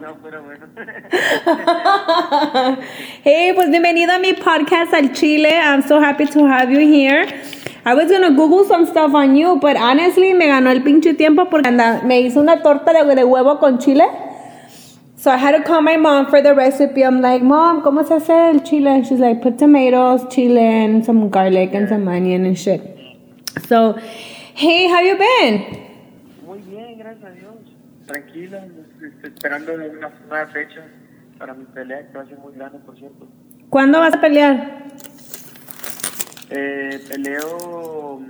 no, 0.00 0.16
pero 0.22 0.42
bueno. 0.42 0.66
hey, 3.24 3.52
pues 3.54 3.70
bienvenido 3.70 4.12
a 4.12 4.18
mi 4.18 4.32
podcast 4.32 4.94
al 4.94 5.12
Chile. 5.12 5.50
I'm 5.50 5.82
so 5.82 6.00
happy 6.00 6.26
to 6.26 6.46
have 6.46 6.70
you 6.70 6.80
here. 6.80 7.26
I 7.84 7.94
was 7.94 8.10
gonna 8.10 8.34
Google 8.34 8.64
some 8.64 8.86
stuff 8.86 9.14
on 9.14 9.34
you, 9.34 9.58
but 9.60 9.76
honestly 9.76 10.34
me 10.34 10.46
ganó 10.46 10.70
el 10.70 10.82
pinche 10.82 11.14
tiempo 11.14 11.48
porque 11.50 11.68
anda, 11.68 12.02
me 12.04 12.20
hizo 12.20 12.40
una 12.40 12.62
torta 12.62 12.92
de, 12.92 13.14
de 13.14 13.24
huevo 13.24 13.58
con 13.58 13.78
chile. 13.78 14.04
So 15.16 15.32
I 15.32 15.36
had 15.36 15.56
to 15.56 15.64
call 15.64 15.82
my 15.82 15.96
mom 15.96 16.26
for 16.26 16.40
the 16.40 16.54
recipe. 16.54 17.02
I'm 17.02 17.20
like, 17.20 17.42
Mom, 17.42 17.82
¿cómo 17.82 18.06
se 18.06 18.14
hace 18.14 18.50
el 18.50 18.60
chile? 18.60 18.90
And 18.90 19.06
she's 19.06 19.18
like, 19.18 19.42
put 19.42 19.58
tomatoes, 19.58 20.22
chile, 20.30 20.62
and 20.62 21.04
some 21.04 21.28
garlic 21.28 21.74
and 21.74 21.88
some 21.88 22.06
onion 22.06 22.44
and 22.44 22.56
shit. 22.56 22.80
So, 23.66 23.98
hey, 24.54 24.86
how 24.86 25.00
you 25.00 25.16
been? 25.16 25.86
Muy 26.46 26.58
bien, 26.58 26.98
gracias 26.98 27.24
a 27.24 27.34
Dios. 27.34 27.54
Tranquila, 28.06 28.64
esperando 29.38 29.72
una 29.74 30.46
fecha 30.46 30.82
para 31.38 31.54
mi 31.54 31.64
pelea, 31.66 32.08
que 32.08 32.18
va 32.18 32.24
a 32.24 32.26
ser 32.26 32.38
muy 32.38 32.52
grande, 32.54 32.80
por 32.80 32.98
cierto. 32.98 33.28
¿Cuándo 33.70 34.00
vas 34.00 34.14
a 34.14 34.20
pelear? 34.20 34.84
Eh, 36.50 37.00
peleo 37.08 38.20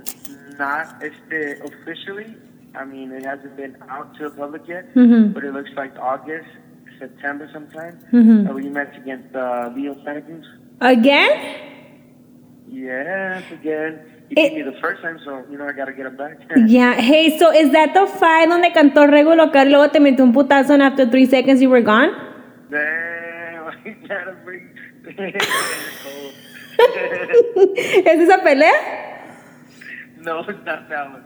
not 0.59 1.01
este, 1.01 1.63
officially. 1.63 2.35
I 2.75 2.85
mean, 2.85 3.11
it 3.11 3.25
hasn't 3.25 3.55
been 3.57 3.75
out 3.89 4.15
to 4.17 4.29
the 4.29 4.35
public 4.35 4.67
yet, 4.67 4.93
but 5.33 5.43
it 5.43 5.51
looks 5.51 5.71
like 5.75 5.97
August, 5.97 6.47
September 6.99 7.49
sometime. 7.51 7.97
Mhm. 8.11 8.47
A 8.47 8.53
rematch 8.53 8.95
against 9.01 9.33
uh, 9.35 9.71
Leo 9.75 9.95
Santa 10.03 10.21
Cruz. 10.21 10.45
Again? 10.79 11.31
Yes, 12.67 13.43
again. 13.51 14.18
Eh. 14.35 14.53
me 14.55 14.61
the 14.61 14.79
first 14.79 15.01
time, 15.01 15.19
so 15.25 15.43
you 15.49 15.57
know 15.57 15.67
I 15.67 15.71
gotta 15.71 15.93
get 15.93 16.05
him 16.05 16.15
back. 16.15 16.37
Yeah. 16.67 16.93
Hey, 16.93 17.37
so 17.37 17.51
is 17.51 17.71
that 17.71 17.93
the 17.93 18.05
fight 18.05 18.47
donde 18.47 18.71
cantó 18.73 19.07
Regulo 19.07 19.51
que 19.51 19.65
luego 19.65 19.89
te 19.89 19.99
metió 19.99 20.23
un 20.23 20.33
putazo 20.33 20.73
and 20.73 20.83
after 20.83 21.09
three 21.09 21.25
seconds 21.25 21.61
you 21.61 21.69
were 21.69 21.81
gone? 21.81 22.11
Damn, 22.69 23.67
I 23.85 23.95
gotta 24.07 24.35
bring. 24.45 24.69
¿Es 28.05 28.19
esa 28.19 28.37
pelea? 28.43 28.71
no, 30.21 30.41
it's 30.41 30.65
not 30.65 30.87
that 30.89 31.11
one. 31.11 31.23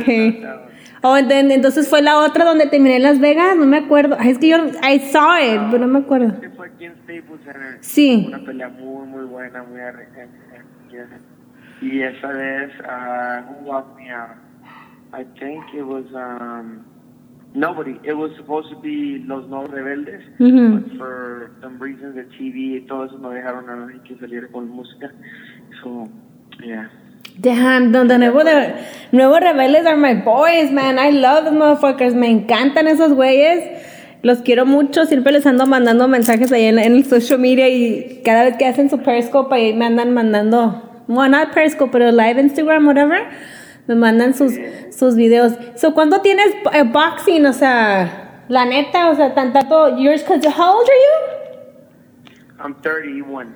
Okay. 0.00 0.40
That 0.40 0.62
one. 0.62 0.72
Oh, 1.04 1.16
entonces 1.16 1.88
fue 1.88 2.00
la 2.00 2.20
otra 2.20 2.44
donde 2.44 2.66
terminé 2.66 2.96
en 2.96 3.02
Las 3.02 3.18
Vegas, 3.18 3.56
no 3.56 3.66
me 3.66 3.78
acuerdo. 3.78 4.16
Es 4.18 4.38
que 4.38 4.48
yo, 4.48 4.58
I 4.82 5.00
saw 5.00 5.36
it, 5.36 5.60
pero 5.70 5.86
no 5.86 5.88
me 5.88 5.98
acuerdo. 5.98 6.40
Que 6.40 6.48
fue 6.50 6.68
aquí 6.68 6.84
en 6.84 6.94
Staples 6.94 7.40
Center. 7.44 7.78
Sí. 7.80 8.24
Una 8.28 8.38
pelea 8.38 8.68
muy, 8.68 9.06
muy 9.08 9.24
buena, 9.24 9.64
muy 9.64 9.80
Y 11.82 12.00
esa 12.00 12.28
vez, 12.28 12.70
uh, 12.84 13.42
who 13.48 13.64
walked 13.66 13.96
me 13.98 14.08
out? 14.10 14.36
I 15.12 15.24
think 15.38 15.64
it 15.74 15.82
was, 15.82 16.04
um, 16.14 16.84
nobody. 17.54 17.98
It 18.04 18.14
was 18.16 18.30
supposed 18.36 18.70
to 18.70 18.76
be 18.80 19.22
Los 19.26 19.46
No 19.48 19.66
Rebeldes, 19.66 20.22
Ujú. 20.38 20.74
but 20.88 20.96
for 20.98 21.50
some 21.60 21.78
reasons 21.78 22.14
the 22.14 22.24
TV 22.38 22.76
y 22.76 22.86
todo 22.86 23.04
eso 23.06 23.18
no 23.18 23.30
dejaron 23.30 23.68
a 23.68 23.76
nadie 23.76 24.00
que 24.04 24.16
saliera 24.16 24.46
con 24.52 24.68
música. 24.70 25.10
So, 25.82 26.08
yeah. 26.64 26.88
Damn, 27.38 27.92
donde 27.92 28.18
nuevo 28.18 28.44
de, 28.44 28.74
nuevos 29.10 29.40
rebeldes 29.40 29.86
are 29.86 29.96
my 29.96 30.14
boys, 30.14 30.70
man. 30.70 30.98
I 30.98 31.10
love 31.10 31.44
those 31.44 31.54
motherfuckers. 31.54 32.14
Me 32.14 32.30
encantan 32.30 32.86
esos 32.86 33.12
güeyes. 33.14 33.64
Los 34.22 34.42
quiero 34.42 34.66
mucho. 34.66 35.06
Siempre 35.06 35.32
les 35.32 35.46
ando 35.46 35.66
mandando 35.66 36.06
mensajes 36.08 36.52
ahí 36.52 36.64
en, 36.66 36.78
en 36.78 36.92
el 36.94 37.04
social 37.04 37.38
media 37.40 37.68
y 37.68 38.20
cada 38.24 38.44
vez 38.44 38.56
que 38.56 38.66
hacen 38.66 38.88
su 38.88 38.98
Periscope 38.98 39.54
ahí 39.54 39.74
me 39.74 39.86
andan 39.86 40.12
mandando, 40.14 40.91
well, 41.08 41.28
not 41.28 41.52
Periscope, 41.52 41.92
pero 41.92 42.10
live 42.10 42.36
Instagram, 42.36 42.86
whatever. 42.86 43.18
Me 43.86 43.94
mandan 43.94 44.34
sus, 44.34 44.54
sus 44.90 45.16
videos. 45.16 45.56
So, 45.76 45.92
¿cuándo 45.92 46.20
tienes 46.20 46.54
eh, 46.72 46.84
boxing? 46.84 47.46
O 47.46 47.52
sea, 47.52 48.44
la 48.48 48.64
neta, 48.64 49.10
o 49.10 49.16
sea, 49.16 49.34
tan 49.34 49.52
tanto 49.52 49.98
yours, 49.98 50.22
cause 50.22 50.44
how 50.46 50.78
old 50.78 50.88
are 50.88 50.94
you? 50.94 52.32
I'm 52.60 52.74
31. 52.80 53.54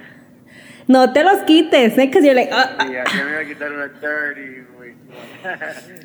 No 0.89 1.13
te 1.13 1.23
los 1.23 1.43
quites, 1.45 1.99
eh, 1.99 2.11
cause 2.11 2.25
you're 2.25 2.35
like, 2.35 2.53
uh, 2.53 2.85
Yeah, 2.91 3.05
ya 3.05 3.25
me 3.25 3.33
voy 3.33 3.43
a 3.43 3.47
quitar 3.47 3.73
una 3.73 3.89
30, 4.01 4.67
güey. 4.77 4.95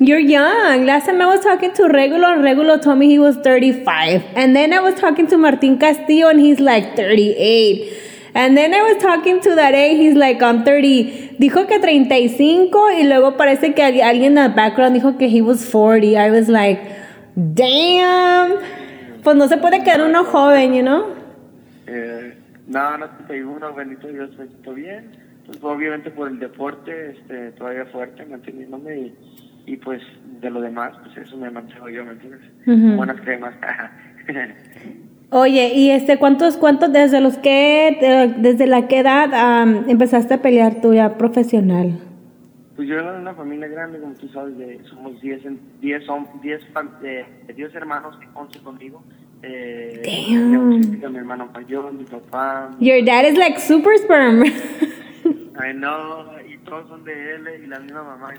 You're 0.00 0.18
young. 0.18 0.86
Last 0.86 1.06
time 1.06 1.20
I 1.20 1.26
was 1.26 1.40
talking 1.40 1.72
to 1.74 1.82
Regulo, 1.82 2.32
and 2.32 2.42
Regulo 2.42 2.80
told 2.80 2.98
me 2.98 3.06
he 3.06 3.18
was 3.18 3.36
35. 3.36 4.22
And 4.34 4.56
then 4.56 4.72
I 4.72 4.80
was 4.80 4.94
talking 4.94 5.26
to 5.28 5.36
Martin 5.36 5.78
Castillo, 5.78 6.28
and 6.28 6.40
he's 6.40 6.60
like 6.60 6.96
38. 6.96 8.11
And 8.34 8.56
then 8.56 8.72
I 8.72 8.82
was 8.82 9.02
talking 9.02 9.40
to 9.40 9.54
Dare, 9.54 9.94
he's 9.94 10.14
like, 10.14 10.42
I'm 10.42 10.64
30. 10.64 11.36
Dijo 11.38 11.66
que 11.68 11.78
35, 11.78 12.92
y 12.92 13.02
luego 13.04 13.36
parece 13.36 13.74
que 13.74 13.82
alguien 14.02 14.38
en 14.38 14.50
the 14.50 14.56
background 14.56 14.94
dijo 14.94 15.18
que 15.18 15.28
he 15.28 15.42
was 15.42 15.62
40. 15.64 16.16
I 16.16 16.30
was 16.30 16.48
like, 16.48 16.80
damn. 17.36 18.58
Pues 19.22 19.36
no 19.36 19.48
se 19.48 19.58
puede 19.58 19.84
quedar 19.84 20.00
uno 20.00 20.24
joven, 20.24 20.72
you 20.72 20.82
know? 20.82 21.14
Eh, 21.86 22.34
no, 22.66 22.96
no 22.96 23.08
uno, 23.28 23.74
bendito 23.74 24.08
Dios, 24.08 24.30
siento 24.34 24.72
bien. 24.72 25.10
Pues 25.44 25.58
obviamente 25.62 26.10
por 26.10 26.28
el 26.28 26.38
deporte, 26.38 27.10
este, 27.10 27.52
todavía 27.52 27.84
fuerte, 27.86 28.24
manteniéndome 28.24 28.96
y, 28.96 29.14
y 29.66 29.76
pues 29.76 30.00
de 30.40 30.50
lo 30.50 30.60
demás, 30.60 30.92
pues 31.02 31.26
eso 31.26 31.36
me 31.36 31.50
mantengo 31.50 31.88
yo, 31.90 32.04
¿me 32.04 32.12
entiendes? 32.12 32.40
Ujú. 32.66 32.96
Buenas 32.96 33.20
cremas. 33.20 33.54
Oye, 35.34 35.72
y 35.74 35.90
este, 35.90 36.18
¿cuántos, 36.18 36.56
cuántos, 36.58 36.92
desde 36.92 37.20
los 37.22 37.38
que, 37.38 37.96
de- 38.00 38.34
desde 38.42 38.66
la 38.66 38.86
qué 38.86 38.98
edad 38.98 39.32
am, 39.34 39.84
empezaste 39.88 40.34
a 40.34 40.42
pelear 40.42 40.80
tú 40.82 40.92
ya 40.94 41.16
profesional? 41.16 41.98
pues 42.76 42.88
yo 42.88 42.96
vengo 42.96 43.12
de 43.12 43.18
una 43.18 43.34
familia 43.34 43.68
grande, 43.68 43.98
como 44.00 44.14
tú 44.14 44.28
sabes, 44.28 44.56
de, 44.58 44.80
somos 44.90 45.20
10 45.20 45.44
en- 45.44 45.60
10 45.80 46.04
hom- 46.08 46.26
10 46.42 46.60
fam- 46.74 46.90
eh, 47.04 47.24
10 47.54 47.74
hermanos, 47.74 48.18
11 48.34 48.58
conmigo. 48.60 49.02
Eh, 49.42 50.02
Damn. 50.04 51.00
Mi 51.12 51.16
hermano 51.18 51.48
mayor, 51.52 51.92
mi 51.92 52.04
papá, 52.04 52.70
Your 52.80 53.04
dad 53.04 53.24
is 53.26 53.36
like 53.38 53.58
super 53.60 53.92
sperm. 53.98 54.42
Ay, 55.60 55.74
no, 55.74 56.24
y 56.48 56.56
todos 56.64 56.88
son 56.88 57.04
de 57.04 57.12
él 57.34 57.42
y 57.64 57.66
la 57.66 57.78
misma 57.80 58.02
mamá. 58.04 58.34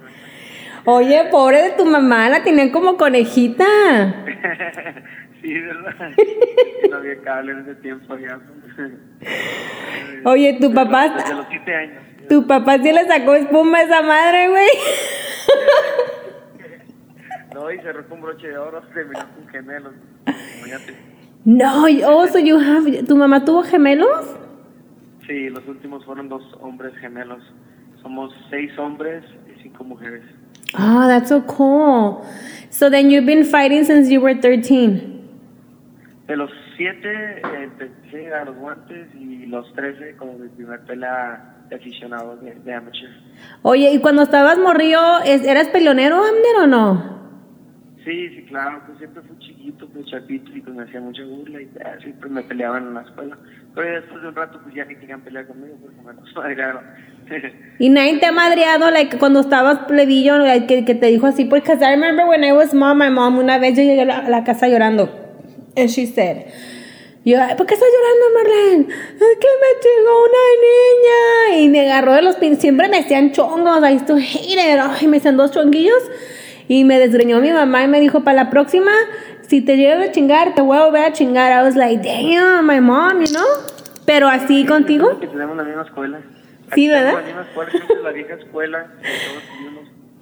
Oye, 0.86 1.26
pobre 1.32 1.62
de 1.62 1.70
tu 1.72 1.86
mamá, 1.86 2.28
la 2.30 2.44
tenían 2.44 2.70
como 2.72 2.98
conejita. 2.98 3.66
sí, 5.44 5.54
¿verdad? 5.60 6.12
no 6.90 6.98
había 6.98 7.22
cable 7.22 7.52
en 7.52 7.60
ese 7.60 7.76
tiempo 7.76 8.18
ya. 8.18 8.40
Oye, 10.26 10.58
tu 10.60 10.74
papá, 10.74 11.10
Desde 11.10 11.36
los 11.36 11.46
7 11.50 11.76
años. 11.76 12.04
tu 12.30 12.48
papá 12.48 12.78
sí 12.82 12.92
le 12.92 13.06
sacó 13.06 13.36
espuma 13.36 13.78
a 13.78 13.82
esa 13.84 14.02
madre, 14.02 14.50
güey. 14.50 14.68
No, 17.54 17.72
y 17.72 17.78
cerró 17.80 18.08
con 18.10 18.22
broche 18.22 18.48
de 18.48 18.58
oro, 18.58 18.82
terminó 18.94 19.20
con 19.36 19.48
gemelos. 19.50 19.94
Imagínate. 20.26 20.96
No, 21.46 21.86
oh, 22.08 22.28
so 22.28 22.40
you 22.40 22.58
have, 22.58 23.04
¿tu 23.04 23.16
mamá 23.16 23.46
tuvo 23.46 23.62
gemelos? 23.64 24.36
Sí, 25.28 25.50
los 25.50 25.68
últimos 25.68 26.04
fueron 26.06 26.30
dos 26.30 26.42
hombres 26.62 26.94
gemelos. 27.00 27.44
Somos 28.02 28.34
seis 28.50 28.72
hombres 28.80 29.24
y 29.48 29.62
cinco 29.62 29.84
mujeres. 29.84 30.24
Oh, 30.78 31.06
that's 31.08 31.30
so 31.30 31.42
cool. 31.42 32.26
So 32.70 32.90
then 32.90 33.12
you've 33.12 33.26
been 33.28 33.44
fighting 33.46 33.84
since 33.86 34.10
you 34.10 34.20
were 34.20 34.34
13. 34.34 35.13
De 36.34 36.38
los 36.38 36.50
siete 36.76 37.08
eh, 37.14 37.42
empecé 37.64 38.34
a 38.34 38.44
los 38.44 38.56
guantes 38.56 39.08
y 39.14 39.46
los 39.46 39.72
trece 39.76 40.16
como 40.18 40.34
mi 40.34 40.50
primer 40.50 40.80
pelea 40.80 41.58
de 41.70 41.76
aficionado 41.76 42.38
de, 42.38 42.56
de 42.56 42.74
amateur. 42.74 43.12
Oye, 43.62 43.92
¿y 43.94 44.00
cuando 44.00 44.24
estabas 44.24 44.58
morrillo, 44.58 45.20
es- 45.24 45.46
eras 45.46 45.68
peleonero, 45.68 46.16
Amner, 46.16 46.56
o 46.64 46.66
no? 46.66 47.14
Sí, 48.04 48.30
sí, 48.30 48.46
claro, 48.50 48.82
pues 48.88 48.98
siempre 48.98 49.22
fui 49.22 49.38
chiquito, 49.38 49.88
pues 49.94 50.08
chapito 50.08 50.52
y 50.56 50.62
pues 50.62 50.76
me 50.76 50.82
hacía 50.82 51.02
mucha 51.02 51.24
burla 51.24 51.62
y 51.62 51.70
ah, 51.86 51.98
siempre 52.02 52.28
me 52.32 52.42
peleaban 52.42 52.88
en 52.88 52.94
la 52.96 53.02
escuela. 53.04 53.38
Pero 53.76 54.02
después 54.02 54.22
de 54.24 54.28
un 54.30 54.36
rato 54.36 54.60
pues 54.64 54.74
ya 54.74 54.86
ni 54.86 54.96
querían 54.96 55.22
pelear 55.22 55.46
conmigo 55.46 55.76
porque 55.84 56.02
me 56.02 56.14
los 56.14 56.36
madrearon. 56.36 56.84
Y 57.78 57.90
nadie 57.90 58.18
te 58.18 58.26
ha 58.26 58.32
madreado, 58.32 58.90
like, 58.90 59.20
cuando 59.20 59.40
estabas 59.42 59.78
plebillo, 59.88 60.40
like, 60.40 60.66
que, 60.66 60.84
que 60.84 60.96
te 60.96 61.06
dijo 61.08 61.28
así, 61.28 61.46
porque 61.46 61.74
I 61.74 61.92
remember 61.92 62.26
when 62.26 62.44
I 62.44 62.54
was 62.54 62.72
small, 62.72 62.96
my 62.96 63.12
mom, 63.12 63.38
una 63.38 63.60
vez 63.60 63.78
yo 63.78 63.84
llegué 63.84 64.02
a 64.02 64.06
la, 64.06 64.18
a 64.18 64.30
la 64.30 64.44
casa 64.44 64.68
llorando, 64.68 65.23
and 65.76 65.90
she 65.90 66.06
said, 66.06 66.46
yo, 67.26 67.42
"Ay, 67.42 67.56
¿por 67.56 67.66
qué 67.66 67.74
estás 67.76 67.90
llorando, 67.90 68.26
Marlene? 68.36 68.94
Es 69.14 69.38
que 69.40 69.48
me 69.62 69.80
chingó 69.82 70.24
una 70.24 71.56
niña, 71.56 71.60
y 71.62 71.70
me 71.70 71.82
agarró 71.90 72.14
de 72.14 72.22
los 72.22 72.36
pin, 72.36 72.60
siempre 72.60 72.90
me 72.90 72.98
hacían 72.98 73.32
chongos, 73.32 73.82
I 73.82 73.96
used 73.96 74.08
to 74.08 74.18
hate 74.18 74.60
it, 74.60 74.80
ay, 74.82 75.08
me 75.08 75.18
hacían 75.18 75.38
dos 75.38 75.52
chonguillos, 75.52 76.04
y 76.68 76.84
me 76.84 77.00
desgreñó 77.00 77.40
mi 77.40 77.52
mamá 77.52 77.84
y 77.84 77.88
me 77.88 78.00
dijo, 78.00 78.24
para 78.24 78.44
la 78.44 78.50
próxima, 78.50 78.92
si 79.48 79.62
te 79.62 79.78
llego 79.78 80.02
a 80.04 80.12
chingar, 80.12 80.54
te 80.56 80.62
voy 80.62 80.78
a 80.78 80.86
volver 80.86 81.06
a 81.06 81.14
chingar, 81.14 81.52
I 81.52 81.64
was 81.66 81.76
like, 81.76 82.04
damn, 82.04 82.68
my 82.68 82.82
mom, 82.82 83.22
you 83.22 83.32
know, 83.32 83.46
pero 84.06 84.28
así 84.28 84.66
contigo, 84.66 85.20
Que 85.20 85.28
tenemos 85.28 85.56
la 85.56 85.64
misma 85.64 85.84
escuela. 85.84 86.20
Sí, 86.74 86.90
¿verdad? 86.90 87.14
La 87.14 87.22
misma 87.22 87.42
escuela, 87.44 87.72
la 88.04 88.12
vieja 88.12 88.34
escuela. 88.34 88.88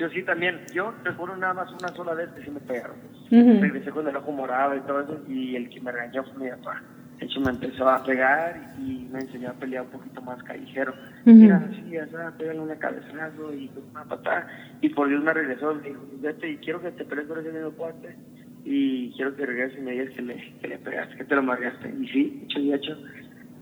Yo 0.01 0.09
sí 0.09 0.23
también, 0.23 0.59
yo 0.73 0.95
recuerdo 1.03 1.37
nada 1.37 1.53
más 1.53 1.71
una 1.73 1.93
sola 1.93 2.15
vez 2.15 2.31
que 2.31 2.41
sí 2.41 2.49
me 2.49 2.59
pegaron. 2.59 2.97
Regresé 3.29 3.91
con 3.91 4.07
el 4.07 4.15
ojo 4.15 4.31
morado 4.31 4.75
y 4.75 4.81
todo 4.81 5.01
eso, 5.01 5.21
y 5.27 5.55
el 5.55 5.69
que 5.69 5.79
me 5.79 5.91
regañó 5.91 6.23
fue 6.23 6.45
mi 6.45 6.49
papá. 6.49 6.81
De 7.19 7.27
hecho, 7.27 7.39
me 7.39 7.51
empezó 7.51 7.87
a 7.87 8.01
pegar 8.01 8.59
y 8.79 9.07
me 9.11 9.19
enseñó 9.19 9.51
a 9.51 9.53
pelear 9.53 9.83
un 9.83 9.91
poquito 9.91 10.19
más 10.23 10.41
callejero. 10.41 10.93
Ujú. 11.25 11.35
Mira, 11.35 11.57
así, 11.57 11.95
así, 11.95 12.15
pégale 12.39 12.59
una 12.59 12.77
cabezazo 12.77 13.53
y 13.53 13.71
una 13.93 14.05
patada. 14.05 14.47
Y 14.81 14.89
por 14.89 15.07
Dios 15.07 15.21
me 15.21 15.35
regresó, 15.35 15.75
me 15.75 15.89
dijo, 15.89 16.01
vete 16.13 16.49
y 16.49 16.57
quiero 16.57 16.81
que 16.81 16.89
te 16.93 17.05
pelees 17.05 17.27
con 17.27 17.39
ese 17.39 17.51
mismo 17.51 17.71
cuate. 17.73 18.17
Y 18.63 19.13
quiero 19.15 19.35
que 19.35 19.45
regreses 19.45 19.77
y 19.77 19.81
me 19.81 19.91
digas 19.91 20.09
que 20.15 20.23
le, 20.23 20.43
que 20.59 20.67
le 20.67 20.79
pegaste, 20.79 21.15
que 21.15 21.25
te 21.25 21.35
lo 21.35 21.43
margaste. 21.43 21.89
Y 21.89 22.07
sí, 22.07 22.39
hecho 22.41 22.59
y 22.59 22.73
hecho. 22.73 22.97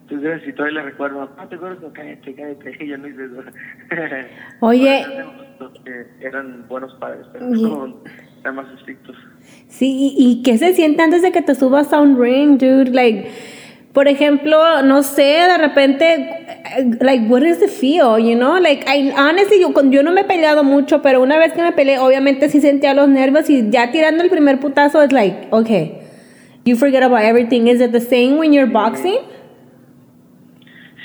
Entonces, 0.07 0.41
si 0.45 0.53
todavía 0.53 0.79
le 0.79 0.85
recuerdo, 0.85 1.19
papá, 1.27 1.49
te 1.49 1.55
acuerdas, 1.57 1.81
no, 1.81 1.91
cállate, 1.91 2.33
cállate, 2.33 2.87
yo 2.87 2.97
no 2.97 3.07
hice 3.09 3.25
eso. 3.25 3.43
Oye. 4.61 5.03
Los 5.59 5.73
que 5.83 6.05
eran 6.25 6.65
buenos 6.67 6.93
padres, 6.95 7.25
pero 7.33 7.53
son 7.55 7.95
eran 8.41 8.55
más 8.55 8.67
estrictos. 8.77 9.15
Sí, 9.67 10.13
¿y, 10.17 10.41
qué 10.43 10.57
se 10.57 10.73
siente 10.73 11.01
antes 11.03 11.21
de 11.21 11.31
que 11.31 11.41
te 11.41 11.55
subas 11.55 11.91
a 11.93 11.99
un 11.99 12.19
ring, 12.19 12.57
dude? 12.57 12.91
Like, 12.91 13.29
por 13.93 14.07
ejemplo, 14.07 14.81
no 14.83 15.03
sé, 15.03 15.23
de 15.23 15.57
repente, 15.57 16.13
eh, 16.13 16.97
like, 17.01 17.25
what 17.27 17.41
is 17.41 17.59
the 17.59 17.67
feel, 17.67 18.17
you 18.17 18.35
know? 18.35 18.57
Like, 18.59 18.85
I, 18.87 19.11
honestly, 19.11 19.59
yo, 19.59 19.73
con- 19.73 19.91
yo 19.91 20.03
no 20.03 20.11
me 20.11 20.21
he 20.21 20.23
peleado 20.23 20.63
mucho, 20.63 21.01
pero 21.01 21.21
una 21.21 21.37
vez 21.37 21.53
que 21.53 21.61
me 21.61 21.71
peleé, 21.73 21.99
obviamente 21.99 22.49
sí 22.49 22.61
sentía 22.61 22.93
los 22.93 23.09
nervios 23.09 23.49
y 23.49 23.69
ya 23.69 23.91
tirando 23.91 24.23
el 24.23 24.29
primer 24.29 24.59
putazo, 24.59 25.01
es 25.01 25.11
like, 25.11 25.47
okay, 25.51 25.99
you 26.65 26.75
forget 26.75 27.03
about 27.03 27.21
everything. 27.21 27.67
Is 27.67 27.81
it 27.81 27.91
the 27.91 28.01
same 28.01 28.37
when 28.37 28.53
you're 28.53 28.71
boxing? 28.71 29.17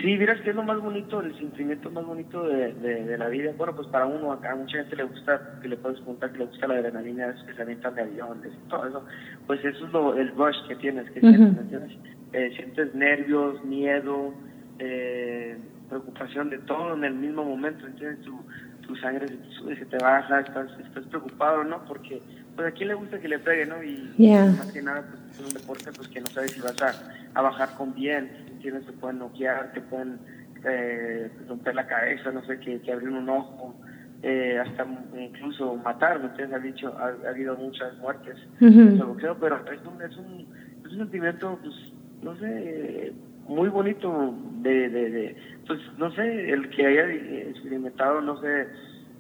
Sí, 0.05 0.19
miras 0.19 0.39
que 0.43 0.51
es 0.51 0.57
lo 0.57 0.63
más 0.63 0.79
bonito, 0.83 1.21
el 1.21 1.35
sentimiento 1.39 1.91
más 1.91 2.05
bonito 2.05 2.47
de, 2.47 2.75
de, 2.75 3.07
de 3.07 3.17
la 3.17 3.29
vida. 3.29 3.53
Bueno, 3.57 3.75
pues 3.75 3.89
para 3.89 4.05
uno, 4.05 4.33
acá 4.33 4.53
a 4.53 4.55
mucha 4.55 4.77
gente 4.77 4.97
le 4.97 5.05
gusta, 5.05 5.41
que 5.63 5.69
le 5.69 5.79
puedes 5.79 5.99
preguntar 6.01 6.31
que 6.31 6.41
le 6.41 6.45
gusta 6.45 6.67
la 6.67 6.75
adrenalina, 6.75 7.31
esos 7.31 7.43
que 7.45 7.55
se 7.55 7.63
avientan 7.63 7.95
de 7.95 8.03
aviones 8.03 8.53
y 8.53 8.69
todo 8.69 8.87
eso. 8.87 9.07
Pues 9.47 9.65
eso 9.65 9.87
es 9.87 9.93
lo, 9.93 10.15
el 10.15 10.29
rush 10.37 10.59
que 10.69 10.77
tienes, 10.77 11.09
que 11.11 11.21
Ujú. 11.21 11.29
sientes, 11.31 11.55
¿me 11.55 11.63
entiendes? 11.63 11.93
Eh, 12.35 12.53
sientes 12.55 12.95
nervios, 12.95 13.65
miedo, 13.65 14.35
eh, 14.79 15.57
preocupación 15.89 16.51
de 16.51 16.59
todo 16.59 16.93
en 16.93 17.05
el 17.05 17.15
mismo 17.15 17.43
momento, 17.43 17.87
¿entiendes? 17.87 18.21
Tu, 18.27 18.45
tu 18.87 18.95
sangre 18.97 19.29
se 19.59 19.77
se 19.77 19.87
te 19.87 19.99
baja, 19.99 20.41
estás, 20.41 20.69
estás 20.79 21.05
preocupado, 21.07 21.65
¿no? 21.65 21.85
Porque, 21.87 22.23
pues, 22.55 22.69
¿a 22.69 22.73
quién 22.73 22.89
le 22.89 22.95
gusta 22.95 23.19
que 23.21 23.29
le 23.29 23.39
pegue, 23.39 23.67
no? 23.67 23.83
Y 23.83 24.15
Yeah. 24.19 24.53
más 24.53 24.73
que 24.73 24.83
nada, 24.83 25.07
pues, 25.11 25.21
es 25.39 25.45
un 25.45 25.55
deporte, 25.55 25.93
pues, 25.93 26.09
que 26.09 26.21
no 26.21 26.31
sabes 26.31 26.53
si 26.55 26.61
vas 26.61 26.81
a, 26.81 26.95
a 27.35 27.43
bajar 27.43 27.75
con 27.77 27.95
bien, 27.95 28.31
¿entiendes? 28.49 28.87
Te 28.87 28.93
pueden 28.93 29.19
noquear, 29.19 29.73
te 29.73 29.81
pueden 29.83 30.21
eh, 30.65 31.31
romper 31.49 31.75
la 31.75 31.87
cabeza, 31.87 32.31
no 32.31 32.45
sé, 32.45 32.59
que, 32.61 32.81
que 32.81 32.93
abrir 32.93 33.09
un 33.09 33.29
ojo, 33.29 33.81
eh, 34.23 34.59
hasta 34.59 34.87
incluso 35.19 35.77
matar, 35.77 36.19
¿me 36.21 36.27
entiendes? 36.27 36.59
Ha, 36.59 36.63
dicho, 36.63 36.97
ha, 36.99 37.27
ha 37.27 37.31
habido 37.31 37.57
muchas 37.57 37.99
muertes 37.99 38.37
Ujú. 38.61 38.81
en 38.81 38.89
el 39.01 39.05
boxeo, 39.05 39.39
pero 39.39 39.65
es 39.71 39.85
un, 39.85 40.01
es 40.03 40.17
un, 40.17 40.49
es 40.85 40.93
un 40.93 40.99
sentimiento, 40.99 41.59
pues, 41.63 41.75
no 42.23 42.37
sé, 42.39 43.13
muy 43.49 43.69
bonito 43.69 44.35
de, 44.63 44.89
de, 44.89 45.11
de, 45.11 45.37
pues, 45.67 45.81
no 45.99 46.11
sé, 46.13 46.51
el 46.51 46.69
que 46.71 46.87
haya 46.87 47.09
experimentado, 47.11 48.21
no 48.21 48.41
sé, 48.41 48.69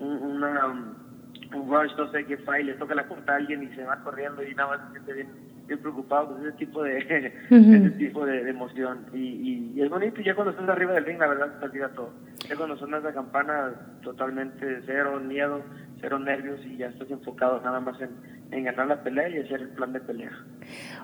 un, 0.01 0.23
una, 0.23 0.67
un 0.67 1.71
rush, 1.71 1.93
no 1.97 2.11
sé, 2.11 2.25
falla 2.39 2.61
y 2.61 2.65
le 2.65 2.75
toca 2.75 2.95
la 2.95 3.07
puerta 3.09 3.33
a 3.33 3.37
alguien 3.37 3.63
y 3.63 3.75
se 3.75 3.85
va 3.85 4.03
corriendo 4.03 4.43
y 4.43 4.55
nada 4.55 4.77
más 4.77 4.87
se 4.87 4.93
siente 4.93 5.13
bien, 5.13 5.29
bien 5.67 5.79
preocupado, 5.81 6.31
pues 6.31 6.47
ese 6.47 6.57
tipo 6.57 6.83
de, 6.83 6.99
ese 7.51 7.91
tipo 7.99 8.25
de, 8.27 8.45
de 8.45 8.51
emoción. 8.51 9.07
Y, 9.13 9.19
y, 9.19 9.73
y 9.77 9.83
es 9.83 9.91
bonito, 9.91 10.21
y 10.21 10.25
ya 10.25 10.35
cuando 10.35 10.53
estás 10.53 10.69
arriba 10.69 10.93
del 10.93 11.05
ring, 11.05 11.19
la 11.19 11.29
verdad, 11.29 11.53
se 11.55 11.59
te 11.61 11.65
olvida 11.67 11.89
todo. 11.91 12.11
Ya 12.49 12.57
cuando 12.57 12.77
suena 12.77 12.99
esa 12.99 13.13
campana, 13.13 13.73
totalmente 14.03 14.81
cero 14.87 15.21
miedo, 15.21 15.63
cero 16.05 16.19
nervios 16.19 16.61
y 16.67 16.77
ya 16.77 16.89
estás 16.89 17.11
enfocado 17.11 17.63
nada 17.63 17.81
más 17.81 17.99
en, 17.99 18.11
en 18.51 18.65
ganar 18.65 18.87
la 18.87 19.03
pelea 19.03 19.27
y 19.31 19.39
hacer 19.39 19.63
el 19.63 19.69
plan 19.69 19.95
de 19.95 20.01
pelea. 20.01 20.31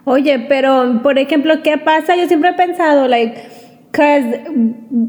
Oye, 0.04 0.44
pero 0.46 1.00
por 1.02 1.18
ejemplo, 1.18 1.62
¿qué 1.62 1.78
pasa? 1.78 2.16
Yo 2.16 2.26
siempre 2.26 2.50
he 2.50 2.54
pensado, 2.54 3.08
like, 3.08 3.40
cause 3.92 4.44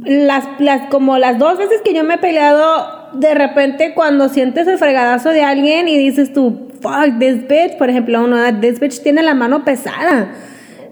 las, 0.05 0.47
las, 0.59 0.89
como 0.89 1.17
las 1.17 1.37
dos 1.37 1.57
veces 1.57 1.81
que 1.83 1.93
yo 1.93 2.05
me 2.05 2.13
he 2.13 2.17
peleado, 2.19 3.11
de 3.15 3.33
repente 3.35 3.93
cuando 3.93 4.29
sientes 4.29 4.65
el 4.67 4.77
fregadazo 4.77 5.29
de 5.29 5.43
alguien 5.43 5.89
y 5.89 5.97
dices 5.97 6.31
tú, 6.31 6.69
fuck, 6.81 7.19
this 7.19 7.45
bitch, 7.49 7.77
por 7.77 7.89
ejemplo, 7.89 8.23
uno, 8.23 8.37
this 8.61 8.79
bitch 8.79 9.03
tiene 9.03 9.23
la 9.23 9.33
mano 9.33 9.65
pesada. 9.65 10.29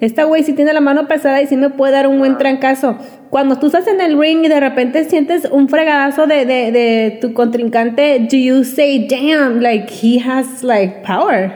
Esta 0.02 0.24
güey 0.24 0.44
sí 0.44 0.54
tiene 0.54 0.74
la 0.74 0.82
mano 0.82 1.08
pesada 1.08 1.42
y 1.42 1.48
sí 1.48 1.58
me 1.58 1.70
puede 1.70 1.94
dar 1.94 2.08
un 2.08 2.20
buen 2.20 2.38
trancazo. 2.38 2.98
Cuando 3.30 3.60
tú 3.60 3.68
estás 3.68 3.88
en 3.88 4.00
el 4.00 4.20
ring 4.20 4.46
y 4.46 4.48
de 4.48 4.60
repente 4.60 5.04
sientes 5.04 5.50
un 5.52 5.68
fregadazo 5.68 6.26
de, 6.26 6.46
de, 6.46 6.72
de 6.72 7.18
tu 7.22 7.34
contrincante, 7.34 8.28
do 8.32 8.38
you 8.38 8.64
say, 8.64 9.08
damn, 9.08 9.62
like, 9.62 9.92
he 9.92 10.20
has, 10.20 10.64
like, 10.64 11.04
power? 11.06 11.52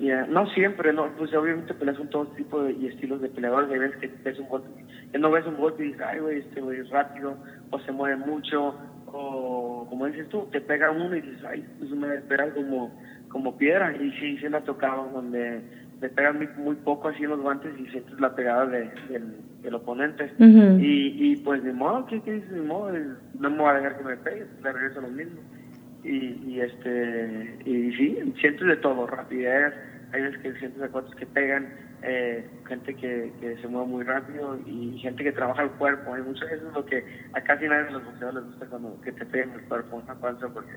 Ya, 0.00 0.26
No 0.26 0.46
siempre, 0.50 0.92
no, 0.92 1.08
pues 1.18 1.34
obviamente 1.34 1.74
peleas 1.74 1.98
con 1.98 2.08
todo 2.08 2.26
tipo 2.28 2.62
de, 2.62 2.72
y 2.72 2.86
estilos 2.86 3.20
de 3.20 3.28
peleadores, 3.28 3.68
hay 3.70 3.78
veces 3.80 3.96
que 3.98 4.10
ves 4.24 4.38
un 4.38 4.48
golpe, 4.48 4.68
que 5.10 5.18
no 5.18 5.30
ves 5.30 5.44
un 5.44 5.56
golpe 5.56 5.84
y 5.84 5.88
dices, 5.88 6.02
ay 6.06 6.20
güey, 6.20 6.38
este 6.38 6.60
güey 6.60 6.80
es 6.80 6.88
rápido, 6.90 7.36
o 7.70 7.80
se 7.80 7.90
mueve 7.90 8.16
mucho, 8.16 8.76
o 9.06 9.86
como 9.88 10.06
dices 10.06 10.28
tú, 10.28 10.46
te 10.52 10.60
pega 10.60 10.92
uno 10.92 11.16
y 11.16 11.20
dices, 11.20 11.44
ay, 11.44 11.64
pues 11.78 11.90
me 11.90 12.14
espera 12.14 12.48
como, 12.54 12.92
como 13.28 13.58
piedra, 13.58 13.92
y 13.96 14.12
sí, 14.12 14.38
se 14.38 14.48
me 14.48 14.58
ha 14.58 14.60
tocado 14.60 15.08
donde 15.12 15.62
le 16.00 16.08
pegan 16.10 16.36
muy, 16.38 16.48
muy 16.56 16.76
poco 16.76 17.08
así 17.08 17.24
en 17.24 17.30
los 17.30 17.40
guantes 17.40 17.72
y 17.78 17.86
sientes 17.86 18.18
la 18.20 18.34
pegada 18.34 18.66
de, 18.66 18.90
del, 19.08 19.34
del 19.62 19.74
oponente. 19.74 20.32
Ujú. 20.38 20.78
y, 20.80 21.14
y 21.32 21.36
pues 21.36 21.62
ni 21.64 21.72
modo, 21.72 22.06
¿qué, 22.06 22.20
qué 22.20 22.34
dices? 22.34 22.50
Ni 22.52 22.60
modo, 22.60 22.94
eh, 22.94 23.04
no 23.38 23.50
me 23.50 23.58
voy 23.58 23.70
a 23.70 23.74
dejar 23.74 23.98
que 23.98 24.04
me 24.04 24.16
pegue, 24.16 24.46
le 24.62 24.72
regreso 24.72 25.00
lo 25.00 25.08
mismo 25.08 25.40
y, 26.04 26.40
y 26.46 26.60
este 26.60 27.58
y 27.64 27.92
sí 27.92 28.18
sientes 28.40 28.66
de 28.66 28.76
todo 28.76 29.06
rapidez 29.06 29.74
hay 30.12 30.22
veces 30.22 30.38
que 30.40 30.52
sientes 30.54 30.80
a 30.82 30.88
cuantos 30.88 31.14
que 31.16 31.26
pegan 31.26 31.68
eh, 32.02 32.48
gente 32.66 32.94
que, 32.94 33.32
que 33.40 33.56
se 33.56 33.66
mueve 33.66 33.88
muy 33.88 34.04
rápido 34.04 34.56
y 34.64 34.96
gente 34.98 35.24
que 35.24 35.32
trabaja 35.32 35.62
el 35.64 35.70
cuerpo 35.70 36.14
hay 36.14 36.22
mucho 36.22 36.44
eso 36.46 36.68
es 36.68 36.74
lo 36.74 36.84
que 36.84 37.04
a 37.32 37.40
casi 37.40 37.66
nadie 37.66 37.86
de 37.86 37.90
los 37.92 38.04
boxeadores 38.04 38.36
les 38.36 38.44
gusta 38.44 38.66
cuando 38.66 39.00
que 39.02 39.12
te 39.12 39.26
peguen 39.26 39.50
el 39.54 39.62
cuerpo 39.62 40.00
en 40.00 40.06
la 40.06 40.14
panza 40.14 40.48
porque 40.48 40.70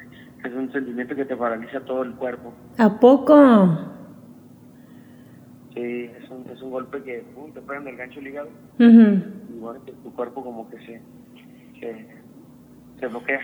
es 0.43 0.53
un 0.53 0.71
sentimiento 0.71 1.15
que 1.15 1.25
te 1.25 1.35
paraliza 1.35 1.79
todo 1.81 2.01
el 2.03 2.13
cuerpo 2.15 2.53
¿A 2.79 2.99
poco? 2.99 4.00
Sí 5.73 6.09
es 6.21 6.29
un, 6.29 6.49
es 6.49 6.61
un 6.61 6.71
golpe 6.71 7.01
que 7.03 7.23
te 7.53 7.61
pegan 7.61 7.87
el 7.87 7.97
gancho 7.97 8.19
del 8.19 8.29
hígado 8.29 8.49
Ujú. 8.79 9.23
y 9.49 9.59
bueno 9.59 9.83
que 9.85 9.91
tu 9.93 10.13
cuerpo 10.13 10.43
como 10.43 10.69
que 10.69 10.77
se 10.79 11.01
se, 11.79 12.05
se 12.99 13.07
bloquea 13.07 13.39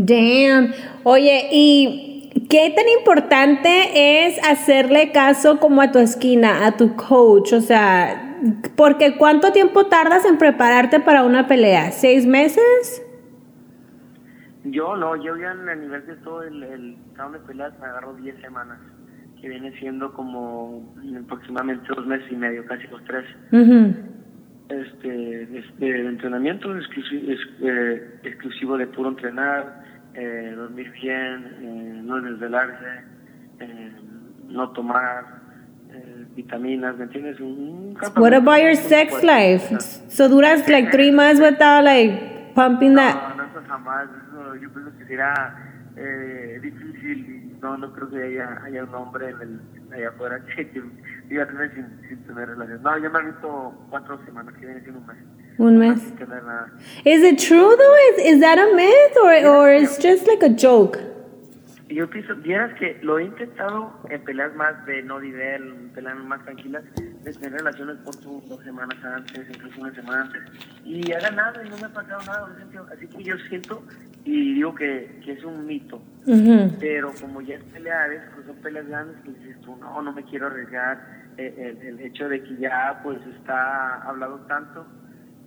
Damn. 0.00 0.74
Oye, 1.02 1.48
¿y 1.50 2.46
qué 2.48 2.72
tan 2.76 2.88
importante 3.00 4.26
es 4.26 4.38
hacerle 4.46 5.10
caso 5.10 5.58
como 5.58 5.82
a 5.82 5.90
tu 5.90 5.98
esquina, 5.98 6.66
a 6.66 6.76
tu 6.76 6.94
coach? 6.94 7.52
O 7.52 7.60
sea, 7.60 8.36
porque 8.76 9.16
¿cuánto 9.16 9.50
tiempo 9.50 9.86
tardas 9.86 10.24
en 10.24 10.38
prepararte 10.38 11.00
para 11.00 11.24
una 11.24 11.48
pelea? 11.48 11.90
¿Seis 11.90 12.26
meses? 12.26 13.02
Yo 14.62 14.96
no, 14.96 15.16
yo 15.16 15.36
ya 15.36 15.50
en 15.50 15.68
el 15.68 15.80
nivel 15.80 16.04
que 16.04 16.12
estoy, 16.12 16.46
el, 16.46 16.62
el 16.62 16.96
de 17.32 17.38
peleas 17.46 17.72
me 17.80 17.86
agarro 17.86 18.14
10 18.14 18.40
semanas, 18.40 18.78
que 19.40 19.48
viene 19.48 19.72
siendo 19.78 20.12
como 20.12 20.94
aproximadamente 21.24 21.86
dos 21.94 22.06
meses 22.06 22.30
y 22.30 22.36
medio, 22.36 22.64
casi 22.66 22.86
los 22.88 23.02
tres. 23.04 23.24
Ujú. 23.52 23.94
Este, 24.68 25.58
este 25.58 25.84
de 25.84 26.08
entrenamiento 26.08 26.76
exclusivo, 26.76 27.32
exclusivo 28.22 28.76
de 28.76 28.86
puro 28.88 29.10
entrenar, 29.10 29.82
eh, 30.14 30.52
dormir 30.56 30.90
bien, 30.92 31.46
eh, 31.60 32.00
no 32.04 32.20
desvelarse, 32.20 33.04
eh, 33.60 33.92
no 34.48 34.70
tomar 34.72 35.24
eh, 35.90 36.26
vitaminas, 36.34 36.98
¿me 36.98 37.04
entiendes? 37.04 37.40
Un 37.40 37.96
What 38.16 38.34
about 38.34 38.60
your 38.60 38.76
sex 38.76 39.10
fuerte. 39.10 39.26
life? 39.26 39.80
So 40.08 40.28
duras 40.28 40.68
like 40.68 40.90
three 40.90 41.12
months 41.12 41.40
without 41.40 41.82
like 41.84 42.52
pumping 42.54 42.94
that. 42.96 43.36
No, 43.36 43.44
no, 43.44 43.68
jamás. 43.68 44.08
Eso 44.28 44.54
yo 44.56 44.70
pienso 44.70 44.98
que 44.98 45.04
será 45.06 45.56
eh, 45.96 46.58
difícil 46.60 47.47
no, 47.60 47.76
no 47.76 47.92
creo 47.92 48.10
que 48.10 48.22
haya, 48.22 48.62
haya 48.64 48.84
un 48.84 48.94
hombre 48.94 49.30
en 49.30 49.40
el, 49.40 49.60
allá 49.92 50.08
afuera 50.10 50.44
que, 50.56 50.70
que 50.70 50.82
diga 51.28 51.46
tener 51.46 51.74
sin, 51.74 52.08
sin 52.08 52.18
tener 52.24 52.48
relaciones. 52.48 52.82
No, 52.82 52.98
yo 52.98 53.10
me 53.10 53.22
visto 53.24 53.86
cuatro 53.90 54.24
semanas, 54.24 54.54
que 54.54 54.66
viene 54.66 54.80
siendo 54.82 55.00
un 55.00 55.06
mes. 55.06 55.16
Un 55.58 55.78
mes. 55.78 56.00
Sin 56.00 56.16
tener 56.16 56.42
nada. 56.44 56.70
Is 57.04 57.22
it 57.22 57.38
true 57.38 57.76
though? 57.76 57.94
Is, 58.12 58.34
is 58.34 58.40
that 58.40 58.58
a 58.58 58.74
myth 58.74 59.16
or, 59.22 59.56
or 59.56 59.72
it's 59.72 59.98
just 59.98 60.26
like 60.26 60.42
a 60.42 60.50
joke? 60.50 60.98
Yo 61.90 62.06
pienso, 62.10 62.36
vieras 62.36 62.74
que 62.78 62.98
lo 63.00 63.18
he 63.18 63.24
intentado 63.24 63.90
en 64.10 64.22
peleas 64.22 64.54
más 64.54 64.84
de 64.84 65.02
no 65.02 65.18
nivel, 65.20 65.90
peleas 65.94 66.18
más 66.18 66.44
tranquilas, 66.44 66.84
de 66.94 67.32
tener 67.32 67.60
relaciones 67.60 67.96
por 68.04 68.14
tu 68.16 68.42
dos 68.46 68.62
semanas 68.62 69.02
antes, 69.02 69.48
incluso 69.48 69.80
una 69.80 69.94
semana 69.94 70.22
antes, 70.24 70.42
y 70.84 71.10
he 71.10 71.18
ganado 71.18 71.64
y 71.64 71.70
no 71.70 71.78
me 71.78 71.86
ha 71.86 71.88
pasado 71.88 72.20
nada, 72.26 72.56
así 72.92 73.06
que 73.06 73.24
yo 73.24 73.38
siento 73.48 73.82
y 74.28 74.54
digo 74.54 74.74
que, 74.74 75.20
que 75.24 75.32
es 75.32 75.42
un 75.42 75.64
mito, 75.66 76.02
Ujú. 76.26 76.70
pero 76.78 77.10
como 77.18 77.40
ya 77.40 77.54
es 77.54 77.64
peleas, 77.64 78.10
pues 78.34 78.46
son 78.46 78.56
peleas 78.56 78.86
grandes, 78.86 79.16
pues 79.24 79.38
dices 79.38 79.58
tú, 79.62 79.74
no, 79.76 80.02
no 80.02 80.12
me 80.12 80.22
quiero 80.24 80.48
arriesgar, 80.48 80.98
eh, 81.38 81.54
el, 81.80 81.86
el 81.86 82.00
hecho 82.00 82.28
de 82.28 82.42
que 82.42 82.56
ya 82.56 83.00
pues 83.02 83.18
está 83.38 84.02
hablado 84.02 84.36
tanto, 84.40 84.86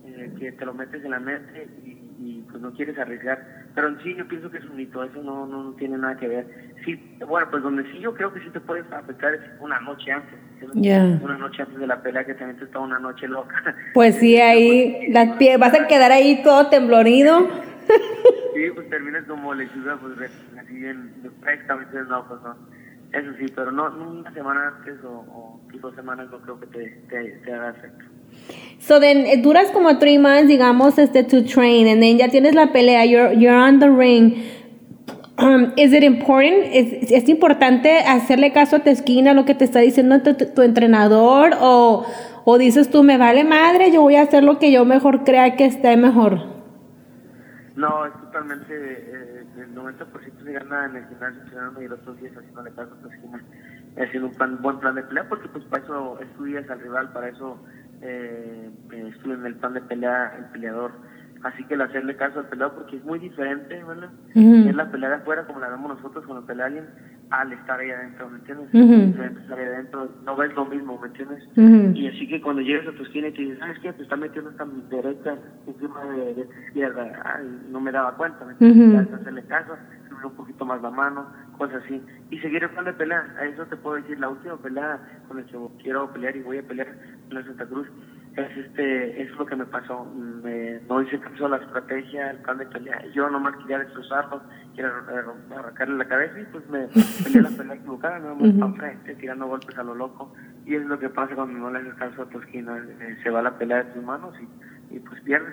eh, 0.04 0.32
que 0.36 0.50
te 0.50 0.64
lo 0.64 0.74
metes 0.74 1.04
en 1.04 1.12
la 1.12 1.20
mente 1.20 1.68
y, 1.84 1.90
y, 2.18 2.44
pues 2.50 2.60
no 2.60 2.72
quieres 2.72 2.98
arriesgar. 2.98 3.40
Pero 3.72 3.86
en 3.86 4.02
sí 4.02 4.16
yo 4.16 4.26
pienso 4.26 4.50
que 4.50 4.58
es 4.58 4.64
un 4.64 4.74
mito, 4.74 5.04
eso 5.04 5.22
no, 5.22 5.46
no, 5.46 5.62
no 5.62 5.72
tiene 5.74 5.96
nada 5.96 6.16
que 6.16 6.26
ver. 6.26 6.74
Sí, 6.84 7.00
bueno, 7.26 7.46
pues 7.52 7.62
donde 7.62 7.84
sí 7.92 8.00
yo 8.00 8.12
creo 8.14 8.34
que 8.34 8.40
sí 8.40 8.50
te 8.50 8.58
puedes 8.58 8.90
afectar 8.90 9.32
es 9.34 9.40
una 9.60 9.78
noche 9.78 10.10
antes. 10.10 10.38
Ya. 10.74 11.04
Una 11.22 11.38
noche 11.38 11.62
antes 11.62 11.78
de 11.78 11.86
la 11.86 12.02
pelea 12.02 12.24
que 12.24 12.34
también 12.34 12.58
te 12.58 12.64
está 12.64 12.80
una 12.80 12.98
noche 12.98 13.28
loca. 13.28 13.54
Pues 13.94 14.16
sí, 14.16 14.36
ahí 14.40 15.06
las 15.12 15.36
pie 15.36 15.56
vas 15.56 15.72
a 15.72 15.86
quedar 15.86 16.10
ahí 16.10 16.42
todo 16.42 16.68
temblorido. 16.68 17.48
Pues 18.70 18.88
terminas 18.90 19.24
como 19.26 19.54
lechuga, 19.54 19.98
pues 19.98 20.30
así 20.58 20.74
bien 20.74 21.12
no, 21.22 22.28
pues 22.28 22.40
no. 22.42 22.56
Eso 23.12 23.30
sí, 23.38 23.46
pero 23.54 23.70
no, 23.70 23.90
una 23.90 24.32
semana 24.32 24.74
antes 24.78 24.94
o, 25.04 25.60
dos 25.80 25.94
semanas 25.94 26.28
no 26.30 26.40
creo 26.40 26.60
que 26.60 26.66
te, 26.66 26.88
te, 27.44 27.52
haga 27.52 27.70
efecto. 27.70 28.04
So 28.78 29.00
then 29.00 29.26
eh, 29.26 29.42
duras 29.42 29.70
como 29.70 29.98
three 29.98 30.18
months, 30.18 30.48
digamos, 30.48 30.98
este 30.98 31.22
to 31.24 31.44
train, 31.44 31.88
and 31.88 32.00
then 32.00 32.16
ya 32.16 32.28
tienes 32.28 32.54
la 32.54 32.72
pelea, 32.72 33.04
you're, 33.04 33.34
you're 33.34 33.56
on 33.56 33.80
the 33.80 33.90
ring. 33.90 34.42
Um, 35.38 35.72
is 35.76 35.92
it 35.92 36.04
important? 36.04 36.64
¿Es, 36.72 37.10
es 37.10 37.28
importante 37.28 37.98
hacerle 37.98 38.52
caso 38.52 38.76
a 38.76 38.78
tu 38.78 38.90
esquina, 38.90 39.34
lo 39.34 39.44
que 39.44 39.54
te 39.54 39.64
está 39.64 39.80
diciendo 39.80 40.22
tu 40.22 40.62
entrenador? 40.62 41.52
O, 41.60 42.06
o 42.44 42.58
dices 42.58 42.90
tú, 42.90 43.02
me 43.02 43.18
vale 43.18 43.44
madre, 43.44 43.92
yo 43.92 44.00
voy 44.00 44.16
a 44.16 44.22
hacer 44.22 44.42
lo 44.42 44.58
que 44.58 44.72
yo 44.72 44.84
mejor 44.84 45.24
crea 45.24 45.56
que 45.56 45.66
esté 45.66 45.96
mejor? 45.96 46.61
No, 47.74 48.04
es 48.04 48.12
totalmente, 48.14 48.74
eh, 48.74 49.46
el 49.56 49.74
90% 49.74 50.44
se 50.44 50.52
gana 50.52 50.86
en 50.86 50.96
el 50.96 51.08
gimnasio 51.08 51.40
entrenando 51.42 51.80
y 51.80 51.86
el 51.86 51.92
otro 51.92 52.14
día 52.14 52.30
haciendo 52.30 52.64
caso 52.74 52.96
a 53.02 53.14
esquina, 53.14 53.42
haciendo 53.96 54.28
un 54.28 54.34
plan, 54.34 54.60
buen 54.60 54.78
plan 54.78 54.94
de 54.94 55.02
pelea, 55.02 55.28
porque 55.28 55.48
pues 55.48 55.64
para 55.64 55.82
eso 55.82 56.20
estudias 56.20 56.68
al 56.68 56.80
rival, 56.80 57.12
para 57.12 57.28
eso 57.28 57.58
eh, 58.02 58.70
eh, 58.92 59.12
estudian 59.14 59.46
el 59.46 59.54
plan 59.56 59.72
de 59.72 59.80
pelea 59.80 60.34
el 60.38 60.44
peleador. 60.46 60.92
Así 61.42 61.64
que 61.64 61.74
el 61.74 61.80
hacerle 61.80 62.14
caso 62.14 62.38
al 62.38 62.46
peleador, 62.46 62.74
porque 62.74 62.96
es 62.96 63.04
muy 63.04 63.18
diferente, 63.18 63.82
¿verdad? 63.82 64.10
Es 64.34 64.74
la 64.74 64.90
pelea 64.90 65.08
de 65.08 65.16
afuera, 65.16 65.44
como 65.44 65.60
la 65.60 65.68
vemos 65.68 65.96
nosotros 65.96 66.24
cuando 66.24 66.46
pelea 66.46 66.66
alguien, 66.66 66.86
al 67.30 67.52
estar 67.52 67.80
ahí 67.80 67.90
adentro, 67.90 68.28
¿me 68.28 68.38
entiendes? 68.38 68.68
Ujú. 68.72 69.06
Diferente 69.06 69.40
estar 69.40 69.58
ahí 69.58 69.64
adentro, 69.64 70.08
no 70.24 70.36
ves 70.36 70.54
lo 70.54 70.66
mismo, 70.66 70.98
¿me 71.00 71.08
entiendes? 71.08 71.42
Y 71.96 72.06
así 72.06 72.28
que 72.28 72.40
cuando 72.40 72.62
llegas 72.62 72.86
a 72.86 72.92
tu 72.92 73.02
esquina 73.02 73.28
y 73.28 73.32
te 73.32 73.42
dices, 73.42 73.58
¿sabes 73.58 73.78
qué? 73.80 73.92
Te 73.92 74.02
está 74.02 74.16
metiendo 74.16 74.50
esta 74.50 74.66
derecha 74.90 75.38
encima 75.66 76.04
de, 76.04 76.34
de 76.34 76.44
tu 76.44 76.60
izquierda. 76.60 77.22
Ay, 77.24 77.60
no 77.70 77.80
me 77.80 77.90
daba 77.90 78.16
cuenta, 78.16 78.44
¿me 78.44 78.52
entiendes? 78.52 79.08
Ya 79.10 79.16
hacerle 79.16 79.44
caso, 79.46 79.76
subir 80.08 80.26
un 80.26 80.34
poquito 80.34 80.64
más 80.64 80.80
la 80.82 80.90
mano, 80.90 81.26
cosas 81.56 81.82
así. 81.84 82.00
Y 82.30 82.38
seguir 82.38 82.62
el 82.62 82.70
plan 82.70 82.84
de 82.84 82.92
pelea. 82.92 83.26
A 83.38 83.46
eso 83.46 83.66
te 83.66 83.76
puedo 83.76 83.96
decir, 83.96 84.20
la 84.20 84.28
última 84.28 84.56
pelea 84.58 85.00
con 85.26 85.38
la 85.38 85.44
que 85.44 85.58
quiero 85.82 86.12
pelear 86.12 86.36
y 86.36 86.42
voy 86.42 86.58
a 86.58 86.62
pelear 86.62 86.88
en 87.30 87.36
la 87.36 87.44
Santa 87.44 87.66
Cruz 87.66 87.88
es 88.36 88.56
este 88.66 89.22
es 89.22 89.30
lo 89.32 89.44
que 89.44 89.56
me 89.56 89.66
pasó 89.66 90.04
me, 90.42 90.80
no 90.88 91.02
hice 91.02 91.18
caso 91.20 91.46
a 91.46 91.48
la 91.50 91.56
estrategia 91.58 92.30
el 92.30 92.38
plan 92.38 92.58
de 92.58 92.66
pelea 92.66 93.02
yo 93.14 93.28
nomás 93.28 93.54
quería 93.58 93.80
destrozarlo 93.80 94.40
quería 94.74 94.90
arran- 94.90 95.58
arrancarle 95.58 95.98
la 95.98 96.04
cabeza 96.08 96.40
y 96.40 96.44
pues 96.52 96.66
me 96.70 96.88
peleé 97.24 97.42
la 97.42 97.50
pelea 97.50 97.74
equivocada 97.76 98.18
nada 98.20 98.34
más 98.34 98.52
para 98.58 98.72
frente 98.72 99.14
tirando 99.16 99.46
golpes 99.48 99.76
a 99.76 99.82
lo 99.82 99.94
loco 99.94 100.32
y 100.64 100.74
es 100.76 100.82
lo 100.86 100.98
que 100.98 101.10
pasa 101.10 101.34
cuando 101.34 101.58
no 101.58 101.70
le 101.70 101.80
haces 101.80 101.94
caso 101.94 102.22
a 102.22 102.28
tu 102.30 102.38
esquina 102.40 102.78
eh, 103.00 103.16
se 103.22 103.28
va 103.30 103.42
la 103.42 103.58
pelea 103.58 103.78
de 103.84 103.92
tus 103.92 104.02
manos 104.02 104.32
y, 104.40 104.96
y 104.96 104.98
pues 105.00 105.20
pierdes 105.22 105.52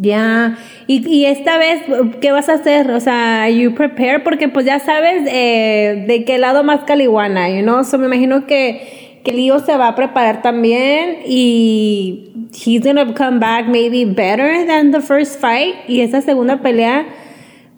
Ya, 0.00 0.56
y, 0.86 1.06
y 1.08 1.26
esta 1.26 1.58
vez, 1.58 1.82
¿qué 2.20 2.30
vas 2.32 2.48
a 2.48 2.54
hacer? 2.54 2.90
O 2.92 3.00
sea, 3.00 3.48
you 3.50 3.74
prepared? 3.74 4.22
Porque 4.22 4.48
pues 4.48 4.64
ya 4.66 4.78
sabes 4.78 5.22
eh, 5.26 6.04
de 6.06 6.24
qué 6.24 6.38
lado 6.38 6.62
más 6.62 6.84
caliguana, 6.84 7.48
you 7.50 7.62
know? 7.62 7.82
So 7.82 7.98
me 7.98 8.06
imagino 8.06 8.46
que, 8.46 9.09
que 9.24 9.32
Leo 9.32 9.58
se 9.58 9.76
va 9.76 9.88
a 9.88 9.94
preparar 9.94 10.42
también 10.42 11.20
y 11.26 12.48
he's 12.52 12.82
gonna 12.82 13.14
come 13.14 13.38
back 13.38 13.66
maybe 13.66 14.04
better 14.04 14.66
than 14.66 14.90
the 14.90 15.00
first 15.00 15.40
fight. 15.40 15.76
Y 15.88 16.00
esta 16.00 16.20
segunda 16.20 16.62
pelea, 16.62 17.06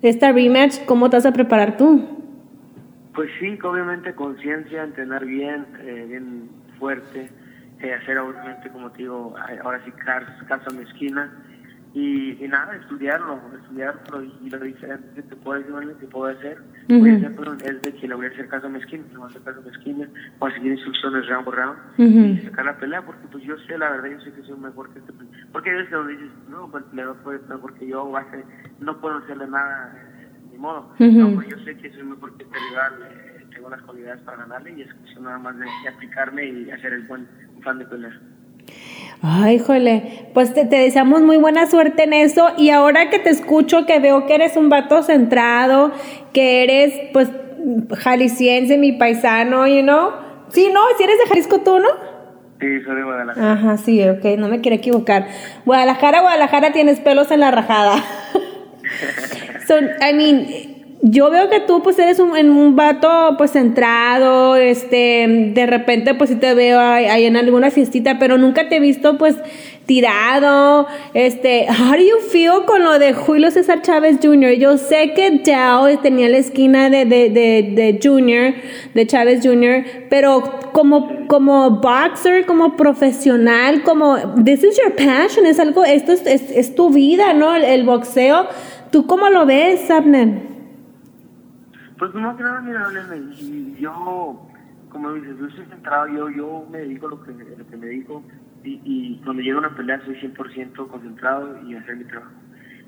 esta 0.03 0.33
rematch, 0.33 0.85
¿cómo 0.85 1.11
te 1.11 1.17
vas 1.17 1.27
a 1.27 1.33
preparar 1.33 1.77
tú? 1.77 2.05
Pues 3.15 3.31
sí, 3.41 3.59
obviamente 3.63 4.15
conciencia, 4.15 4.85
entrenar 4.85 5.25
bien, 5.25 5.67
eh, 5.85 6.07
bien 6.09 6.49
fuerte, 6.79 7.31
eh, 7.81 7.95
hacer 7.95 8.19
obviamente, 8.19 8.71
como 8.71 8.91
te 8.91 8.99
digo, 8.99 9.35
ahora 9.63 9.81
sí 9.85 9.93
caso 10.49 10.71
a 10.71 10.73
mi 10.73 10.85
esquina 10.85 11.31
y, 11.95 12.43
y 12.43 12.49
nada, 12.49 12.75
estudiarlo, 12.77 13.39
estudiarlo 13.61 14.23
y, 14.23 14.33
y 14.43 14.51
lo 14.51 14.59
diferente 14.61 15.09
que 15.15 15.23
te 15.23 15.37
puedo 15.37 15.59
decir, 15.59 15.75
¿vale? 15.75 15.95
que 16.01 16.07
puedo 16.07 16.33
hacer, 16.33 16.59
voy 16.89 17.11
a 17.11 17.17
hacer, 17.17 17.37
pero 17.37 17.53
es 17.53 17.83
de 17.83 17.93
que 17.95 18.09
le 18.09 18.15
voy 18.15 18.27
a 18.27 18.29
hacer 18.31 18.49
caso 18.49 18.67
a 18.67 18.71
mi 18.71 18.79
esquina, 18.79 19.05
le 19.11 19.19
voy 19.19 19.27
a 19.27 19.31
hacer 19.31 19.43
caso 19.43 19.59
a 19.59 19.63
mi 19.63 19.69
esquina, 19.69 20.09
voy 20.39 20.51
a 20.51 20.55
seguir 20.55 20.73
instrucciones 20.73 21.29
round 21.29 21.45
por 21.45 21.57
round 21.57 21.79
y 21.99 22.39
sacar 22.47 22.65
la 22.65 22.77
pelea, 22.79 23.03
porque 23.05 23.27
pues 23.31 23.45
yo 23.45 23.57
sé, 23.67 23.77
la 23.77 23.91
verdad, 23.91 24.09
yo 24.11 24.21
sé 24.21 24.33
que 24.33 24.43
soy 24.43 24.59
mejor 24.59 24.91
que 24.93 25.01
este, 25.01 25.13
porque 25.53 25.71
hay 25.71 25.77
veces 25.77 25.91
que 25.91 25.97
donde 25.97 26.13
dices, 26.15 26.31
no, 26.49 26.71
pues 26.71 26.85
le 26.95 27.05
fue 27.23 27.39
mejor 27.49 27.75
que 27.75 27.87
yo, 27.87 28.05
o 28.05 28.17
hace, 28.17 28.45
no 28.81 28.99
puedo 28.99 29.19
hacerle 29.19 29.47
nada, 29.49 29.93
eh, 29.95 30.29
ni 30.51 30.59
modo, 30.59 30.95
no, 30.99 31.35
pues 31.35 31.49
yo 31.49 31.59
sé 31.59 31.77
que 31.77 31.93
soy 31.93 32.05
mejor 32.05 32.37
que 32.39 32.45
este 32.45 32.57
rival, 32.71 32.93
eh, 33.11 33.47
tengo 33.55 33.69
las 33.69 33.83
cualidades 33.83 34.23
para 34.23 34.39
ganarle 34.39 34.73
y 34.79 34.83
es 34.83 34.95
cuestión 34.95 35.25
nada 35.25 35.39
más 35.39 35.59
de, 35.59 35.67
de 35.67 35.89
aplicarme 35.89 36.47
y 36.47 36.71
hacer 36.71 36.95
el 36.95 37.03
buen 37.03 37.29
fan 37.63 37.79
de 37.79 37.85
pelea. 37.85 38.19
Ay, 39.23 39.57
híjole, 39.57 40.29
pues 40.35 40.53
te, 40.53 40.65
te 40.65 40.77
deseamos 40.77 41.23
muy 41.23 41.37
buena 41.37 41.67
suerte 41.67 42.03
en 42.03 42.13
eso 42.13 42.49
y 42.59 42.71
ahora 42.71 43.09
que 43.09 43.21
te 43.21 43.31
escucho, 43.31 43.87
que 43.87 44.01
veo 44.01 44.27
que 44.27 44.35
eres 44.35 44.57
un 44.57 44.69
vato 44.69 45.03
centrado, 45.05 45.93
que 46.33 46.65
eres 46.65 46.93
pues 47.13 47.31
jalisciense, 47.97 48.79
mi 48.79 48.93
paisano, 48.93 49.67
you 49.69 49.83
know. 49.83 50.11
Sí, 50.49 50.71
no, 50.73 50.81
si 50.99 51.05
eres 51.05 51.19
de 51.19 51.27
Jalisco 51.29 51.61
tú, 51.61 51.79
¿no? 51.79 51.89
Sí, 52.61 52.81
soy 52.85 52.97
de 52.97 53.03
Guadalajara. 53.05 53.53
Ajá, 53.53 53.77
sí, 53.77 54.03
ok, 54.09 54.25
no 54.39 54.49
me 54.49 54.61
quiero 54.61 54.77
equivocar. 54.77 55.29
Guadalajara, 55.65 56.21
Guadalajara 56.21 56.73
tienes 56.73 57.01
pelos 57.01 57.31
en 57.31 57.41
la 57.41 57.51
rajada. 57.51 57.97
so, 59.67 59.79
I 59.79 60.13
mean, 60.15 60.72
yo 61.05 61.31
veo 61.31 61.51
que 61.51 61.59
tú 61.59 61.83
pues 61.83 61.99
eres 61.99 62.21
un, 62.21 62.31
un 62.31 62.77
vato 62.77 63.09
pues 63.37 63.51
centrado, 63.51 64.55
este, 64.55 65.27
de 65.53 65.67
repente 65.67 66.15
pues 66.15 66.31
sí 66.31 66.37
te 66.37 66.55
veo 66.55 66.79
ahí, 66.79 67.25
en 67.25 67.37
alguna 67.37 67.73
fiestita, 67.73 68.21
pero 68.21 68.39
nunca 68.39 68.69
te 68.69 68.77
he 68.77 68.81
visto 68.81 69.19
pues 69.19 69.35
tirado, 69.85 70.87
este, 71.13 71.67
how 71.69 71.97
do 71.97 71.99
you 71.99 72.19
feel 72.31 72.65
con 72.67 72.85
lo 72.85 73.01
de 73.01 73.15
Julio 73.15 73.51
César 73.51 73.83
Chávez 73.83 74.19
Jr.? 74.23 74.53
Yo 74.53 74.79
sé 74.79 75.13
que 75.13 75.43
Yao 75.43 75.89
tenía 75.99 76.29
la 76.29 76.39
esquina 76.39 76.89
de, 76.89 77.05
de, 77.05 77.31
de, 77.31 77.73
de 77.75 77.99
Junior, 78.01 78.55
de 78.95 79.05
Chávez 79.05 79.41
Jr., 79.43 79.85
pero 80.09 80.61
como, 80.71 81.27
como 81.27 81.81
boxer, 81.81 82.47
como 82.47 82.77
profesional, 82.77 83.83
como, 83.83 84.19
this 84.45 84.63
is 84.63 84.79
your 84.79 84.95
passion, 84.95 85.47
es 85.47 85.59
algo, 85.59 85.85
esto 85.85 86.13
es, 86.13 86.25
es, 86.27 86.49
es 86.53 86.77
tu 86.77 86.91
vida, 86.91 87.35
¿no? 87.35 87.57
El, 87.57 87.65
el 87.65 87.83
boxeo. 87.83 88.47
¿Tú 88.93 89.07
cómo 89.07 89.31
lo 89.31 89.47
ves, 89.47 89.91
Abner? 89.91 90.52
Pues 92.03 92.15
no 92.15 92.37
que 92.37 92.43
nada, 92.43 92.61
mira, 92.61 92.91
y 93.39 93.77
yo, 93.79 94.45
como 94.89 95.13
dices, 95.13 95.39
yo 95.39 95.49
soy 95.51 95.65
centrado, 95.67 96.09
yo, 96.09 96.31
yo 96.31 96.67
me 96.69 96.79
dedico 96.79 97.07
a 97.07 97.11
lo 97.11 97.23
que, 97.23 97.31
me 97.31 97.87
dedico 97.87 98.25
y, 98.65 98.81
y 98.85 99.21
cuando 99.23 99.41
llega 99.41 99.61
una 99.61 99.77
pelea 99.77 100.05
soy 100.05 100.17
100% 100.17 100.89
concentrado 100.89 101.63
y 101.63 101.77
hacer 101.77 101.95
mi 101.95 102.03
trabajo. 102.03 102.33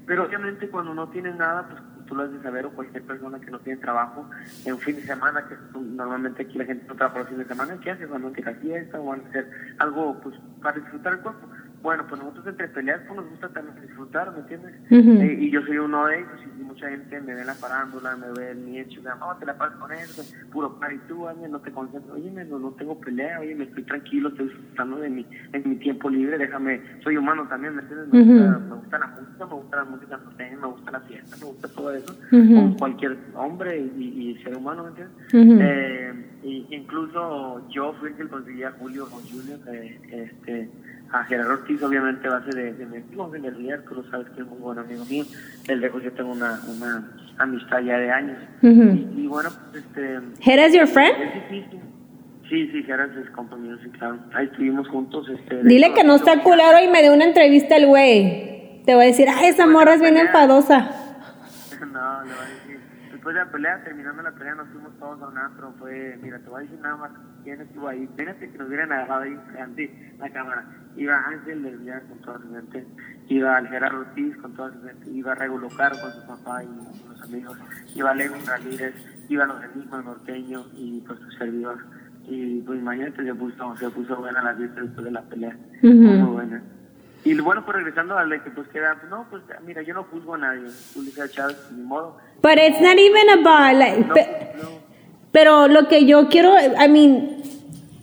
Pero 0.04 0.24
obviamente 0.24 0.68
cuando 0.68 0.94
no 0.94 1.10
tienes 1.10 1.36
nada, 1.36 1.68
pues 1.68 2.06
tú 2.06 2.16
lo 2.16 2.24
has 2.24 2.32
de 2.32 2.42
saber, 2.42 2.66
o 2.66 2.70
cualquier 2.70 3.04
persona 3.04 3.38
que 3.38 3.52
no 3.52 3.60
tiene 3.60 3.80
trabajo, 3.80 4.28
en 4.64 4.78
fin 4.80 4.96
de 4.96 5.02
semana, 5.02 5.46
que 5.46 5.54
normalmente 5.78 6.42
aquí 6.42 6.58
la 6.58 6.64
gente 6.64 6.84
no 6.88 6.96
trabaja 6.96 7.18
por 7.18 7.28
fin 7.28 7.38
de 7.38 7.44
semana, 7.44 7.78
¿qué 7.80 7.92
hace? 7.92 8.08
Cuando 8.08 8.32
la 8.36 8.54
fiesta 8.54 9.00
o 9.00 9.06
van 9.06 9.20
a 9.20 9.28
hacer 9.28 9.48
algo 9.78 10.20
pues 10.24 10.34
para 10.60 10.80
disfrutar 10.80 11.12
el 11.12 11.20
cuerpo. 11.20 11.46
Bueno, 11.84 12.02
pues 12.08 12.18
nosotros 12.18 12.46
entre 12.46 12.68
peleas 12.68 13.02
pues 13.06 13.20
nos 13.20 13.28
gusta 13.28 13.46
también 13.50 13.78
disfrutar, 13.82 14.32
¿me 14.32 14.38
entiendes? 14.38 14.72
Eh, 14.90 15.36
y 15.38 15.50
yo 15.50 15.60
soy 15.66 15.76
uno 15.76 16.06
de 16.06 16.20
ellos 16.20 16.40
y 16.58 16.62
mucha 16.62 16.88
gente 16.88 17.20
me 17.20 17.34
ve 17.34 17.42
en 17.42 17.46
la 17.46 17.54
parándula, 17.56 18.16
me 18.16 18.32
ve 18.32 18.52
en 18.52 18.64
mi 18.64 18.78
hecho, 18.78 19.02
no, 19.02 19.36
te 19.36 19.44
la 19.44 19.58
pasas 19.58 19.76
con 19.76 19.92
eso, 19.92 20.22
puro 20.50 20.80
par 20.80 20.94
y 20.94 20.98
tú, 21.06 21.26
oye, 21.26 21.46
no 21.46 21.60
te 21.60 21.70
concentras, 21.72 22.10
oye, 22.16 22.30
no, 22.30 22.58
no 22.58 22.70
tengo 22.70 22.98
pelea, 22.98 23.38
oye, 23.38 23.54
me 23.54 23.64
estoy 23.64 23.82
tranquilo, 23.82 24.30
estoy 24.30 24.46
disfrutando 24.46 24.96
de 24.96 25.10
mi, 25.10 25.26
en 25.52 25.68
mi 25.68 25.76
tiempo 25.76 26.08
libre, 26.08 26.38
déjame, 26.38 26.80
soy 27.02 27.18
humano 27.18 27.46
también, 27.50 27.76
¿me 27.76 27.82
entiendes? 27.82 28.08
Me, 28.10 28.22
gusta, 28.22 28.58
me 28.60 28.74
gusta 28.76 28.98
la 28.98 29.06
música, 29.08 29.46
me 29.46 29.54
gusta 29.54 29.76
la 29.76 29.84
música 29.84 30.16
norteña, 30.16 30.56
me 30.56 30.66
gusta 30.68 30.90
la 30.90 31.00
fiesta, 31.00 31.36
me 31.36 31.44
gusta 31.44 31.68
todo 31.68 31.94
eso, 31.94 32.16
como 32.30 32.76
cualquier 32.78 33.18
hombre 33.34 33.78
y, 33.78 34.30
y 34.38 34.42
ser 34.42 34.56
humano, 34.56 34.84
¿me 34.84 34.88
entiendes? 34.88 35.16
Eh, 35.60 36.30
y 36.44 36.66
incluso 36.70 37.68
yo 37.68 37.92
fui 38.00 38.08
el 38.08 38.16
que 38.16 38.26
conseguí 38.28 38.62
a 38.62 38.70
Julio 38.72 39.04
o 39.04 39.20
Junior, 39.30 39.58
eh, 39.68 40.00
este, 40.10 40.70
a 41.14 41.22
Gerardo 41.24 41.52
Ortiz, 41.52 41.80
obviamente, 41.80 42.28
base 42.28 42.50
de, 42.50 42.72
de 42.72 42.86
mi 42.86 42.96
amigo, 42.96 43.30
de 43.30 43.50
Rier, 43.50 43.84
tú 43.84 43.94
lo 43.94 44.10
sabes 44.10 44.28
que 44.30 44.40
es 44.42 44.46
muy 44.48 44.58
buen 44.58 44.78
amigo 44.80 45.04
mío. 45.04 45.24
El 45.68 45.80
lejos 45.80 46.02
yo 46.02 46.12
tengo 46.12 46.32
una, 46.32 46.58
una 46.66 47.08
amistad 47.38 47.78
ya 47.82 47.98
de 47.98 48.10
años. 48.10 48.38
Y, 48.62 49.20
y 49.22 49.26
bueno, 49.28 49.48
pues 49.70 49.84
este. 49.84 50.18
¿Eres 50.44 50.74
your 50.74 50.88
friend? 50.88 51.14
Es 51.22 51.34
difícil. 51.34 51.80
Sí, 52.48 52.68
sí, 52.72 52.82
Gerardo 52.82 53.20
es 53.20 53.30
compañero, 53.30 53.78
sí, 53.84 53.90
claro. 53.90 54.18
Ahí 54.34 54.46
estuvimos 54.46 54.88
juntos. 54.88 55.28
Este, 55.28 55.62
Dile 55.62 55.94
que 55.94 56.02
no 56.02 56.16
está 56.16 56.42
culero 56.42 56.80
y 56.84 56.88
me 56.88 57.00
dé 57.00 57.14
una 57.14 57.24
entrevista 57.24 57.76
el 57.76 57.86
güey. 57.86 58.82
Te 58.84 58.96
voy 58.96 59.04
a 59.04 59.06
decir, 59.06 59.28
ay, 59.32 59.50
esa 59.50 59.68
morra 59.68 59.94
es 59.94 60.00
bien 60.00 60.16
enfadosa. 60.16 60.90
No, 61.80 62.22
le 62.24 62.32
voy 62.34 62.44
a 62.44 62.48
decir. 62.48 62.80
Después 63.12 63.34
de 63.34 63.44
la 63.44 63.50
pelea, 63.52 63.84
terminando 63.84 64.20
la 64.22 64.32
pelea, 64.32 64.54
nos 64.56 64.68
fuimos 64.70 64.98
todos 64.98 65.22
a 65.22 65.28
un 65.28 65.38
antro. 65.38 65.72
Fue, 65.78 66.18
mira, 66.20 66.38
te 66.40 66.48
voy 66.48 66.60
a 66.60 66.62
decir 66.62 66.80
nada 66.80 66.96
más. 66.96 67.10
¿Quién 67.44 67.60
estuvo 67.60 67.88
ahí? 67.88 68.08
Fíjate 68.16 68.50
que 68.50 68.58
nos 68.58 68.68
hubieran 68.68 68.90
agarrado 68.92 69.22
ahí 69.22 69.38
ante 69.60 70.14
la 70.18 70.30
cámara. 70.30 70.64
Iba 70.96 71.16
Ángel 71.26 71.62
del 71.62 71.76
Villar 71.78 72.02
con 72.08 72.18
toda 72.20 72.38
su 72.40 72.52
gente. 72.54 72.86
Iba 73.28 73.58
el 73.58 73.68
Gerardo 73.68 74.00
Ortiz 74.00 74.36
con 74.38 74.54
toda 74.54 74.72
su 74.72 74.82
gente. 74.82 75.10
Iba 75.10 75.34
Regulo 75.34 75.68
Caro 75.76 75.96
con 76.00 76.12
su 76.12 76.26
papá 76.26 76.62
y 76.62 76.66
unos 76.66 77.22
amigos. 77.22 77.58
Iba 77.94 78.14
Leo 78.14 78.32
Ramírez. 78.46 78.94
Iban 79.28 79.48
los 79.48 79.62
enigmas 79.64 80.04
norteño 80.04 80.64
y 80.76 81.00
pues 81.06 81.18
su 81.20 81.30
servidor. 81.32 81.78
Y 82.26 82.60
pues 82.62 82.78
imagínate, 82.78 83.22
se 83.24 83.34
puso, 83.34 83.76
se 83.76 83.90
puso 83.90 84.16
buena 84.16 84.42
la 84.42 84.54
fiesta 84.54 84.80
después 84.80 85.04
de 85.04 85.10
la 85.10 85.22
pelea. 85.22 85.56
Fue 85.80 85.90
Muy 85.92 86.32
buena. 86.32 86.62
Y 87.24 87.34
bueno, 87.40 87.64
pues 87.64 87.76
regresando 87.76 88.16
a 88.18 88.24
la 88.24 88.42
que 88.42 88.50
pues 88.50 88.68
queda, 88.68 88.96
no, 89.10 89.26
pues 89.30 89.42
mira, 89.66 89.80
yo 89.82 89.94
no 89.94 90.04
juzgo 90.04 90.34
a 90.34 90.38
nadie. 90.38 90.68
Julio 90.94 91.10
César 91.10 91.30
Chávez, 91.30 91.56
ni 91.74 91.82
modo. 91.82 92.18
But 92.42 92.58
it's 92.58 92.80
not 92.82 92.98
even 92.98 93.30
about, 93.30 93.78
like, 93.78 94.06
No, 94.06 94.14
pe- 94.14 94.52
no. 94.62 94.68
pero 95.32 95.66
lo 95.68 95.88
que 95.88 96.04
yo 96.06 96.28
quiero, 96.28 96.52
I 96.60 96.86
mean, 96.88 97.33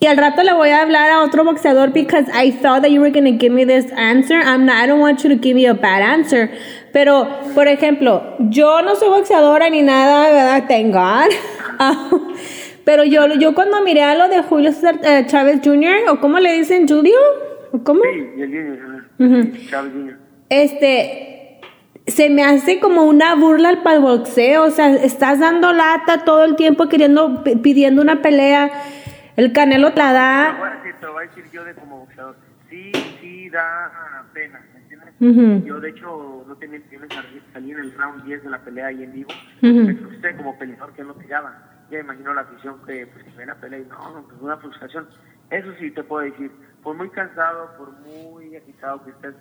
y 0.03 0.07
al 0.07 0.17
rato 0.17 0.41
le 0.41 0.51
voy 0.53 0.69
a 0.69 0.81
hablar 0.81 1.11
a 1.11 1.21
otro 1.21 1.43
boxeador 1.43 1.93
because 1.93 2.25
I 2.33 2.49
thought 2.49 2.81
that 2.81 2.89
you 2.89 3.01
were 3.01 3.11
going 3.11 3.25
to 3.25 3.37
give 3.37 3.53
me 3.53 3.65
this 3.65 3.85
answer. 3.91 4.33
I'm 4.33 4.65
not, 4.65 4.77
I 4.83 4.87
don't 4.87 4.99
want 4.99 5.23
you 5.23 5.29
to 5.29 5.35
give 5.35 5.55
me 5.55 5.67
a 5.67 5.75
bad 5.75 6.01
answer. 6.01 6.49
Pero, 6.91 7.27
por 7.53 7.67
ejemplo, 7.67 8.35
yo 8.49 8.81
no 8.81 8.95
soy 8.95 9.09
boxeadora 9.09 9.69
ni 9.69 9.83
nada, 9.83 10.31
¿verdad? 10.31 10.67
Thank 10.67 10.93
God. 10.93 11.31
Ah, 11.83 12.11
Pero 12.83 13.03
yo, 13.03 13.27
yo 13.39 13.55
cuando 13.55 13.81
miré 13.81 14.03
a 14.03 14.15
lo 14.15 14.27
de 14.27 14.43
Julio 14.43 14.71
eh, 15.03 15.23
Chávez 15.27 15.61
Jr., 15.63 16.09
o 16.09 16.19
cómo 16.19 16.37
le 16.39 16.53
dicen, 16.53 16.87
Julio, 16.87 17.17
¿o 17.71 17.83
cómo? 17.83 18.01
Sí, 18.03 18.41
el. 18.41 19.67
Chávez 19.67 19.91
Junior. 19.93 20.17
este 20.49 21.59
se 22.07 22.29
me 22.29 22.43
hace 22.43 22.79
como 22.79 23.05
una 23.05 23.35
burla 23.35 23.81
para 23.83 23.95
el 23.97 24.01
boxeo, 24.01 24.63
o 24.63 24.71
sea, 24.71 24.93
estás 24.93 25.39
dando 25.39 25.71
lata 25.73 26.23
todo 26.25 26.43
el 26.43 26.55
tiempo 26.55 26.87
queriendo 26.87 27.43
pidiendo 27.43 28.01
una 28.01 28.21
pelea. 28.21 28.71
El 29.35 29.53
Canelo 29.53 29.93
te 29.93 29.99
la 29.99 30.07
Te 30.09 30.13
da. 30.13 30.55
voy 30.59 30.67
a 30.69 30.75
decir, 30.75 30.95
te 30.99 31.05
lo 31.05 31.13
voy 31.13 31.23
a 31.23 31.27
decir 31.27 31.49
yo 31.51 31.63
de 31.63 31.73
como 31.75 31.99
boxeador. 31.99 32.37
Sí, 32.69 33.17
sí 33.19 33.49
da 33.49 34.25
pena, 34.33 34.61
¿me 34.73 34.79
entiendes? 34.79 35.13
Ujú. 35.19 35.65
Yo, 35.65 35.79
de 35.79 35.89
hecho, 35.89 36.45
no 36.47 36.55
tenía 36.55 36.77
intenciones 36.77 37.33
de 37.33 37.41
salir 37.51 37.77
en 37.77 37.85
el 37.85 37.93
round 37.93 38.23
10 38.23 38.43
de 38.43 38.49
la 38.49 38.59
pelea 38.59 38.87
ahí 38.87 39.03
en 39.03 39.11
vivo. 39.11 39.35
Ujú. 39.61 39.73
Me 39.73 39.95
frustré 39.95 40.35
como 40.37 40.57
peleador 40.57 40.93
que 40.93 41.03
no 41.03 41.13
tiraba. 41.15 41.57
ya 41.89 41.99
imagino 41.99 42.33
la 42.33 42.41
afición 42.41 42.81
que 42.85 43.05
pues 43.07 43.25
que 43.25 43.31
ve 43.31 43.45
la 43.45 43.55
pelea 43.55 43.79
y 43.79 43.85
no, 43.85 44.11
no, 44.13 44.23
pues 44.27 44.39
una 44.41 44.55
frustración. 44.57 45.09
Eso 45.49 45.73
sí 45.79 45.91
te 45.91 46.03
puedo 46.03 46.23
decir, 46.23 46.49
por 46.81 46.95
muy 46.95 47.09
cansado, 47.09 47.75
por 47.77 47.91
muy 47.91 48.55
agitado 48.55 49.03
que 49.03 49.11
estés, 49.11 49.35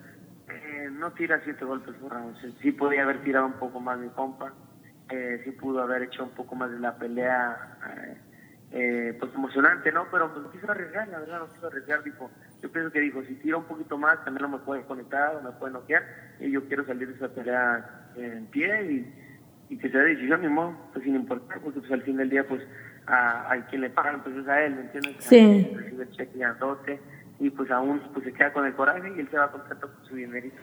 eh, 0.49 0.88
no 0.91 1.12
tira 1.12 1.41
siete 1.45 1.64
golpes 1.64 1.95
por 2.01 2.12
round. 2.12 2.36
Sí 2.61 2.72
podía 2.72 3.05
haber 3.05 3.22
tirado 3.22 3.47
un 3.47 3.53
poco 3.53 3.78
más 3.78 3.99
mi 4.01 4.09
compa, 4.09 4.53
eh, 5.11 5.41
sí 5.45 5.53
pudo 5.53 5.80
haber 5.80 6.03
hecho 6.03 6.24
un 6.24 6.30
poco 6.30 6.57
más 6.57 6.72
de 6.72 6.80
la 6.80 6.97
pelea, 6.99 7.57
eh, 7.88 8.20
eh, 8.72 9.16
pues 9.18 9.34
emocionante, 9.34 9.90
¿no? 9.92 10.06
Pero 10.10 10.32
pues 10.32 10.44
no 10.44 10.50
quiso 10.52 10.70
arriesgar, 10.70 11.08
la 11.08 11.18
verdad 11.20 11.40
no 11.40 11.52
quiso 11.52 11.66
arriesgar, 11.66 12.02
dijo, 12.04 12.30
yo 12.62 12.70
pienso 12.70 12.92
que 12.92 13.00
dijo, 13.00 13.22
si 13.24 13.34
tira 13.34 13.56
un 13.56 13.64
poquito 13.64 13.98
más 13.98 14.24
también 14.24 14.42
no 14.42 14.56
me 14.56 14.64
puede 14.64 14.82
conectar 14.82 15.36
o 15.36 15.42
me 15.42 15.50
puede 15.52 15.72
noquear, 15.72 16.02
y 16.40 16.50
yo 16.50 16.64
quiero 16.68 16.86
salir 16.86 17.08
de 17.08 17.14
esa 17.14 17.28
pelea 17.28 18.10
en 18.16 18.46
pie 18.46 18.92
y, 18.92 19.74
y 19.74 19.78
que 19.78 19.90
sea 19.90 20.02
decisión, 20.02 20.42
ni 20.42 20.48
modo, 20.48 20.76
pues 20.92 21.04
sin 21.04 21.16
importar, 21.16 21.60
porque 21.60 21.80
pues 21.80 21.92
al 21.92 22.02
fin 22.02 22.16
del 22.16 22.30
día 22.30 22.46
pues 22.46 22.62
a, 23.06 23.52
a 23.52 23.66
quien 23.66 23.80
le 23.82 23.90
pagan 23.90 24.22
pues 24.22 24.36
es 24.36 24.46
a 24.46 24.62
él, 24.62 24.74
¿me 24.74 24.80
entiendes? 24.82 25.16
Sí. 25.18 25.70
Recibe 25.74 26.04
el 26.04 26.10
cheque 26.10 26.38
grandote 26.38 27.00
y 27.40 27.50
pues 27.50 27.70
aún 27.70 28.00
pues 28.12 28.24
se 28.24 28.32
queda 28.32 28.52
con 28.52 28.66
el 28.66 28.74
coraje 28.74 29.12
y 29.16 29.20
él 29.20 29.28
se 29.30 29.38
va 29.38 29.50
contento 29.50 29.90
con 29.92 30.04
su 30.06 30.14
dinerito. 30.14 30.56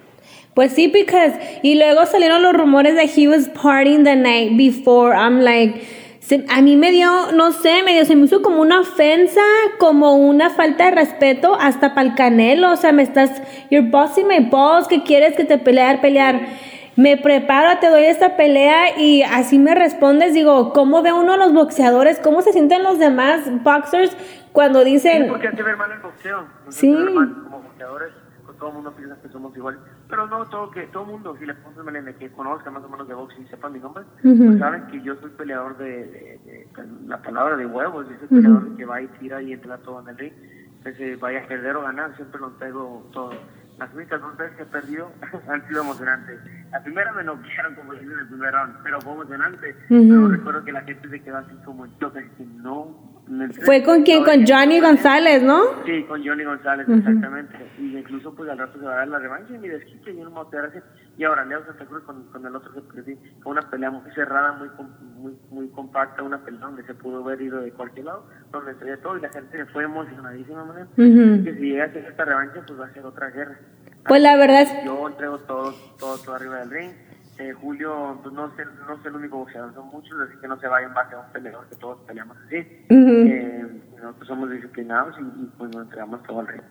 Pues 0.53 0.71
sí, 0.73 0.87
because 0.87 1.59
y 1.63 1.75
luego 1.75 2.05
salieron 2.05 2.41
los 2.43 2.53
rumores 2.53 2.95
that 2.95 3.09
he 3.17 3.27
was 3.27 3.49
partying 3.49 4.03
the 4.03 4.15
night 4.15 4.55
before. 4.55 5.13
I'm 5.13 5.41
like, 5.41 5.96
se- 6.27 6.45
a 6.49 6.61
mí 6.61 6.75
me 6.75 6.91
dio, 6.91 7.31
no 7.33 7.51
sé, 7.53 7.83
medio 7.83 8.03
se 8.03 8.15
me 8.17 8.25
hizo 8.25 8.41
como 8.41 8.59
una 8.61 8.81
ofensa, 8.81 9.41
como 9.79 10.15
una 10.15 10.49
falta 10.49 10.85
de 10.85 10.91
respeto 10.91 11.55
hasta 11.59 11.95
para 11.95 12.09
el 12.09 12.15
canelo. 12.15 12.71
O 12.71 12.75
sea, 12.75 12.91
me 12.91 13.03
estás, 13.03 13.41
you're 13.71 13.89
busting 13.89 14.27
my 14.27 14.39
balls, 14.51 14.87
que 14.89 15.03
quieres 15.03 15.35
que 15.35 15.45
te 15.45 15.57
pelear, 15.57 16.01
pelear. 16.01 16.41
Me 16.97 17.15
preparo, 17.15 17.79
te 17.79 17.89
doy 17.89 18.03
esta 18.05 18.35
pelea 18.35 18.97
y 18.99 19.21
así 19.21 19.57
me 19.59 19.73
respondes. 19.75 20.33
Digo, 20.33 20.73
¿cómo 20.73 21.01
ve 21.01 21.13
uno 21.13 21.33
a 21.33 21.37
los 21.37 21.53
boxeadores? 21.53 22.19
¿Cómo 22.19 22.41
se 22.41 22.51
sienten 22.51 22.83
los 22.83 22.97
demás 22.99 23.41
boxers 23.63 24.17
cuando 24.51 24.83
Sí, 24.83 24.91
dicen, 24.93 25.27
porque 25.29 25.47
hace 25.47 25.61
ver 25.63 25.77
mal 25.77 25.91
el 25.91 25.99
boxeo. 25.99 26.43
Nos 26.65 26.75
Sí. 26.75 26.89
mal 26.89 27.35
como 27.43 27.59
boxeadores, 27.61 28.09
pues 28.45 28.57
todo 28.57 28.69
el 28.69 28.75
mundo 28.75 28.91
piensa 28.97 29.15
que 29.21 29.29
somos 29.29 29.55
iguales. 29.55 29.79
Pero 30.09 30.25
no, 30.27 30.45
todo 30.45 30.71
que 30.71 30.83
todo 30.87 31.05
mundo, 31.05 31.35
si 31.37 31.45
le 31.45 31.53
pones 31.55 31.77
Melene, 31.83 32.15
que 32.15 32.29
conozca 32.31 32.71
más 32.71 32.83
o 32.83 32.89
menos 32.89 33.07
de 33.07 33.13
boxeo 33.13 33.41
y 33.43 33.47
sepa 33.47 33.69
mi 33.69 33.79
nombre, 33.79 34.03
pues 34.37 34.59
saben 34.59 34.87
que 34.87 35.01
yo 35.01 35.15
soy 35.17 35.29
peleador 35.31 35.77
de, 35.77 35.87
de- 36.45 36.67
la 37.07 37.21
palabra 37.21 37.57
de 37.57 37.65
huevos. 37.65 38.07
Yo 38.09 38.15
soy 38.19 38.27
peleador 38.29 38.75
que 38.77 38.85
va 38.85 39.01
y 39.01 39.07
tira 39.19 39.41
y 39.41 39.53
entra 39.53 39.77
todo 39.79 40.01
en 40.01 40.09
el 40.09 40.17
ring. 40.17 40.33
Que 40.83 40.93
se 40.93 41.15
vaya 41.17 41.43
a 41.43 41.47
perder 41.47 41.75
o 41.75 41.81
ganar, 41.81 42.15
siempre 42.15 42.39
lo 42.39 42.51
traigo 42.51 43.09
todo. 43.11 43.31
Las 43.77 43.93
únicas 43.93 44.19
dos 44.21 44.35
veces 44.37 44.55
que 44.57 44.63
he 44.63 44.65
perdido 44.67 45.11
han 45.49 45.67
sido 45.67 45.81
emocionantes. 45.81 46.39
La 46.71 46.81
primera 46.83 47.11
me 47.13 47.23
noquearon 47.23 47.75
como 47.75 47.93
dicen 47.93 48.11
en 48.11 48.19
el 48.19 48.27
primer 48.27 48.53
round, 48.53 48.75
pero 48.83 49.01
fue 49.01 49.13
emocionante. 49.13 49.75
Pero 50.09 50.27
recuerdo 50.29 50.63
que 50.63 50.71
la 50.71 50.81
gente 50.81 51.09
se 51.09 51.21
quedó 51.21 51.37
así 51.37 51.55
como 51.65 51.85
en 51.85 51.97
choque, 51.99 52.29
que 52.37 52.45
no... 52.45 53.06
fue 53.65 53.83
con 53.83 54.03
quién? 54.03 54.23
Con 54.23 54.45
Johnny 54.47 54.79
González, 54.79 55.43
¿no? 55.43 55.83
Sí, 55.85 56.03
con 56.03 56.25
Johnny 56.25 56.43
González, 56.43 56.87
exactamente. 56.89 57.55
Y 57.79 57.97
incluso 57.97 58.33
pues 58.33 58.49
al 58.49 58.57
rato 58.57 58.79
se 58.79 58.85
va 58.85 58.93
a 58.93 58.97
dar 58.97 59.07
la 59.07 59.19
revancha 59.19 59.53
y 59.53 59.57
mi 59.57 59.67
desquite 59.67 60.11
y 60.11 60.17
un 60.17 60.33
motor 60.33 60.65
así. 60.65 60.79
Y 61.17 61.23
ahora 61.23 61.45
Leo 61.45 61.65
Santa 61.65 61.85
Cruz 61.85 62.03
con, 62.03 62.23
con 62.31 62.45
el 62.45 62.55
otro 62.55 62.73
que 62.73 62.81
perdí. 62.81 63.17
Fue 63.41 63.51
una 63.51 63.69
pelea 63.69 63.91
muy 63.91 64.11
cerrada, 64.11 64.53
muy, 64.53 64.69
muy 65.17 65.33
muy 65.49 65.67
compacta, 65.69 66.23
una 66.23 66.43
pelea 66.43 66.61
donde 66.61 66.83
se 66.83 66.93
pudo 66.93 67.23
haber 67.23 67.41
ido 67.41 67.59
de 67.59 67.71
cualquier 67.71 68.05
lado, 68.05 68.25
donde 68.51 68.75
se 68.75 68.97
todo 68.97 69.17
y 69.17 69.21
la 69.21 69.29
gente 69.29 69.65
fue 69.67 69.83
emocionadísima. 69.83 70.87
Que 70.95 71.55
si 71.59 71.71
llega 71.71 71.85
a 71.85 71.91
ser 71.91 72.05
esta 72.05 72.25
revancha, 72.25 72.63
pues 72.65 72.79
va 72.79 72.85
a 72.85 72.93
ser 72.93 73.05
otra 73.05 73.29
guerra. 73.29 73.57
Pues 74.07 74.21
la 74.21 74.37
verdad 74.37 74.61
es, 74.61 74.85
Yo 74.85 75.07
entrego 75.07 75.39
todo, 75.39 75.73
todo, 75.99 76.17
todo 76.17 76.35
arriba 76.35 76.59
del 76.59 76.69
ring. 76.69 76.91
Eh, 77.39 77.53
Julio, 77.53 78.19
pues 78.23 78.33
no 78.33 78.55
sé, 78.55 78.63
no 78.87 79.01
sé 79.01 79.09
el 79.09 79.15
único 79.15 79.37
boxeador, 79.37 79.73
son 79.75 79.87
muchos, 79.87 80.19
así 80.21 80.37
que 80.41 80.47
no 80.47 80.59
se 80.59 80.67
va 80.67 80.81
en 80.81 80.93
base 80.93 81.13
a 81.15 81.19
un 81.19 81.31
peleador, 81.31 81.67
que 81.69 81.75
todos 81.75 81.99
peleamos 82.07 82.35
así. 82.47 82.55
Eh, 82.89 83.65
nosotros 84.01 84.27
somos 84.27 84.49
disciplinados 84.49 85.15
y, 85.19 85.21
y, 85.43 85.45
pues 85.57 85.71
nos 85.71 85.83
entregamos 85.83 86.23
todo 86.23 86.39
al 86.39 86.47
ring. 86.47 86.61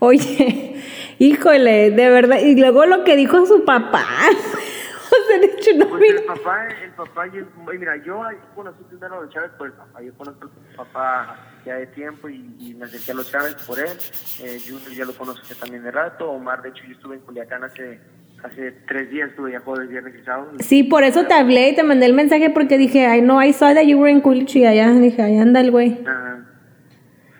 Oye, 0.00 0.82
híjole, 1.18 1.90
de 1.92 2.08
verdad. 2.10 2.38
Y 2.40 2.58
luego 2.60 2.86
lo 2.86 3.04
que 3.04 3.16
dijo 3.16 3.44
su 3.46 3.64
papá. 3.64 4.04
O 5.12 5.26
sea, 5.26 5.38
de 5.40 5.46
hecho, 5.46 5.70
no 5.76 5.88
Pues 5.88 6.08
el 6.08 6.22
papá, 6.24 6.68
el 6.68 6.90
papá, 6.92 7.26
y 7.26 7.38
el- 7.38 7.46
y 7.74 7.78
mira, 7.78 7.96
yo 7.96 8.22
conocí 8.54 8.84
primero 8.84 9.18
a 9.18 9.22
los 9.22 9.30
Chávez 9.34 9.50
por 9.58 9.66
el 9.66 9.72
papá. 9.72 10.00
Yo 10.02 10.14
conozco 10.14 10.46
a 10.46 10.70
su 10.70 10.76
papá 10.76 11.36
ya 11.66 11.74
de 11.76 11.88
tiempo 11.88 12.28
y, 12.28 12.54
y 12.60 12.74
me 12.74 12.84
acerqué 12.84 13.10
a 13.10 13.14
los 13.14 13.28
Chávez 13.28 13.56
por 13.66 13.80
él. 13.80 13.88
Eh, 14.40 14.60
Junior 14.64 14.92
ya 14.92 15.04
lo 15.04 15.12
conozco 15.14 15.44
también 15.58 15.82
de 15.82 15.90
rato. 15.90 16.30
Omar, 16.30 16.62
de 16.62 16.68
hecho, 16.68 16.84
yo 16.86 16.92
estuve 16.92 17.16
en 17.16 17.22
Culiacán 17.22 17.64
hace, 17.64 18.00
hace 18.42 18.72
tres 18.86 19.10
días, 19.10 19.30
estuve 19.30 19.52
ya 19.52 19.60
jueves, 19.60 19.88
viernes 19.88 20.14
y 20.20 20.24
sábado. 20.24 20.52
Sí, 20.60 20.82
por 20.84 21.02
eso 21.04 21.26
te 21.26 21.34
hablé 21.34 21.70
y 21.70 21.74
te 21.74 21.82
mandé 21.82 22.06
el 22.06 22.14
mensaje 22.14 22.50
porque 22.50 22.78
dije, 22.78 23.06
ay, 23.06 23.22
no, 23.22 23.42
I 23.42 23.52
saw 23.52 23.74
that 23.74 23.84
you 23.84 23.98
were 23.98 24.10
in 24.10 24.20
Culichi 24.20 24.64
allá. 24.66 24.90
Dije, 24.92 25.22
ahí 25.22 25.38
anda 25.38 25.60
el 25.60 25.70
güey. 25.70 26.02
Ah, 26.06 26.38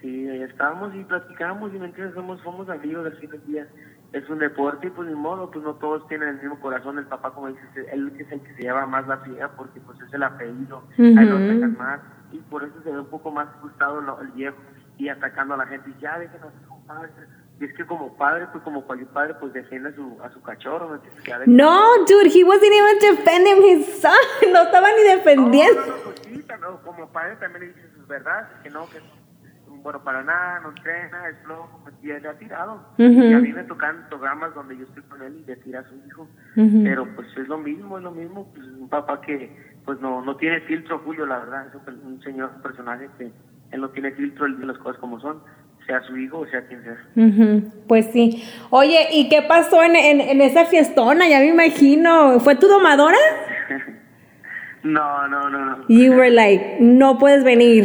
sí, 0.00 0.28
ahí 0.28 0.42
estábamos 0.42 0.94
y 0.94 1.04
platicamos 1.04 1.72
y 1.74 1.78
me 1.78 1.86
entiendes, 1.86 2.14
somos, 2.14 2.40
somos 2.42 2.68
amigos 2.68 3.06
al 3.06 3.16
fin 3.18 3.30
del 3.30 3.46
día. 3.46 3.66
Es 4.12 4.28
un 4.28 4.40
deporte 4.40 4.88
y 4.88 4.90
pues 4.90 5.08
ni 5.08 5.14
modo, 5.14 5.50
pues 5.50 5.64
no 5.64 5.74
todos 5.74 6.06
tienen 6.08 6.30
el 6.30 6.34
mismo 6.36 6.58
corazón. 6.58 6.98
El 6.98 7.06
papá, 7.06 7.32
como 7.32 7.48
dices, 7.48 7.62
él 7.92 8.12
es 8.18 8.30
el 8.32 8.40
que 8.40 8.54
se 8.54 8.62
lleva 8.62 8.84
más 8.86 9.06
la 9.06 9.18
friega 9.18 9.50
porque 9.56 9.80
pues 9.80 10.00
es 10.00 10.12
el 10.12 10.22
apellido, 10.22 10.82
ahí 10.98 11.26
lo 11.26 11.36
atacan 11.36 11.76
más 11.78 12.00
y 12.32 12.38
por 12.38 12.64
eso 12.64 12.74
se 12.82 12.90
ve 12.90 12.98
un 12.98 13.06
poco 13.06 13.30
más 13.30 13.48
frustrado 13.60 14.20
el 14.20 14.28
viejo 14.32 14.56
y 14.98 15.08
atacando 15.08 15.54
a 15.54 15.58
la 15.58 15.66
gente. 15.66 15.90
Y 15.90 16.02
ya 16.02 16.18
déjenos 16.18 16.52
como 16.66 16.84
padres. 16.86 17.12
Y 17.60 17.66
es 17.66 17.74
que 17.74 17.84
como 17.84 18.16
padre, 18.16 18.46
pues 18.52 18.64
como 18.64 18.82
cualquier 18.86 19.10
padre, 19.10 19.34
pues 19.34 19.52
defiende 19.52 19.90
a 19.90 19.94
su, 19.94 20.18
a 20.24 20.30
su 20.30 20.40
cachorro, 20.42 20.98
deja- 20.98 21.40
No, 21.46 22.04
dude, 22.06 22.30
he 22.34 22.42
wasn't 22.42 22.72
even 22.72 22.98
defending 23.16 23.62
his 23.62 24.00
son. 24.00 24.12
No 24.52 24.62
estaba 24.62 24.88
ni 24.96 25.02
defendiendo. 25.02 25.80
No, 25.82 25.86
no, 25.86 25.96
no, 25.96 26.02
pues 26.04 26.20
sí, 26.24 26.42
también, 26.44 26.72
como 26.84 27.06
padre 27.12 27.36
también 27.36 27.60
le 27.60 27.66
dices 27.74 27.90
sus 27.94 28.08
verdades, 28.08 28.46
que 28.62 28.70
no, 28.70 28.88
que 28.88 28.98
bueno 29.82 30.02
para 30.02 30.22
nada, 30.22 30.60
no 30.60 30.70
entrena, 30.70 31.28
es 31.28 31.36
pues, 31.84 31.94
y 32.02 32.10
él 32.10 32.22
le 32.22 32.28
ha 32.30 32.38
tirado. 32.38 32.74
Ujú. 32.98 33.04
Y 33.24 33.32
a 33.34 33.38
mí 33.38 33.52
me 33.52 33.64
tocan 33.64 34.06
programas 34.08 34.54
donde 34.54 34.76
yo 34.78 34.84
estoy 34.84 35.02
con 35.04 35.22
él 35.22 35.38
y 35.42 35.44
le 35.44 35.56
tira 35.56 35.80
a 35.80 35.84
su 35.84 35.94
hijo. 36.06 36.22
Ujú. 36.56 36.82
Pero 36.84 37.06
pues 37.14 37.28
es 37.36 37.46
lo 37.48 37.58
mismo, 37.58 37.98
es 37.98 38.04
lo 38.04 38.10
mismo, 38.10 38.50
pues 38.54 38.66
un 38.66 38.88
papá 38.88 39.20
que 39.20 39.70
pues 39.84 40.00
no, 40.00 40.22
no 40.22 40.36
tiene 40.36 40.60
filtro, 40.62 40.98
Julio, 41.00 41.26
la 41.26 41.38
verdad, 41.40 41.66
es 41.68 41.74
un, 41.74 42.06
un 42.14 42.22
señor, 42.22 42.50
un 42.56 42.62
personaje 42.62 43.08
que 43.18 43.32
él 43.70 43.80
no 43.80 43.88
tiene 43.90 44.12
filtro, 44.12 44.46
él 44.46 44.54
dice 44.56 44.66
las 44.66 44.78
cosas 44.78 44.98
como 45.00 45.18
son, 45.20 45.42
sea 45.90 46.00
su 46.02 46.16
hijo 46.16 46.38
o 46.38 46.46
sea 46.46 46.60
quien 46.66 46.82
sea. 46.84 46.96
Ujú, 47.16 47.72
Pues 47.88 48.06
sí. 48.12 48.44
Oye, 48.70 49.08
¿y 49.12 49.28
qué 49.28 49.42
pasó 49.42 49.82
en, 49.82 49.96
en, 49.96 50.20
en 50.20 50.40
esa 50.40 50.64
fiestona? 50.66 51.28
Ya 51.28 51.40
me 51.40 51.48
imagino. 51.48 52.38
¿Fue 52.40 52.54
tu 52.56 52.68
domadora? 52.68 53.16
No, 54.82 55.28
no, 55.28 55.50
no, 55.50 55.58
no. 55.66 55.84
You 55.88 56.12
were 56.12 56.30
like, 56.30 56.78
no 56.80 57.18
puedes 57.18 57.44
venir. 57.44 57.84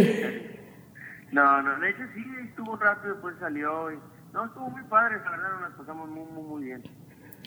No, 1.34 1.62
no, 1.62 1.78
de 1.82 1.90
hecho 1.90 2.04
sí, 2.16 2.24
estuvo 2.48 2.72
un 2.72 2.80
rato 2.80 3.02
y 3.06 3.10
después 3.10 3.36
salió. 3.38 3.92
Y, 3.92 4.00
no, 4.34 4.46
estuvo 4.46 4.70
muy 4.70 4.82
padre, 4.84 5.18
la 5.26 5.32
verdad, 5.32 5.50
nos 5.60 5.74
pasamos 5.74 6.08
muy, 6.10 6.24
muy, 6.32 6.44
muy 6.44 6.64
bien. 6.64 6.84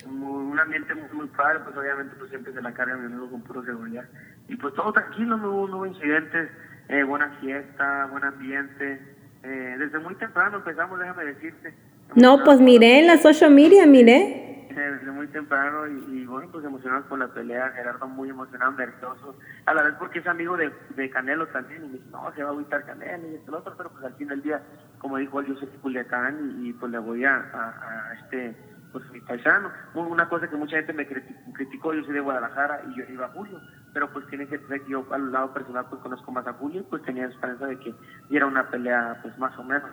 Muy- 0.06 0.52
un 0.52 0.60
ambiente 0.60 0.94
muy, 0.94 1.08
muy 1.14 1.28
padre, 1.28 1.60
pues 1.64 1.74
obviamente 1.78 2.14
pues 2.18 2.28
siempre 2.28 2.52
se 2.52 2.60
la 2.60 2.72
carga 2.74 2.96
mi 2.98 3.06
amigo 3.06 3.30
con 3.30 3.40
puro 3.40 3.64
seguridad. 3.64 4.04
Y 4.48 4.56
pues 4.56 4.74
todo 4.74 4.92
tranquilo, 4.92 5.38
no 5.38 5.50
hubo, 5.50 5.68
no 5.68 5.76
hubo 5.78 5.86
incidentes, 5.86 6.50
eh, 6.90 7.02
buena 7.04 7.30
fiesta, 7.40 8.06
buen 8.10 8.24
ambiente. 8.24 9.00
Eh, 9.42 9.76
desde 9.78 9.98
muy 9.98 10.14
temprano 10.16 10.58
empezamos, 10.58 10.98
déjame 10.98 11.24
decirte. 11.26 11.74
No, 12.14 12.42
pues 12.44 12.60
miré 12.60 13.00
en 13.00 13.06
la 13.06 13.18
social 13.18 13.50
media, 13.52 13.86
miré. 13.86 14.44
Eh, 14.70 14.74
desde 14.74 15.10
muy 15.10 15.26
temprano 15.28 15.86
y, 15.88 16.20
y, 16.20 16.26
bueno, 16.26 16.48
pues 16.52 16.64
emocionados 16.64 17.06
con 17.06 17.18
la 17.20 17.28
pelea, 17.28 17.70
Gerardo 17.70 18.06
muy 18.06 18.30
emocionado, 18.30 18.72
nervioso, 18.72 19.36
a 19.66 19.74
la 19.74 19.82
vez 19.82 19.94
porque 19.98 20.20
es 20.20 20.26
amigo 20.26 20.56
de, 20.56 20.70
de 20.94 21.10
Canelo 21.10 21.46
también, 21.48 21.84
y 21.84 21.88
me 21.88 21.92
dice, 21.94 22.10
no, 22.12 22.32
se 22.34 22.42
va 22.42 22.50
a 22.50 22.52
agüitar 22.52 22.84
Canelo 22.84 23.28
y 23.28 23.34
esto 23.36 23.50
lo 23.50 23.58
otro, 23.58 23.74
pero 23.76 23.90
pues 23.90 24.04
al 24.04 24.14
fin 24.14 24.28
del 24.28 24.42
día, 24.42 24.62
como 24.98 25.16
dijo 25.16 25.40
él, 25.40 25.46
yo 25.46 25.54
soy 25.56 25.68
Culiacán 25.82 26.60
y, 26.62 26.68
y, 26.68 26.72
pues 26.74 26.92
le 26.92 26.98
voy 26.98 27.24
a, 27.24 27.34
a, 27.36 28.10
a 28.10 28.14
este, 28.14 28.54
pues 28.92 29.04
mi 29.10 29.20
paisano. 29.20 29.70
Un- 29.94 30.06
Una 30.06 30.28
cosa 30.28 30.48
que 30.48 30.56
mucha 30.56 30.76
gente 30.76 30.92
me 30.92 31.08
criti- 31.08 31.52
criticó, 31.54 31.92
yo 31.94 32.04
soy 32.04 32.14
de 32.14 32.20
Guadalajara 32.20 32.82
y 32.88 32.98
yo 32.98 33.04
iba 33.12 33.26
a 33.26 33.30
Julio, 33.30 33.60
pero 33.92 34.10
pues 34.12 34.26
tiene 34.28 34.46
que 34.46 34.58
ser 34.58 34.82
que 34.82 34.90
yo 34.90 35.04
al 35.10 35.32
lado 35.32 35.52
personal 35.52 35.86
pues 35.88 36.00
conozco 36.02 36.30
más 36.32 36.46
a 36.46 36.52
Julio 36.54 36.80
y 36.80 36.84
pues 36.84 37.02
tenía 37.02 37.26
esperanza 37.26 37.66
de 37.66 37.78
que 37.78 37.94
diera 38.28 38.46
una 38.46 38.68
pelea 38.68 39.18
pues 39.22 39.36
más 39.38 39.56
o 39.58 39.64
menos. 39.64 39.90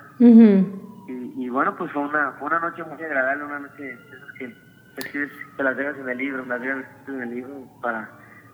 Y, 1.07 1.45
y 1.45 1.49
bueno, 1.49 1.75
pues 1.77 1.91
fue 1.91 2.01
una, 2.03 2.31
fue 2.33 2.47
una 2.47 2.59
noche 2.59 2.83
muy 2.83 3.01
agradable, 3.01 3.45
una 3.45 3.59
noche 3.59 3.93
esas 3.93 4.31
que 4.37 4.55
escribes, 4.97 5.31
te 5.57 5.63
las 5.63 5.77
dejas 5.77 5.97
en 5.97 6.09
el 6.09 6.17
libro, 6.17 6.45
las 6.45 6.61
dejas 6.61 6.85
en 7.07 7.21
el 7.21 7.29
libro 7.29 7.67
para 7.81 8.09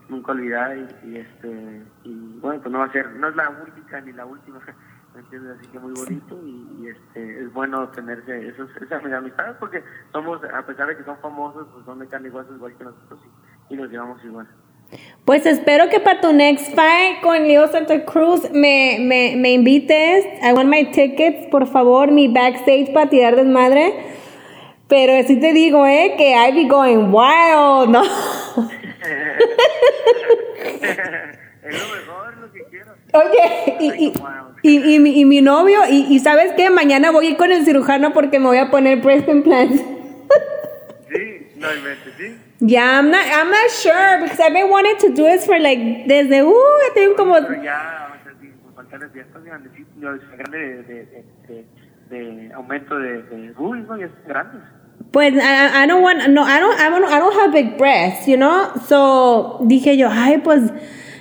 nunca 0.09 0.33
olvidar 0.33 0.77
y, 0.77 0.87
y, 1.07 1.17
este 1.17 1.85
y 2.03 2.39
bueno, 2.39 2.61
pues 2.61 2.71
no 2.71 2.79
va 2.79 2.85
a 2.85 2.91
ser, 2.91 3.09
no 3.11 3.29
es 3.29 3.35
la 3.35 3.49
única 3.49 4.01
ni 4.01 4.11
la 4.11 4.25
última, 4.25 4.59
¿me 5.15 5.21
entiendes? 5.21 5.57
Así 5.57 5.67
que 5.69 5.79
muy 5.79 5.93
bonito 5.93 6.39
y, 6.43 6.67
y, 6.79 6.87
este 6.87 7.43
es 7.43 7.53
bueno 7.53 7.87
tenerse 7.89 8.47
esos, 8.47 8.69
esas 8.77 9.03
amistades 9.03 9.55
porque 9.59 9.83
somos, 10.11 10.41
a 10.43 10.65
pesar 10.65 10.87
de 10.87 10.97
que 10.97 11.03
son 11.03 11.17
famosos, 11.19 11.67
pues 11.73 11.85
son 11.85 11.99
de 11.99 12.07
carne 12.07 12.27
y 12.27 12.31
hueso 12.31 12.53
igual 12.53 12.75
que 12.77 12.83
nosotros 12.83 13.19
y, 13.69 13.73
y 13.73 13.77
nos 13.77 13.89
llevamos 13.89 14.23
igual. 14.23 14.47
Pues 15.25 15.45
espero 15.45 15.87
que 15.89 15.99
para 15.99 16.19
tu 16.19 16.33
next 16.33 16.73
fight 16.73 17.21
con 17.21 17.47
Leo 17.47 17.67
Santa 17.67 18.03
Cruz 18.05 18.49
me, 18.51 18.97
me, 18.99 19.35
me 19.37 19.53
invites. 19.53 20.25
I 20.41 20.51
want 20.53 20.67
my 20.67 20.91
tickets, 20.91 21.47
por 21.49 21.67
favor, 21.67 22.11
mi 22.11 22.27
backstage 22.27 22.91
para 22.91 23.09
tirar 23.09 23.35
desmadre. 23.35 23.93
Pero 24.87 25.25
sí 25.25 25.39
te 25.39 25.53
digo, 25.53 25.85
¿eh? 25.85 26.15
Que 26.17 26.31
I 26.31 26.51
be 26.51 26.65
going 26.67 27.13
wild, 27.13 27.89
¿no? 27.89 28.01
es 31.63 31.79
lo 31.79 31.95
mejor, 31.95 32.37
lo 32.41 32.51
que 32.51 32.63
quiero. 32.69 32.93
Oye, 33.13 33.77
y, 33.79 34.05
y, 34.05 34.13
y, 34.63 34.95
y 34.95 34.99
mi, 34.99 35.19
y 35.21 35.25
mi 35.25 35.41
novio, 35.41 35.81
y, 35.89 36.07
y 36.13 36.19
¿sabes 36.19 36.51
qué? 36.57 36.69
Mañana 36.69 37.11
voy 37.11 37.27
a 37.27 37.29
ir 37.29 37.37
con 37.37 37.51
el 37.51 37.63
cirujano 37.63 38.11
porque 38.11 38.39
me 38.39 38.47
voy 38.47 38.57
a 38.57 38.69
poner 38.69 38.99
breast 38.99 39.29
implants. 39.29 39.81
Sí, 41.09 41.47
no 41.55 41.73
inventes, 41.73 42.13
sí. 42.17 42.50
Yeah, 42.63 42.99
I'm 42.99 43.09
not, 43.09 43.25
I'm 43.25 43.49
not 43.49 43.71
sure 43.71 44.21
because 44.21 44.39
I've 44.39 44.53
been 44.53 44.69
wanting 44.69 44.95
to 44.99 45.15
do 45.15 45.25
it 45.25 45.41
for 45.41 45.57
like 45.57 45.79
desde, 46.07 46.41
uh, 46.41 46.47
I 46.47 46.91
think 46.93 47.17
como, 47.17 47.39
ya, 47.39 48.13
pues, 48.23 48.35
faltarles 48.75 49.11
ya 49.15 49.21
están 49.23 49.43
grandecitos, 49.43 49.95
no, 49.97 50.13
es 50.13 50.21
grande 50.37 50.57
de, 50.59 50.83
de, 50.83 51.05
de, 51.47 51.65
de, 52.11 52.23
de 52.23 52.53
aumento 52.53 52.99
de, 52.99 53.23
de 53.23 53.53
uy, 53.57 53.79
no, 53.81 53.97
ya 53.97 54.05
están 54.05 54.27
grandes. 54.27 54.61
pues 55.11 55.33
I, 55.33 55.83
I 55.83 55.87
don't 55.87 56.03
want, 56.03 56.27
no, 56.29 56.43
I 56.43 56.59
don't, 56.59 56.79
I 56.79 56.89
don't, 56.91 57.05
I 57.05 57.19
don't 57.19 57.33
have 57.33 57.51
big 57.51 57.79
breasts, 57.79 58.27
you 58.27 58.37
know, 58.37 58.71
so 58.87 59.57
dije 59.63 59.97
yo, 59.97 60.09
ay, 60.11 60.37
pues 60.37 60.71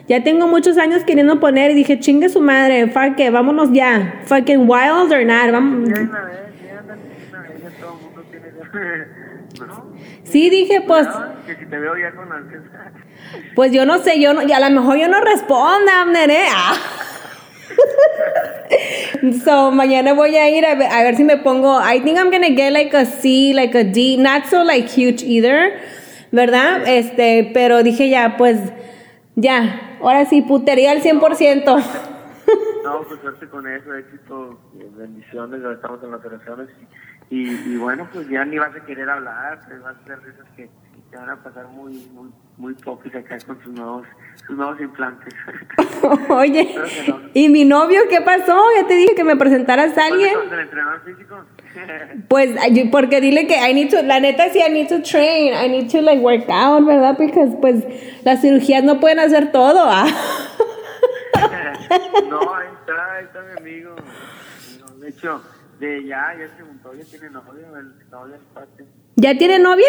ya 0.08 0.22
tengo 0.22 0.46
muchos 0.46 0.76
años 0.76 1.04
queriendo 1.04 1.40
poner 1.40 1.70
y 1.70 1.74
dije, 1.74 1.98
chingue 2.00 2.28
su 2.28 2.42
madre, 2.42 2.88
fuck 2.88 3.18
it, 3.18 3.32
vámonos 3.32 3.72
ya, 3.72 4.20
fucking 4.26 4.68
wild 4.68 5.10
or 5.10 5.24
not, 5.24 5.50
vamos. 5.50 5.88
Sí, 10.24 10.50
dije, 10.50 10.82
pues, 10.86 11.06
No, 11.06 11.44
que 11.46 11.56
si 11.56 11.66
te 11.66 11.78
veo 11.78 11.96
ya 11.96 12.14
con 12.14 12.28
pues 13.54 13.72
yo 13.72 13.84
no 13.84 13.98
sé, 13.98 14.20
yo 14.20 14.32
no, 14.32 14.42
y 14.42 14.52
a 14.52 14.60
lo 14.60 14.80
mejor 14.80 14.96
yo 14.96 15.08
no 15.08 15.20
responda, 15.20 16.04
nene. 16.06 16.46
Ah. 16.50 16.74
So 19.44 19.70
mañana 19.70 20.14
voy 20.14 20.36
a 20.36 20.48
ir 20.48 20.64
a 20.64 20.74
ver, 20.74 20.90
a 20.90 21.02
ver 21.02 21.16
si 21.16 21.24
me 21.24 21.36
pongo. 21.36 21.78
I 21.78 22.00
think 22.00 22.18
I'm 22.18 22.30
gonna 22.30 22.50
get 22.50 22.72
like 22.72 22.96
a 22.96 23.04
C, 23.04 23.52
like 23.52 23.76
a 23.76 23.84
D, 23.84 24.16
not 24.16 24.46
so 24.46 24.64
like 24.64 24.88
huge 24.88 25.22
either, 25.22 25.78
¿verdad? 26.32 26.86
Este, 26.86 27.50
pero 27.52 27.82
dije 27.82 28.08
ya, 28.08 28.36
pues 28.38 28.58
ya, 29.36 29.98
ahora 30.00 30.24
sí 30.24 30.42
putería 30.42 30.92
al 30.92 31.02
100%. 31.02 31.82
No, 32.84 33.02
pues 33.02 33.20
suerte 33.20 33.48
con 33.48 33.66
eso, 33.66 33.94
éxito, 33.94 34.58
eh, 34.78 34.88
bendiciones, 34.96 35.62
ya 35.62 35.72
estamos 35.72 36.02
en 36.02 36.12
las 36.12 36.24
oraciones 36.24 36.68
y, 36.80 36.86
y, 37.30 37.48
y 37.48 37.76
bueno, 37.76 38.08
pues 38.12 38.28
ya 38.28 38.44
ni 38.44 38.58
vas 38.58 38.74
a 38.74 38.84
querer 38.84 39.08
hablar, 39.08 39.66
te 39.66 39.78
vas 39.78 39.96
a 39.96 40.00
hacer 40.00 40.20
de 40.20 40.30
esas 40.30 40.48
que 40.56 40.68
te 41.10 41.16
van 41.16 41.30
a 41.30 41.42
pasar 41.42 41.66
muy, 41.68 41.92
muy, 42.12 42.30
muy 42.56 42.74
popis 42.74 43.14
acá 43.14 43.38
con 43.46 43.60
sus 43.62 43.72
nuevos, 43.72 44.06
sus 44.46 44.56
nuevos 44.56 44.80
implantes. 44.80 45.34
Oye, 46.28 46.74
¿y 47.34 47.48
mi 47.48 47.64
novio 47.64 48.02
qué 48.08 48.20
pasó? 48.20 48.60
Ya 48.76 48.86
te 48.86 48.94
dije 48.94 49.14
que 49.14 49.24
me 49.24 49.36
presentaras 49.36 49.96
a 49.98 50.06
alguien. 50.06 50.34
¿Con 50.34 50.52
el 50.52 50.60
entrenador 50.60 51.02
físico? 51.04 51.44
Pues 52.28 52.50
porque 52.90 53.20
dile 53.20 53.46
que 53.46 53.54
I 53.54 53.72
need 53.72 53.90
to, 53.90 54.02
la 54.02 54.18
neta 54.18 54.50
sí 54.50 54.58
I 54.58 54.72
need 54.72 54.88
to 54.88 55.02
train, 55.02 55.54
I 55.54 55.68
need 55.68 55.88
to 55.92 56.00
like 56.00 56.20
work 56.20 56.48
out, 56.48 56.84
¿verdad? 56.84 57.16
Porque 57.16 57.46
pues 57.60 57.84
las 58.24 58.40
cirugías 58.40 58.82
no 58.82 58.98
pueden 58.98 59.20
hacer 59.20 59.52
todo, 59.52 59.84
¿ah? 59.84 60.04
no, 62.28 62.54
ahí 62.54 62.66
está, 62.80 63.14
ahí 63.14 63.24
está 63.24 63.42
mi 63.42 63.60
amigo. 63.60 63.94
De 64.98 65.10
hecho, 65.10 65.40
de 65.80 66.04
ya, 66.04 66.36
ya 66.38 66.48
se 66.56 66.62
juntó, 66.62 66.94
ya 66.94 67.04
tiene 67.04 67.30
novio, 67.30 67.76
el 67.76 68.10
novio 68.10 68.34
es 68.34 68.42
parte. 68.54 68.84
¿Ya 69.16 69.36
tiene 69.36 69.58
novia? 69.58 69.86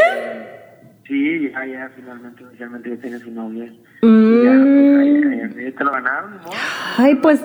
Sí, 1.06 1.52
ya, 1.52 1.66
ya, 1.66 1.92
finalmente, 1.96 2.46
oficialmente 2.46 2.90
ya 2.90 3.02
tiene 3.02 3.20
su 3.20 3.32
novia. 3.32 3.72
Mm. 4.02 4.44
Ya, 4.44 5.54
pues, 5.54 5.76
te 5.76 5.84
lo 5.84 5.92
ganaron, 5.92 6.38
¿no? 6.38 6.50
Ay, 6.98 7.16
pues 7.16 7.44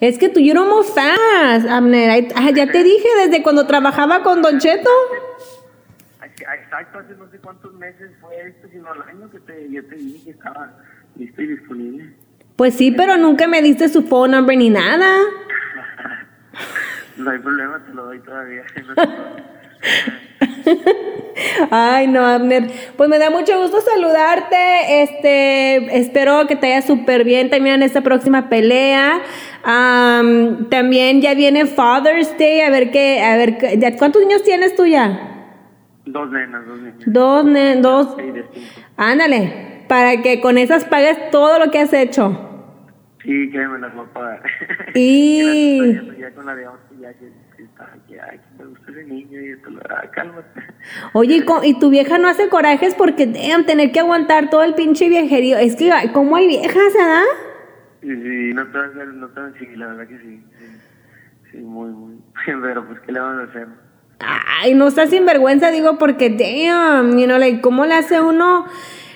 es 0.00 0.18
que 0.18 0.28
tú 0.28 0.40
you 0.40 0.54
don't 0.54 0.70
move 0.70 0.86
fast, 0.86 1.66
Abner. 1.68 2.10
Ay, 2.10 2.28
ah, 2.36 2.50
ya 2.50 2.70
te 2.70 2.84
dije 2.84 3.08
desde 3.24 3.42
cuando 3.42 3.66
trabajaba 3.66 4.22
con 4.22 4.42
Don 4.42 4.58
Cheto. 4.58 4.90
Exacto, 6.22 6.98
hace 6.98 7.14
no 7.14 7.30
sé 7.30 7.38
cuántos 7.38 7.72
meses 7.74 8.10
fue 8.20 8.36
esto, 8.46 8.68
sino 8.70 8.92
el 8.92 9.02
año 9.02 9.30
que 9.30 9.40
te, 9.40 9.70
yo 9.70 9.82
te 9.86 9.96
dije 9.96 10.24
que 10.24 10.30
estaba 10.32 10.76
listo 11.16 11.40
y 11.40 11.46
disponible. 11.46 12.14
Pues 12.56 12.74
sí, 12.74 12.90
pero 12.90 13.16
nunca 13.16 13.48
me 13.48 13.62
diste 13.62 13.88
su 13.88 14.02
phone 14.02 14.32
number 14.32 14.56
ni 14.56 14.68
nada. 14.68 15.18
No 17.16 17.30
hay 17.30 17.38
problema, 17.38 17.82
te 17.84 17.94
lo 17.94 18.04
doy 18.06 18.20
todavía. 18.20 18.62
Ay, 21.70 22.06
no, 22.08 22.24
Abner. 22.26 22.64
Pues 22.96 23.08
me 23.08 23.18
da 23.18 23.30
mucho 23.30 23.60
gusto 23.60 23.80
saludarte. 23.80 25.02
Este, 25.02 25.98
espero 25.98 26.46
que 26.46 26.56
te 26.56 26.68
vaya 26.68 26.82
súper 26.82 27.24
bien 27.24 27.50
también 27.50 27.76
en 27.76 27.82
esta 27.82 28.00
próxima 28.02 28.48
pelea. 28.48 29.20
Am, 29.64 30.68
también 30.68 31.20
ya 31.20 31.34
viene 31.34 31.66
Father's 31.66 32.36
Day. 32.38 32.60
A 32.60 32.70
ver 32.70 32.90
qué, 32.90 33.22
a 33.22 33.36
ver, 33.36 33.58
qué- 33.58 33.78
¿ya 33.78 33.96
¿cuántos 33.96 34.22
niños 34.22 34.42
tienes 34.42 34.74
tú 34.76 34.86
ya? 34.86 35.32
Dos 36.04 36.30
nenas, 36.30 36.66
dos 36.66 36.78
niñas. 36.80 36.96
Dos, 37.06 37.44
ne- 37.44 37.76
dos. 37.76 38.16
Ándale, 38.96 39.84
para 39.88 40.22
que 40.22 40.40
con 40.40 40.58
esas 40.58 40.84
pagues 40.84 41.30
todo 41.30 41.58
lo 41.58 41.70
que 41.70 41.80
has 41.80 41.92
hecho. 41.92 42.42
Sí, 43.22 43.50
créeme, 43.50 43.78
las 43.80 43.94
voy 43.94 44.06
a 44.06 44.12
pagar. 44.12 44.42
Y- 44.94 45.94
ya 46.18 46.30
con 46.34 46.46
la 46.46 46.54
de 46.54 46.66
ya 48.08 48.40
me 48.58 48.64
gusta 48.66 48.90
ese 48.90 49.04
niño 49.04 49.40
y 49.40 49.50
esto, 49.52 49.70
ah, 49.88 50.10
cálmate. 50.12 50.62
Oye, 51.12 51.44
¿y, 51.64 51.78
tu 51.78 51.90
vieja 51.90 52.18
no 52.18 52.28
hace 52.28 52.48
corajes 52.48 52.94
porque 52.94 53.26
damn, 53.26 53.66
tener 53.66 53.92
que 53.92 54.00
aguantar 54.00 54.50
todo 54.50 54.62
el 54.62 54.74
pinche 54.74 55.08
viejerío. 55.08 55.58
Es 55.58 55.76
que, 55.76 55.90
ay, 55.92 56.08
¿cómo 56.08 56.36
hay 56.36 56.48
viejas, 56.48 56.92
verdad? 56.94 57.22
Sí, 58.02 58.08
sí, 58.08 58.54
no 58.54 58.66
te 58.68 58.78
va 58.78 58.84
a 58.84 58.88
hacer, 58.88 59.08
no 59.08 59.28
te 59.28 59.58
sí, 59.58 59.76
la 59.76 59.86
verdad 59.88 60.08
que 60.08 60.18
sí. 60.18 60.44
Sí, 60.58 61.52
sí 61.52 61.58
muy, 61.58 61.90
muy. 61.90 62.16
Pero 62.62 62.86
pues, 62.86 63.00
¿qué 63.00 63.12
le 63.12 63.20
vamos 63.20 63.46
a 63.46 63.50
hacer? 63.50 63.68
Ay, 64.18 64.74
no 64.74 64.88
está 64.88 65.06
sinvergüenza, 65.06 65.70
digo, 65.70 65.98
porque 65.98 66.30
damn, 66.30 67.18
you 67.18 67.26
know, 67.26 67.38
like, 67.38 67.60
¿cómo 67.60 67.84
le 67.86 67.94
hace 67.94 68.20
uno? 68.20 68.66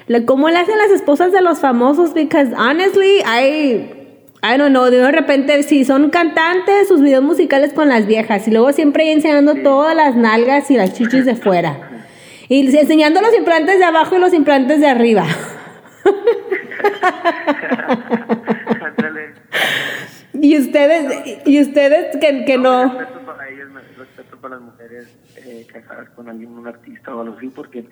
like, 0.09 0.27
¿Cómo 0.27 0.51
le 0.51 0.59
hacen 0.59 0.77
las 0.77 0.91
esposas 0.91 1.33
de 1.33 1.41
los 1.41 1.61
famosos? 1.61 2.15
Because 2.15 2.53
honestly, 2.55 3.21
I, 3.25 4.00
I 4.43 4.57
don't 4.57 4.71
know, 4.71 4.91
de 4.91 5.13
repente, 5.13 5.63
si 5.65 5.85
son 5.85 6.11
cantantes, 6.11 6.89
sus 6.89 7.03
videos 7.03 7.23
musicales 7.23 7.75
con 7.75 7.89
las 7.89 8.07
viejas, 8.07 8.49
y 8.49 8.51
luego 8.51 8.73
siempre 8.73 9.05
ahí 9.05 9.11
enseñando 9.11 9.55
todas 9.57 9.95
las 9.95 10.17
nalgas 10.17 10.71
y 10.71 10.77
las 10.77 10.95
chichis 10.95 11.27
de 11.27 11.37
fuera. 11.37 11.77
Y 12.49 12.75
enseñando 12.77 13.21
los 13.21 13.37
implantes 13.37 13.79
de 13.79 13.85
abajo 13.85 14.17
y 14.17 14.19
los 14.19 14.33
implantes 14.33 14.81
de 14.81 14.87
arriba. 14.87 15.27
Y 20.43 20.59
ustedes, 20.59 21.43
y 21.47 21.61
ustedes 21.61 22.17
que, 22.17 22.45
que 22.45 22.57
no. 22.59 22.99
Respeto 22.99 23.27
para 23.27 23.49
ellas, 23.49 23.69
respeto 23.99 24.37
para 24.39 24.55
las 24.57 24.65
mujeres 24.65 25.19
eh, 25.37 25.67
casadas 25.71 26.09
con 26.11 26.29
alguien, 26.29 26.51
un 26.53 26.67
artista 26.67 27.15
o 27.15 27.21
algo 27.21 27.37
así, 27.37 27.49
porque, 27.49 27.87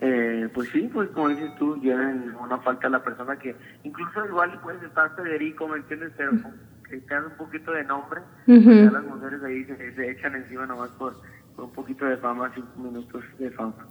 eh, 0.00 0.48
pues 0.54 0.70
sí, 0.70 0.88
pues 0.92 1.10
como 1.10 1.28
dices 1.28 1.54
tú, 1.58 1.76
llevan 1.80 2.34
una 2.42 2.58
falta 2.58 2.86
a 2.86 2.90
la 2.90 3.02
persona 3.02 3.38
que, 3.38 3.54
incluso 3.84 4.24
igual 4.26 4.58
puedes 4.62 4.82
estar 4.82 5.14
Federico, 5.14 5.68
¿me 5.68 5.76
entiendes? 5.78 6.12
Pero 6.16 6.30
con 6.42 6.54
que 6.88 6.96
tengas 6.98 7.26
un 7.26 7.36
poquito 7.36 7.70
de 7.72 7.84
nombre, 7.84 8.20
Ujú. 8.48 8.70
ya 8.70 8.90
las 8.90 9.04
mujeres 9.04 9.42
ahí 9.44 9.64
se, 9.64 9.94
se 9.94 10.10
echan 10.10 10.34
encima 10.34 10.66
nomás 10.66 10.90
por, 10.90 11.14
por 11.54 11.66
un 11.66 11.72
poquito 11.72 12.04
de 12.04 12.16
fama, 12.16 12.50
cinco 12.54 12.68
minutos 12.78 13.22
de 13.38 13.50
fama. 13.50 13.86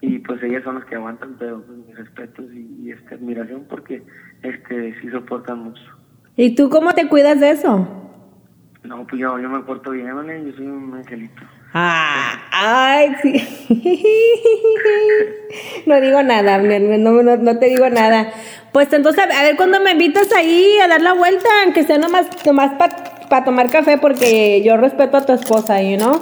Y 0.00 0.18
pues 0.18 0.42
ellas 0.42 0.62
son 0.64 0.76
las 0.76 0.84
que 0.84 0.96
aguantan, 0.96 1.36
pero 1.38 1.64
mis 1.66 1.96
respetos 1.96 2.44
y, 2.52 2.82
y 2.82 2.90
esta 2.92 3.14
admiración 3.14 3.64
porque 3.68 4.02
este 4.42 5.00
sí 5.00 5.10
soportan 5.10 5.60
mucho. 5.60 5.82
¿Y 6.36 6.54
tú 6.54 6.68
cómo 6.70 6.92
te 6.94 7.08
cuidas 7.08 7.40
de 7.40 7.50
eso? 7.50 7.88
No, 8.82 9.06
pues 9.06 9.20
yo, 9.20 9.38
yo 9.38 9.48
me 9.48 9.60
porto 9.60 9.90
bien, 9.92 10.14
¿vale? 10.14 10.44
Yo 10.44 10.52
soy 10.56 10.66
un 10.66 10.94
angelito. 10.94 11.42
Ah, 11.72 12.34
ay, 12.52 13.14
sí. 13.22 13.66
No 15.86 16.00
digo 16.00 16.22
nada, 16.22 16.58
no, 16.58 16.78
no, 16.98 17.22
no- 17.22 17.36
no 17.36 17.58
te 17.58 17.66
digo 17.66 17.88
nada. 17.90 18.32
Pues 18.72 18.92
entonces, 18.92 19.24
a 19.24 19.42
ver 19.42 19.56
cuándo 19.56 19.80
me 19.80 19.92
invitas 19.92 20.32
ahí 20.32 20.78
a 20.82 20.88
dar 20.88 21.00
la 21.00 21.12
vuelta, 21.12 21.48
aunque 21.64 21.84
sea 21.84 21.98
nomás, 21.98 22.26
nomás 22.44 22.72
para 23.28 23.44
tomar 23.44 23.70
café, 23.70 23.98
porque 23.98 24.62
yo 24.64 24.76
respeto 24.76 25.16
a 25.18 25.26
tu 25.26 25.32
esposa, 25.32 25.80
you 25.82 25.96
know? 25.96 26.20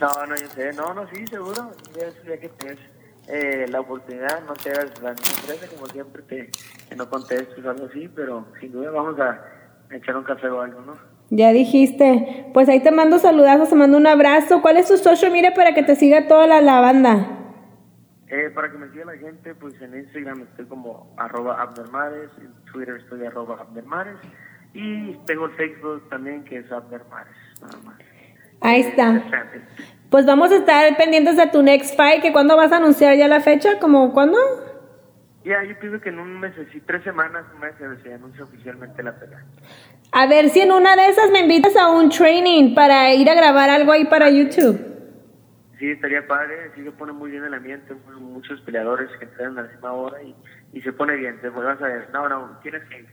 No, 0.00 0.26
no, 0.26 0.36
yo 0.36 0.46
sé. 0.54 0.72
No, 0.74 0.92
no, 0.94 1.06
sí, 1.12 1.26
seguro. 1.26 1.72
Ya, 1.96 2.06
ya 2.30 2.38
que 2.40 2.48
tienes 2.50 2.78
eh, 3.30 3.66
la 3.68 3.80
oportunidad, 3.80 4.42
no 4.46 4.54
te 4.54 4.70
hagas 4.70 5.00
la 5.02 5.16
sorpresa, 5.16 5.66
como 5.74 5.86
siempre, 5.86 6.22
te, 6.22 6.50
que 6.88 6.96
no 6.96 7.08
contestes 7.08 7.64
o 7.64 7.70
algo 7.70 7.86
así, 7.86 8.08
pero 8.14 8.46
sin 8.60 8.72
duda 8.72 8.90
vamos 8.90 9.18
a 9.20 9.40
echar 9.90 10.16
un 10.16 10.24
café 10.24 10.48
o 10.48 10.60
algo, 10.60 10.80
¿no? 10.82 10.94
Ya 11.30 11.52
dijiste. 11.52 12.46
Pues 12.54 12.68
ahí 12.70 12.80
te 12.82 12.90
mando 12.90 13.18
saludazos, 13.18 13.68
te 13.68 13.74
mando 13.74 13.98
un 13.98 14.06
abrazo. 14.06 14.62
¿Cuál 14.62 14.78
es 14.78 14.88
tu 14.88 14.96
social? 14.96 15.30
Mire, 15.30 15.52
para 15.52 15.74
que 15.74 15.82
te 15.82 15.94
siga 15.94 16.26
toda 16.26 16.46
la, 16.46 16.62
la 16.62 16.80
banda. 16.80 17.34
Eh, 18.28 18.50
para 18.54 18.70
que 18.70 18.78
me 18.78 18.88
siga 18.90 19.04
la 19.06 19.16
gente, 19.16 19.54
pues 19.54 19.74
en 19.82 19.94
Instagram 19.98 20.42
estoy 20.50 20.66
como 20.66 21.14
arroba 21.18 21.60
abnermares, 21.62 22.30
en 22.38 22.52
Twitter 22.72 22.96
estoy 22.96 23.24
arroba 23.26 23.58
abnermares, 23.60 24.16
y 24.74 25.14
tengo 25.26 25.46
el 25.46 25.52
Facebook 25.52 26.08
también 26.10 26.44
que 26.44 26.58
es 26.58 26.70
abnermares, 26.70 27.34
nada 27.62 27.78
más. 27.86 27.96
Ahí 28.60 28.82
Eh, 28.82 28.88
está. 28.88 29.22
Pues 30.10 30.24
vamos 30.24 30.50
a 30.52 30.56
estar 30.56 30.96
pendientes 30.96 31.36
de 31.36 31.46
tu 31.48 31.62
next 31.62 31.94
fight, 31.96 32.22
que 32.22 32.32
cuándo 32.32 32.56
vas 32.56 32.72
a 32.72 32.78
anunciar 32.78 33.16
ya 33.16 33.28
la 33.28 33.40
fecha, 33.40 33.78
como 33.78 34.12
cuándo? 34.14 34.38
Ya, 35.44 35.62
yo 35.64 35.78
pienso 35.78 36.00
que 36.00 36.08
en 36.08 36.18
un 36.18 36.40
mes, 36.40 36.52
sí, 36.72 36.80
tres 36.86 37.02
semanas, 37.04 37.44
un 37.54 37.60
mes 37.60 37.72
se- 37.78 38.02
se 38.02 38.14
anuncia 38.14 38.44
oficialmente 38.44 39.02
la 39.02 39.18
pelea. 39.18 39.44
A 40.12 40.26
ver 40.26 40.48
si 40.48 40.60
en 40.60 40.72
una 40.72 40.96
de 40.96 41.08
esas 41.08 41.30
me 41.30 41.40
invitas 41.40 41.76
a 41.76 41.88
un 41.88 42.08
training 42.08 42.74
para 42.74 43.12
ir 43.14 43.28
a 43.30 43.34
grabar 43.34 43.68
algo 43.70 43.92
ahí 43.92 44.06
para 44.06 44.30
YouTube. 44.30 44.80
Sí, 45.78 45.90
estaría 45.90 46.26
padre, 46.26 46.72
sí 46.74 46.82
se 46.82 46.90
pone 46.92 47.12
muy 47.12 47.30
bien 47.30 47.44
el 47.44 47.54
ambiente, 47.54 47.94
mu- 47.94 48.18
muchos 48.20 48.60
peleadores 48.62 49.08
que 49.18 49.26
entrenan 49.26 49.58
a 49.58 49.62
la 49.62 49.68
misma 49.68 49.92
hora 49.92 50.22
y, 50.22 50.34
y 50.72 50.80
se 50.82 50.92
pone 50.92 51.14
bien, 51.16 51.40
te 51.40 51.50
vuelvas 51.50 51.80
a 51.80 51.86
ver. 51.86 52.08
No, 52.12 52.28
no, 52.28 52.58
tienes 52.62 52.82
que 52.88 53.04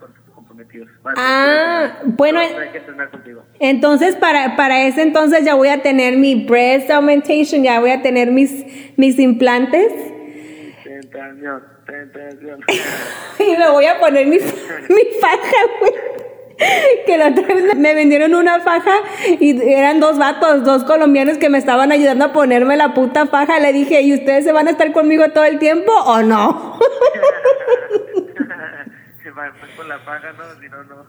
con- 0.00 0.12
comprometidos. 0.46 0.88
Bueno, 1.02 1.18
Ah, 1.20 1.98
pues, 2.00 2.16
bueno, 2.16 2.40
no, 2.40 2.58
hay 2.58 2.68
que 2.70 2.80
contigo. 3.10 3.42
Entonces, 3.58 4.16
para, 4.16 4.56
para 4.56 4.82
ese 4.86 5.02
entonces 5.02 5.44
ya 5.44 5.54
voy 5.54 5.68
a 5.68 5.82
tener 5.82 6.16
mi 6.16 6.44
breast 6.44 6.90
augmentation, 6.90 7.62
ya 7.62 7.80
voy 7.80 7.90
a 7.90 8.02
tener 8.02 8.30
mis, 8.30 8.64
mis 8.96 9.18
implantes 9.18 9.92
Tentación, 10.84 11.62
tentación. 11.86 12.60
y 13.38 13.56
me 13.56 13.70
voy 13.70 13.86
a 13.86 13.98
poner 13.98 14.26
mi, 14.26 14.36
mi 14.88 15.20
faja, 15.20 15.56
güey. 15.80 15.92
Que 17.04 17.18
la 17.18 17.28
otra 17.28 17.42
vez 17.42 17.76
me 17.76 17.94
vendieron 17.94 18.34
una 18.34 18.60
faja 18.60 18.92
y 19.40 19.60
eran 19.72 19.98
dos 19.98 20.18
vatos, 20.18 20.64
dos 20.64 20.84
colombianos 20.84 21.38
que 21.38 21.48
me 21.48 21.58
estaban 21.58 21.90
ayudando 21.90 22.26
a 22.26 22.32
ponerme 22.32 22.76
la 22.76 22.94
puta 22.94 23.26
faja. 23.26 23.58
Le 23.58 23.72
dije, 23.72 24.02
¿y 24.02 24.14
ustedes 24.14 24.44
se 24.44 24.52
van 24.52 24.68
a 24.68 24.70
estar 24.70 24.92
conmigo 24.92 25.24
todo 25.30 25.44
el 25.44 25.58
tiempo 25.58 25.92
o 25.92 26.22
no? 26.22 26.78
Se 29.76 29.82
va 29.82 29.86
pues 29.86 29.88
con 29.88 29.88
la 29.88 30.04
paga, 30.04 30.32
¿no? 30.32 30.60
Si 30.60 30.68
no, 30.68 30.84
no. 30.84 31.04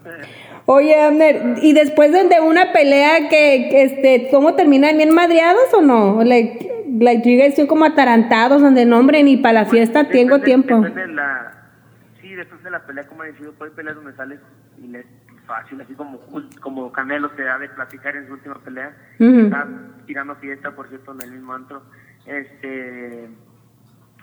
Oye, 0.66 1.02
Abner, 1.02 1.56
¿y 1.62 1.74
después 1.74 2.12
de 2.12 2.26
de 2.26 2.42
una 2.42 2.72
pelea 2.74 3.30
que, 3.30 3.68
que, 3.70 3.84
este, 3.84 4.28
cómo 4.32 4.56
terminan 4.56 4.98
bien 4.98 5.14
madreados 5.14 5.74
o 5.74 5.82
no? 5.82 6.24
Like, 6.24 6.72
like 7.00 7.30
you 7.30 7.38
guys 7.40 7.56
como 7.68 7.86
atarantados 7.86 8.62
donde 8.62 8.86
no, 8.86 9.00
hombre, 9.00 9.24
ni 9.24 9.38
para 9.38 9.62
la 9.62 9.66
fiesta 9.66 10.08
tengo 10.10 10.38
Depende- 10.38 10.46
tiempo. 10.46 10.76
Depende 10.82 11.02
de 11.08 11.14
la, 11.14 11.52
sí, 12.22 12.34
después 12.34 12.64
de 12.64 12.72
la 12.72 12.86
pelea, 12.86 13.04
como 13.08 13.24
he 13.24 13.28
decidido, 13.28 13.54
hay 13.62 13.70
peleas 13.72 13.96
donde 13.96 14.14
sales 14.16 14.40
y 14.78 14.88
le 14.88 15.06
fácil, 15.46 15.80
así 15.80 15.94
como, 15.94 16.20
como 16.60 16.92
Canelo 16.92 17.30
te 17.30 17.44
da 17.44 17.60
de 17.60 17.70
platicar 17.70 18.16
en 18.16 18.26
su 18.26 18.34
última 18.34 18.56
pelea. 18.56 18.96
Ujú. 19.20 19.42
Está 19.42 19.68
tirando 20.08 20.36
fiesta, 20.38 20.72
por 20.72 20.90
cierto, 20.90 21.12
en 21.12 21.22
el 21.22 21.32
mismo 21.34 21.54
antro. 21.54 21.84
Este, 22.26 23.30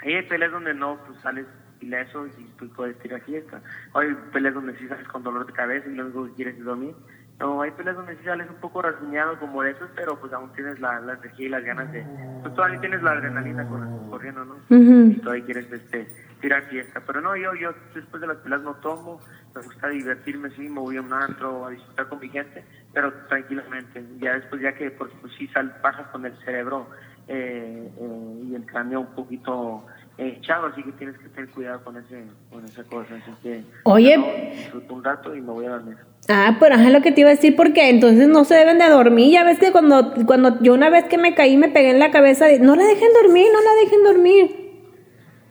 hay 0.03 0.23
peleas 0.29 0.51
donde 0.51 0.75
no, 0.75 0.99
pues 1.07 1.21
sales 1.21 1.47
ileso 1.83 2.27
y 2.27 2.45
tú 2.59 2.69
puedes 2.71 2.99
tirar 2.99 3.21
fiesta. 3.23 3.61
Hay 3.95 4.15
peleas 4.33 4.55
donde 4.55 4.77
sí 4.79 4.89
sales 4.89 5.07
con 5.09 5.23
dolor 5.23 5.47
de 5.47 5.53
cabeza 5.53 5.89
y 5.89 5.95
lo 5.95 6.05
único 6.05 6.27
que 6.27 6.33
quieres 6.33 6.59
es 6.59 6.65
dormir. 6.65 6.95
No, 7.41 7.61
hay 7.61 7.73
peleas 7.73 7.97
donde 7.97 8.17
sí 8.17 8.25
sales 8.25 8.49
un 8.49 8.57
poco 8.57 8.83
rasguñado 8.83 9.39
como 9.41 9.63
de 9.63 9.73
esos, 9.73 9.91
pero 9.97 10.19
pues 10.21 10.33
aún 10.33 10.53
tienes 10.53 10.79
la, 10.79 11.01
la 11.01 11.15
energía 11.15 11.47
y 11.47 11.49
las 11.49 11.65
ganas 11.65 11.91
de... 11.91 12.07
Pues 12.43 12.55
todavía 12.55 12.81
tienes 12.81 13.03
la 13.03 13.13
adrenalina 13.13 13.67
corriendo, 14.09 14.45
¿no? 14.45 14.55
Ujú. 14.71 15.11
Y 15.11 15.21
todavía 15.21 15.45
quieres 15.45 15.73
este, 15.73 16.07
tirar 16.41 16.63
fiesta. 16.69 17.03
Pero 17.05 17.21
no, 17.21 17.35
yo, 17.37 17.55
yo 17.55 17.75
después 17.95 18.21
de 18.21 18.29
las 18.29 18.37
peleas 18.39 18.63
no 18.63 18.75
tomo, 18.75 19.21
me 19.55 19.63
gusta 19.63 19.89
divertirme, 19.89 20.51
sí, 20.51 20.69
me 20.69 20.81
voy 20.81 20.99
a 20.99 21.03
un 21.03 21.13
antro 21.13 21.67
a 21.67 21.71
disfrutar 21.71 22.09
con 22.09 22.21
mi 22.21 22.29
gente, 22.29 22.65
pero 22.93 23.13
tranquilamente. 23.29 24.05
Ya 24.19 24.35
después, 24.35 24.63
ya 24.63 24.73
que 24.75 24.91
porque 24.93 25.15
pues, 25.21 25.33
sí 25.37 25.49
sal, 25.49 25.75
bajas 25.83 26.07
con 26.09 26.25
el 26.25 26.37
cerebro 26.45 26.89
eh, 27.29 27.91
eh, 27.99 28.43
y 28.45 28.55
el 28.55 28.67
cráneo 28.67 29.01
un 29.01 29.15
poquito 29.15 29.87
eh, 30.19 30.37
echado, 30.39 30.67
así 30.67 30.83
que 30.83 30.93
tienes 30.93 31.17
que 31.19 31.29
tener 31.31 31.51
cuidado 31.51 31.83
con, 31.85 31.97
ese, 31.97 32.25
con 32.51 32.65
esa 32.65 32.85
cosa. 32.85 33.15
Así 33.15 33.33
que, 33.43 33.65
Oye. 33.85 34.17
no, 34.17 34.95
un 34.95 35.05
rato 35.05 35.35
y 35.35 35.41
me 35.41 35.53
voy 35.53 35.67
a 35.67 35.71
dormir. 35.71 35.97
Ah, 36.29 36.57
pero 36.61 36.77
ajá, 36.77 36.91
lo 36.91 37.03
que 37.03 37.11
te 37.11 37.23
iba 37.23 37.31
a 37.31 37.35
decir, 37.35 37.57
porque 37.57 37.89
entonces 37.89 38.29
no 38.29 38.45
se 38.45 38.55
deben 38.55 38.79
de 38.79 38.89
dormir. 38.89 39.33
Ya 39.33 39.45
ves 39.45 39.59
que 39.59 39.73
cuando, 39.73 40.15
cuando 40.27 40.61
yo 40.61 40.75
una 40.75 40.91
vez 40.91 41.05
que 41.07 41.19
me 41.19 41.35
caí 41.35 41.57
me 41.57 41.69
pegué 41.69 41.91
en 41.91 41.99
la 41.99 42.11
cabeza, 42.11 42.47
de, 42.47 42.61
no 42.61 42.77
la 42.77 42.85
dejen 42.85 43.09
dormir, 43.23 43.47
no 43.53 43.61
la 43.61 43.75
dejen 43.83 44.05
dormir. 44.05 44.63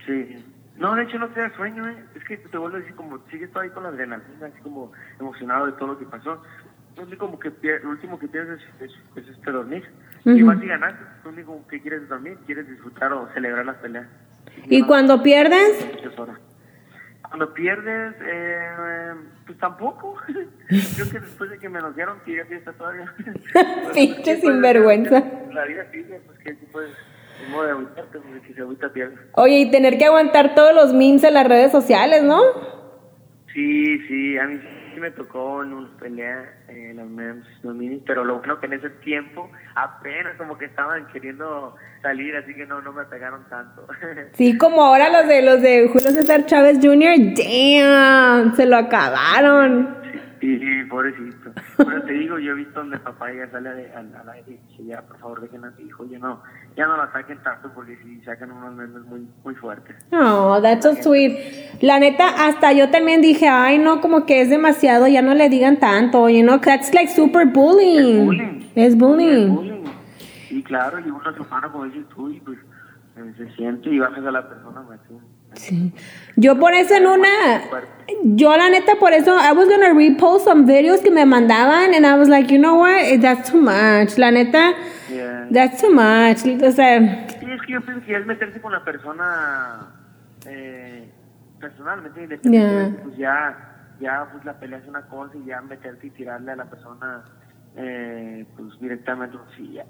Sí. 0.05 0.45
No, 0.77 0.95
de 0.95 1.03
hecho 1.03 1.19
no 1.19 1.29
te 1.29 1.41
da 1.41 1.55
sueño, 1.55 1.87
¿eh? 1.87 1.95
Es 2.15 2.23
que 2.23 2.37
te 2.37 2.57
vuelvo 2.57 2.77
a 2.77 2.79
decir, 2.79 2.95
como 2.95 3.19
sigues 3.29 3.51
todavía 3.51 3.73
con 3.73 3.83
la 3.83 3.89
adrenalina, 3.89 4.47
así 4.47 4.61
como 4.61 4.91
emocionado 5.19 5.67
de 5.67 5.73
todo 5.73 5.89
lo 5.89 5.99
que 5.99 6.05
pasó. 6.05 6.41
Entonces, 6.89 7.17
como 7.19 7.39
que 7.39 7.51
lo 7.83 7.89
último 7.89 8.17
que 8.17 8.27
tienes 8.27 8.59
es, 8.79 8.89
es, 8.89 8.91
es, 9.15 9.29
este 9.29 9.51
dormir. 9.51 9.83
Y 10.25 10.41
vas 10.43 10.61
y 10.63 10.67
ganas, 10.67 10.93
lo 11.23 11.31
único 11.31 11.65
que 11.67 11.81
quieres 11.81 12.03
es 12.03 12.09
dormir, 12.09 12.37
quieres 12.45 12.67
disfrutar 12.69 13.11
o 13.13 13.27
celebrar 13.33 13.65
las 13.65 13.77
peleas. 13.77 14.07
Y 14.69 14.81
No, 14.81 14.87
cuando 14.87 15.23
pierdes. 15.23 15.87
Cuando 17.27 17.53
pierdes, 17.53 18.15
eh, 18.25 19.13
pues 19.45 19.57
tampoco. 19.57 20.15
Creo 20.67 21.09
que 21.11 21.19
después 21.19 21.49
de 21.49 21.57
que 21.59 21.69
me 21.69 21.79
nos 21.79 21.95
dieron, 21.95 22.17
sigue 22.25 22.43
fiesta 22.45 22.73
todavía. 22.73 23.13
Pinche 23.93 24.21
Pues, 24.23 24.41
sinvergüenza. 24.41 25.23
La 25.53 25.65
vida 25.65 25.85
sigue, 25.91 26.19
pues 26.25 26.37
que 26.39 26.49
en 26.51 27.51
modo 27.51 27.63
de 27.63 27.71
agüitarte, 27.71 28.19
pues 28.19 28.41
que 28.43 28.53
se 28.53 28.61
agüita 28.61 28.89
pierdes. 28.93 29.17
oye, 29.33 29.59
y 29.61 29.71
tener 29.71 29.97
que 29.97 30.05
aguantar 30.05 30.53
todos 30.53 30.75
los 30.75 30.93
memes 30.93 31.23
en 31.23 31.33
las 31.33 31.47
redes 31.47 31.71
sociales, 31.71 32.21
¿no? 32.23 32.41
Sí, 33.53 33.99
sí, 34.07 34.37
a 34.37 34.45
mí 34.47 34.59
sí 34.93 34.99
me 34.99 35.11
tocó 35.11 35.63
en 35.63 35.73
una 35.73 35.97
pelea 35.97 36.53
en 36.67 36.97
los 36.97 37.07
memes, 37.07 37.45
los 37.63 37.75
minis, 37.75 38.01
pero 38.05 38.23
lo 38.23 38.39
bueno 38.39 38.59
que 38.59 38.65
en 38.67 38.73
ese 38.73 38.89
tiempo 38.89 39.49
apenas 39.75 40.35
como 40.37 40.57
que 40.57 40.65
estaban 40.65 41.07
queriendo 41.07 41.75
salir, 42.01 42.35
así 42.35 42.53
que 42.53 42.65
no, 42.65 42.81
no 42.81 42.93
me 42.93 43.05
pegaron 43.05 43.47
tanto. 43.49 43.87
Sí, 44.33 44.57
como 44.57 44.83
ahora 44.83 45.09
los 45.09 45.27
de 45.27 45.41
los 45.41 45.61
de 45.61 45.87
Julio 45.87 46.09
César 46.11 46.45
Chávez 46.45 46.79
Jr., 46.81 47.15
damn, 47.35 48.55
se 48.55 48.65
lo 48.65 48.77
acabaron. 48.77 50.00
Sí, 50.41 50.57
sí, 50.57 50.83
pobrecito. 50.89 51.51
Pero 51.77 52.01
te 52.01 52.13
digo, 52.13 52.39
yo 52.39 52.53
he 52.53 52.55
visto 52.55 52.79
donde 52.79 52.97
papá 52.97 53.31
ya 53.31 53.47
sale 53.51 53.69
al, 53.93 54.15
al 54.15 54.29
aire 54.29 54.53
y 54.53 54.69
dice, 54.69 54.85
ya, 54.85 55.03
por 55.03 55.19
favor, 55.19 55.41
dejen 55.41 55.63
a 55.63 55.69
mi 55.69 55.83
hijo. 55.83 56.03
Ya 56.05 56.17
no, 56.17 56.41
ya 56.75 56.87
no 56.87 56.97
lo 56.97 57.03
ataquen 57.03 57.37
tanto 57.43 57.71
porque 57.75 57.95
si 57.97 58.19
sacan 58.21 58.51
unos 58.51 58.73
memes 58.73 59.03
muy, 59.05 59.27
muy 59.43 59.53
fuertes. 59.53 59.95
Oh, 60.11 60.59
that's 60.59 60.83
so 60.83 60.95
sweet. 60.95 61.37
La 61.81 61.99
neta, 61.99 62.47
hasta 62.47 62.73
yo 62.73 62.89
también 62.89 63.21
dije, 63.21 63.47
ay, 63.47 63.77
no, 63.77 64.01
como 64.01 64.25
que 64.25 64.41
es 64.41 64.49
demasiado, 64.49 65.07
ya 65.07 65.21
no 65.21 65.35
le 65.35 65.47
digan 65.47 65.79
tanto, 65.79 66.27
you 66.27 66.41
know, 66.41 66.59
that's 66.59 66.91
like 66.91 67.11
super 67.11 67.45
bullying. 67.45 68.21
Es 68.21 68.25
bullying. 68.25 68.71
Es 68.73 68.97
bullying. 68.97 69.55
bullying. 69.55 69.83
Y 70.49 70.63
claro, 70.63 70.99
y 70.99 71.09
uno 71.11 71.33
se 71.35 71.39
humano, 71.39 71.71
como 71.71 71.85
dices 71.85 72.09
tú, 72.09 72.31
y 72.31 72.39
pues 72.39 72.57
eh, 73.15 73.33
se 73.37 73.47
siente 73.51 73.91
y 73.91 73.99
bajas 73.99 74.25
a 74.25 74.31
la 74.31 74.49
persona, 74.49 74.81
pues, 74.87 74.99
sí. 75.55 75.93
Yo 76.35 76.57
por 76.59 76.73
eso 76.73 76.95
en 76.95 77.05
una, 77.07 77.27
yo 78.23 78.55
la 78.57 78.69
neta 78.69 78.95
por 78.99 79.13
eso, 79.13 79.31
I 79.37 79.51
was 79.53 79.67
gonna 79.67 79.93
repost 79.93 80.45
some 80.45 80.65
videos 80.65 81.01
que 81.01 81.11
me 81.11 81.25
mandaban 81.25 81.93
and 81.93 82.05
I 82.05 82.15
was 82.17 82.29
like, 82.29 82.51
you 82.51 82.57
know 82.59 82.79
what, 82.79 83.19
that's 83.21 83.51
too 83.51 83.61
much. 83.61 84.17
La 84.17 84.31
neta, 84.31 84.73
Yeah. 85.09 85.47
that's 85.51 85.81
too 85.81 85.91
much. 85.93 86.39
O 86.63 86.71
sea, 86.71 87.27
Sí, 87.27 87.45
es 87.51 87.61
que 87.63 87.73
yo 87.73 87.81
pienso 87.81 88.05
que 88.05 88.15
es 88.15 88.25
meterse 88.25 88.61
con 88.61 88.71
la 88.71 88.83
persona 88.83 89.87
eh, 90.45 91.09
personalmente, 91.59 92.23
independientemente, 92.23 93.01
pues 93.03 93.17
ya, 93.17 93.57
ya 93.99 94.29
pues 94.31 94.45
la 94.45 94.53
pelea 94.59 94.79
es 94.79 94.87
una 94.87 95.01
cosa 95.07 95.33
y 95.37 95.45
ya 95.47 95.61
meterte 95.61 96.07
y 96.07 96.09
tirarle 96.11 96.53
a 96.53 96.55
la 96.55 96.65
persona 96.65 97.23
eh, 97.75 98.45
pues 98.55 98.79
directamente, 98.79 99.37
pues, 99.37 99.49
sí, 99.57 99.73
ya. 99.73 99.85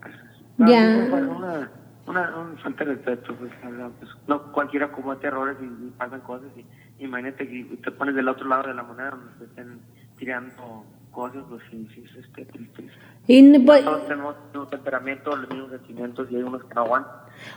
No, 0.57 1.37
una, 1.37 1.69
una, 2.11 2.35
una 2.37 2.61
falta 2.61 2.85
de 2.85 2.95
respeto, 2.95 3.35
pues, 3.35 3.51
pues, 3.99 4.11
no 4.27 4.51
cualquiera 4.51 4.91
comete 4.91 5.27
errores 5.27 5.57
y, 5.61 5.65
y 5.65 5.89
pasan 5.97 6.21
cosas 6.21 6.49
y 6.55 6.65
imagínate 7.03 7.47
que 7.47 7.77
te 7.83 7.91
pones 7.91 8.15
del 8.15 8.27
otro 8.27 8.47
lado 8.47 8.67
de 8.67 8.73
la 8.73 8.83
moneda 8.83 9.11
donde 9.11 9.33
te 9.39 9.45
estén 9.45 9.79
tirando 10.17 10.85
cosas, 11.11 11.43
pues 11.49 11.61
sí, 11.69 11.87
sí, 11.93 12.03
es 12.05 12.25
este, 12.25 12.45
triste. 12.45 12.87
y, 13.27 13.59
pues, 13.59 13.83
Todos 13.83 14.07
tenemos 14.07 14.35
el 14.35 14.43
mismo 14.47 14.67
temperamento, 14.67 15.35
los 15.35 15.49
mismos 15.49 15.71
sentimientos 15.71 16.27
y 16.31 16.35
hay 16.35 16.43
unos 16.43 16.63
que 16.63 16.73
no 16.73 16.81
aguantan. 16.81 17.13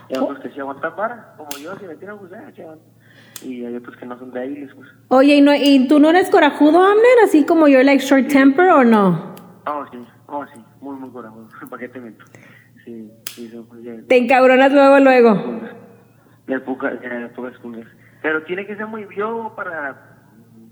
Y 0.09 0.15
hay 0.15 0.21
otros 0.21 0.39
que 0.39 0.49
sí 0.51 0.59
aguantan 0.59 0.95
vara, 0.95 1.33
como 1.37 1.49
yo, 1.57 1.75
si 1.77 1.85
me 1.85 1.95
tiran, 1.95 2.17
pues 2.17 2.31
ya. 2.31 2.75
Y 3.43 3.65
hay 3.65 3.75
otros 3.75 3.95
que 3.97 4.05
no 4.05 4.17
son 4.17 4.31
débiles, 4.31 4.73
pues. 4.73 4.89
oye, 5.09 5.35
¿y, 5.35 5.41
no, 5.41 5.53
¿y 5.55 5.87
tú 5.87 5.99
no 5.99 6.09
eres 6.09 6.29
corajudo, 6.29 6.83
Amner? 6.83 7.19
Así 7.23 7.45
como 7.45 7.67
yo, 7.67 7.81
like 7.83 8.03
short 8.03 8.27
temper 8.27 8.69
o 8.69 8.83
no? 8.83 9.35
Oh, 9.67 9.85
sí, 9.91 9.97
oh, 10.27 10.45
sí, 10.53 10.61
muy, 10.81 10.95
muy 10.97 11.09
corajudo. 11.09 11.47
¿Para 11.69 11.79
qué 11.79 11.89
te 11.89 11.99
miento? 11.99 12.25
Sí, 12.83 13.11
sí, 13.35 13.49
son 13.49 13.83
de, 13.83 14.03
Te 14.03 14.17
encabronas 14.17 14.71
luego, 14.71 14.99
luego. 14.99 15.61
de 16.47 16.59
pocas, 16.61 16.99
de 17.01 17.29
pocas 17.35 17.57
cumbias. 17.59 17.87
Pero 18.21 18.43
tiene 18.43 18.65
que 18.65 18.75
ser 18.75 18.87
muy 18.87 19.05
yo 19.15 19.53
para, 19.55 20.17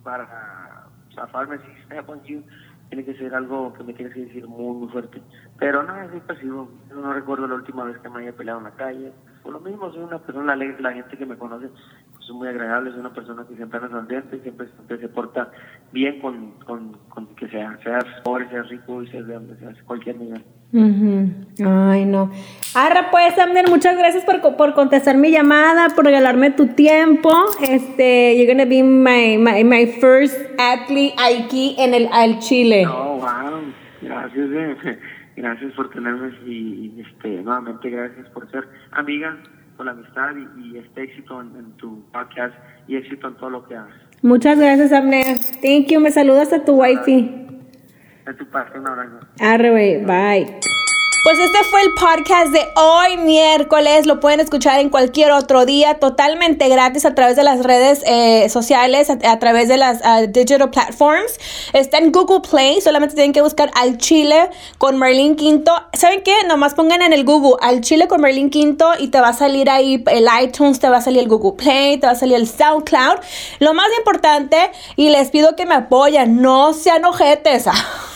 para 0.04 0.88
zafarme 1.14 1.58
si 1.60 1.86
snap 1.86 2.10
on 2.10 2.24
you. 2.24 2.42
Tiene 2.90 3.06
que 3.06 3.16
ser 3.16 3.34
algo 3.34 3.74
que 3.74 3.84
me 3.84 3.94
tienes 3.94 4.14
que 4.14 4.22
decir 4.26 4.48
muy, 4.48 4.76
muy 4.76 4.90
fuerte. 4.90 5.22
Pero 5.60 5.84
no, 5.84 6.02
es 6.02 6.22
pasivo. 6.24 6.70
No 6.94 7.14
recuerdo 7.14 7.48
la 7.48 7.56
última 7.56 7.84
vez 7.84 7.98
que 8.00 8.10
me 8.10 8.22
haya 8.22 8.34
peleado 8.34 8.60
en 8.60 8.66
la 8.66 8.72
calle. 8.72 9.12
Por 9.44 9.52
lo 9.52 9.60
mismo, 9.60 9.92
soy 9.92 10.04
una 10.04 10.20
persona 10.20 10.54
alegre. 10.54 10.82
La 10.82 10.94
gente 10.94 11.18
que 11.18 11.26
me 11.26 11.38
conoce 11.38 11.68
pues, 11.68 12.24
es 12.24 12.32
muy 12.32 12.48
agradable. 12.48 12.92
Soy 12.92 13.02
una 13.02 13.14
persona 13.14 13.46
que 13.48 13.56
siempre 13.56 13.78
anda 13.78 13.92
sonriente, 13.92 14.40
siempre, 14.42 14.68
siempre 14.70 14.98
se 15.00 15.10
porta 15.10 15.52
bien 15.92 16.22
con, 16.22 16.52
con, 16.66 16.98
con 17.10 17.28
que 17.36 17.50
sea. 17.50 17.78
Seas 17.84 18.06
pobre, 18.24 18.50
seas 18.50 18.70
rico 18.70 19.04
y 19.04 19.08
seas 19.10 19.28
de 19.28 19.34
donde 19.34 19.58
seas, 19.58 19.76
cualquier 19.86 20.18
nivel. 20.18 20.44
Ujú. 20.72 21.30
Ay, 21.70 22.06
no. 22.06 22.32
Arra, 22.74 23.12
pues, 23.12 23.38
Amner, 23.38 23.70
muchas 23.70 23.98
gracias 23.98 24.24
por, 24.24 24.56
por 24.56 24.74
contestar 24.74 25.18
mi 25.18 25.30
llamada, 25.30 25.90
por 25.94 26.06
regalarme 26.06 26.50
tu 26.52 26.68
tiempo. 26.68 27.30
Este, 27.62 28.36
you're 28.38 28.52
gonna 28.52 28.66
be 28.66 28.82
my, 28.82 29.38
my, 29.38 29.64
my 29.64 29.86
first 29.86 30.36
athlete 30.58 31.16
aquí 31.20 31.76
en 31.78 31.94
el 31.94 32.08
al 32.12 32.40
Chile. 32.40 32.88
Oh, 32.88 33.18
wow. 33.18 33.62
Gracias, 34.02 34.50
eh. 34.52 35.00
Gracias 35.36 35.74
por 35.74 35.90
tenerme 35.90 36.34
y, 36.46 36.94
y, 36.96 37.02
este, 37.02 37.42
nuevamente 37.42 37.90
gracias 37.90 38.30
por 38.30 38.50
ser 38.52 38.68
amiga, 38.92 39.38
por 39.78 39.86
la 39.86 39.94
amistad 39.94 40.36
y, 40.36 40.68
y 40.68 40.78
este 40.78 41.04
éxito 41.04 41.42
en, 41.42 41.56
en 41.56 41.72
tu 41.78 42.04
podcast 42.12 42.56
y 42.88 42.96
éxito 42.96 43.28
en 43.28 43.36
todo 43.36 43.50
lo 43.50 43.68
que 43.68 43.76
hagas. 43.76 43.96
Muchas 44.22 44.58
gracias, 44.58 44.94
Amner. 44.94 45.38
Thank 45.62 45.88
you. 45.88 46.00
Me 46.00 46.10
saludas 46.10 46.54
a 46.54 46.64
tu 46.64 46.82
wifey. 46.82 47.46
De 48.26 48.34
tu 48.36 48.46
parte, 48.46 48.80
un 48.80 48.88
abrazo. 48.88 49.20
Arre. 49.40 50.04
Bye. 50.06 50.60
Pues 51.24 51.40
este 51.40 51.64
fue 51.64 51.82
el 51.84 51.94
podcast 51.94 52.52
de 52.52 52.68
hoy 52.76 53.16
miércoles. 53.16 54.06
Lo 54.06 54.20
pueden 54.20 54.42
escuchar 54.42 54.82
en 54.82 54.90
cualquier 54.90 55.32
otro 55.32 55.66
día, 55.66 55.98
totalmente 55.98 56.68
gratis 56.68 57.06
a 57.06 57.16
través 57.16 57.38
de 57.38 57.44
las 57.44 57.64
redes 57.64 58.04
eh, 58.06 58.50
sociales, 58.50 59.10
a, 59.10 59.40
través 59.40 59.70
de 59.70 59.78
las 59.78 60.02
uh, 60.02 60.28
digital 60.28 60.70
platforms. 60.70 61.40
Está 61.72 62.00
en 62.00 62.12
Google 62.12 62.42
Play. 62.42 62.82
Solamente 62.82 63.16
tienen 63.16 63.32
que 63.32 63.42
buscar 63.42 63.72
al 63.76 63.98
Chile 64.00 64.50
con 64.78 64.98
Marlene 64.98 65.38
Quinto. 65.38 65.74
¿Saben 65.94 66.24
qué? 66.24 66.36
Nomás 66.46 66.74
pongan 66.74 67.02
en 67.02 67.14
el 67.14 67.24
Google 67.24 67.56
al 67.62 67.80
Chile 67.80 68.10
con 68.10 68.20
Marlene 68.20 68.50
Quinto 68.50 68.92
y 69.00 69.08
te 69.08 69.22
va 69.22 69.30
a 69.30 69.34
salir 69.34 69.70
ahí 69.70 70.04
el 70.08 70.28
iTunes, 70.42 70.82
te 70.82 70.90
va 70.90 70.98
a 70.98 71.02
salir 71.02 71.22
el 71.22 71.30
Google 71.30 71.54
Play, 71.54 72.00
te 72.00 72.06
va 72.06 72.12
a 72.12 72.16
salir 72.16 72.36
el 72.36 72.50
SoundCloud. 72.50 73.20
Lo 73.60 73.74
más 73.74 73.88
importante, 73.98 74.58
y 74.98 75.08
les 75.08 75.32
pido 75.32 75.56
que 75.56 75.66
me 75.66 75.76
apoyen, 75.76 76.42
no 76.42 76.74
sean 76.74 77.06
ojetes. 77.06 77.68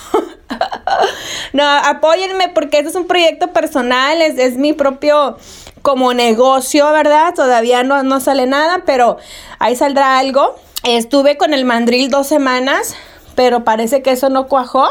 no, 1.54 1.64
apóyenme 1.64 2.50
porque 2.50 2.78
este 2.78 2.89
es 2.89 2.95
un 2.95 3.08
proyecto 3.08 3.48
personal, 3.54 4.22
es, 4.22 4.38
es 4.38 4.58
mi 4.58 4.74
propio 4.74 5.38
como 5.82 6.14
negocio, 6.14 6.91
¿verdad? 6.91 7.34
Todavía 7.34 7.84
no, 7.84 8.04
no 8.04 8.20
sale 8.20 8.45
nada, 8.45 8.84
pero 8.86 9.18
ahí 9.60 9.76
saldrá 9.76 10.20
algo. 10.20 10.56
Estuve 10.84 11.38
con 11.38 11.54
el 11.54 11.66
mandril 11.66 12.10
dos 12.10 12.28
semanas, 12.28 12.95
pero 13.36 13.64
parece 13.64 14.02
que 14.02 14.12
eso 14.12 14.30
no 14.30 14.48
cuajó. 14.48 14.86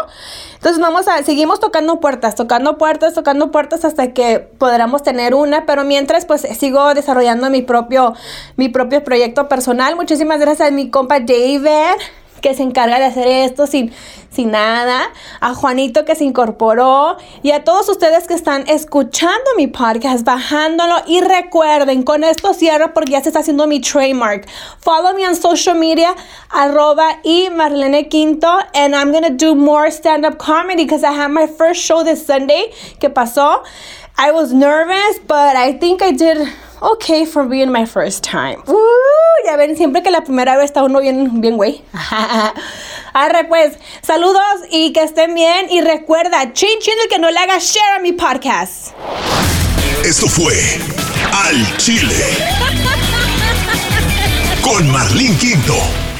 Entonces 0.55 0.81
vamos 0.81 1.07
a, 1.09 1.23
seguimos 1.23 1.61
tocando 1.61 2.01
puertas, 2.01 2.35
tocando 2.35 2.79
puertas, 2.79 3.15
tocando 3.15 3.51
puertas 3.51 3.85
hasta 3.85 4.13
que 4.13 4.41
podamos 4.41 5.03
tener 5.03 5.35
una, 5.35 5.67
pero 5.67 5.85
mientras 5.85 6.25
pues 6.25 6.47
sigo 6.59 6.95
desarrollando 6.95 7.51
mi 7.51 7.63
propio, 7.63 8.15
mi 8.57 8.69
propio 8.69 9.05
proyecto 9.05 9.49
personal. 9.49 9.97
Muchísimas 9.97 10.41
gracias 10.41 10.69
a 10.69 10.71
mi 10.71 10.91
compa 10.91 11.21
David 11.21 11.67
que 12.47 12.55
se 12.55 12.63
encarga 12.63 13.01
de 13.01 13.07
hacer 13.07 13.27
esto 13.27 13.67
sin, 13.67 13.93
sin 14.31 14.53
nada, 14.53 15.11
a 15.41 15.53
Juanito 15.53 16.05
que 16.05 16.15
se 16.15 16.23
incorporó 16.23 17.17
y 17.43 17.51
a 17.51 17.65
todos 17.65 17.89
ustedes 17.89 18.29
que 18.29 18.35
están 18.35 18.63
escuchando 18.69 19.51
mi 19.57 19.67
podcast, 19.67 20.25
bajándolo 20.25 20.95
y 21.09 21.23
recuerden, 21.23 22.05
con 22.05 22.23
esto 22.23 22.55
cierro 22.55 22.95
porque 22.95 23.11
ya 23.11 23.21
se 23.21 23.31
está 23.31 23.41
haciendo 23.41 23.67
mi 23.67 23.81
trademark. 23.81 24.47
Follow 24.79 25.13
me 25.17 25.27
on 25.27 25.35
social 25.35 25.77
media, 25.77 26.15
arroba 26.51 27.19
y 27.25 27.49
Marlene 27.51 28.09
Quinto, 28.09 28.61
and 28.75 28.95
I'm 28.95 29.11
gonna 29.11 29.31
do 29.31 29.57
more 29.57 29.91
stand-up 29.91 30.39
comedy 30.39 30.85
because 30.85 31.03
I 31.03 31.11
have 31.15 31.33
my 31.33 31.49
first 31.49 31.83
show 31.83 32.05
this 32.05 32.25
Sunday 32.25 32.71
que 33.01 33.11
pasó. 33.11 33.65
I 34.17 34.31
was 34.31 34.53
nervous, 34.53 35.19
but 35.27 35.57
I 35.57 35.73
think 35.73 36.01
I 36.01 36.13
did 36.13 36.47
okay 36.81 37.25
for 37.27 37.45
being 37.45 37.71
my 37.71 37.87
first 37.87 38.23
time. 38.23 38.63
Uh, 38.67 38.75
ya 39.45 39.57
ven, 39.57 39.77
siempre 39.77 40.03
que 40.03 40.11
la 40.11 40.23
primera 40.23 40.57
vez 40.57 40.67
está 40.67 40.83
uno 40.85 41.01
bien, 41.01 41.41
bien 41.41 41.57
güey. 41.57 41.83
Arre, 43.15 43.45
pues, 43.45 43.79
saludos 44.03 44.43
y 44.71 44.93
que 44.93 45.03
estén 45.03 45.35
bien. 45.35 45.71
Y 45.71 45.81
recuerda, 45.81 46.53
chin 46.53 46.79
chin 46.81 46.95
el 47.03 47.09
que 47.09 47.19
no 47.19 47.31
le 47.31 47.39
haga 47.39 47.59
share 47.59 47.97
a 47.97 48.01
mi 48.01 48.13
podcast. 48.13 48.93
Esto 50.05 50.29
fue 50.29 50.55
Al 51.33 51.77
Chile 51.79 52.25
con 54.63 54.91
Marlene 54.91 55.37
Quinto. 55.39 56.16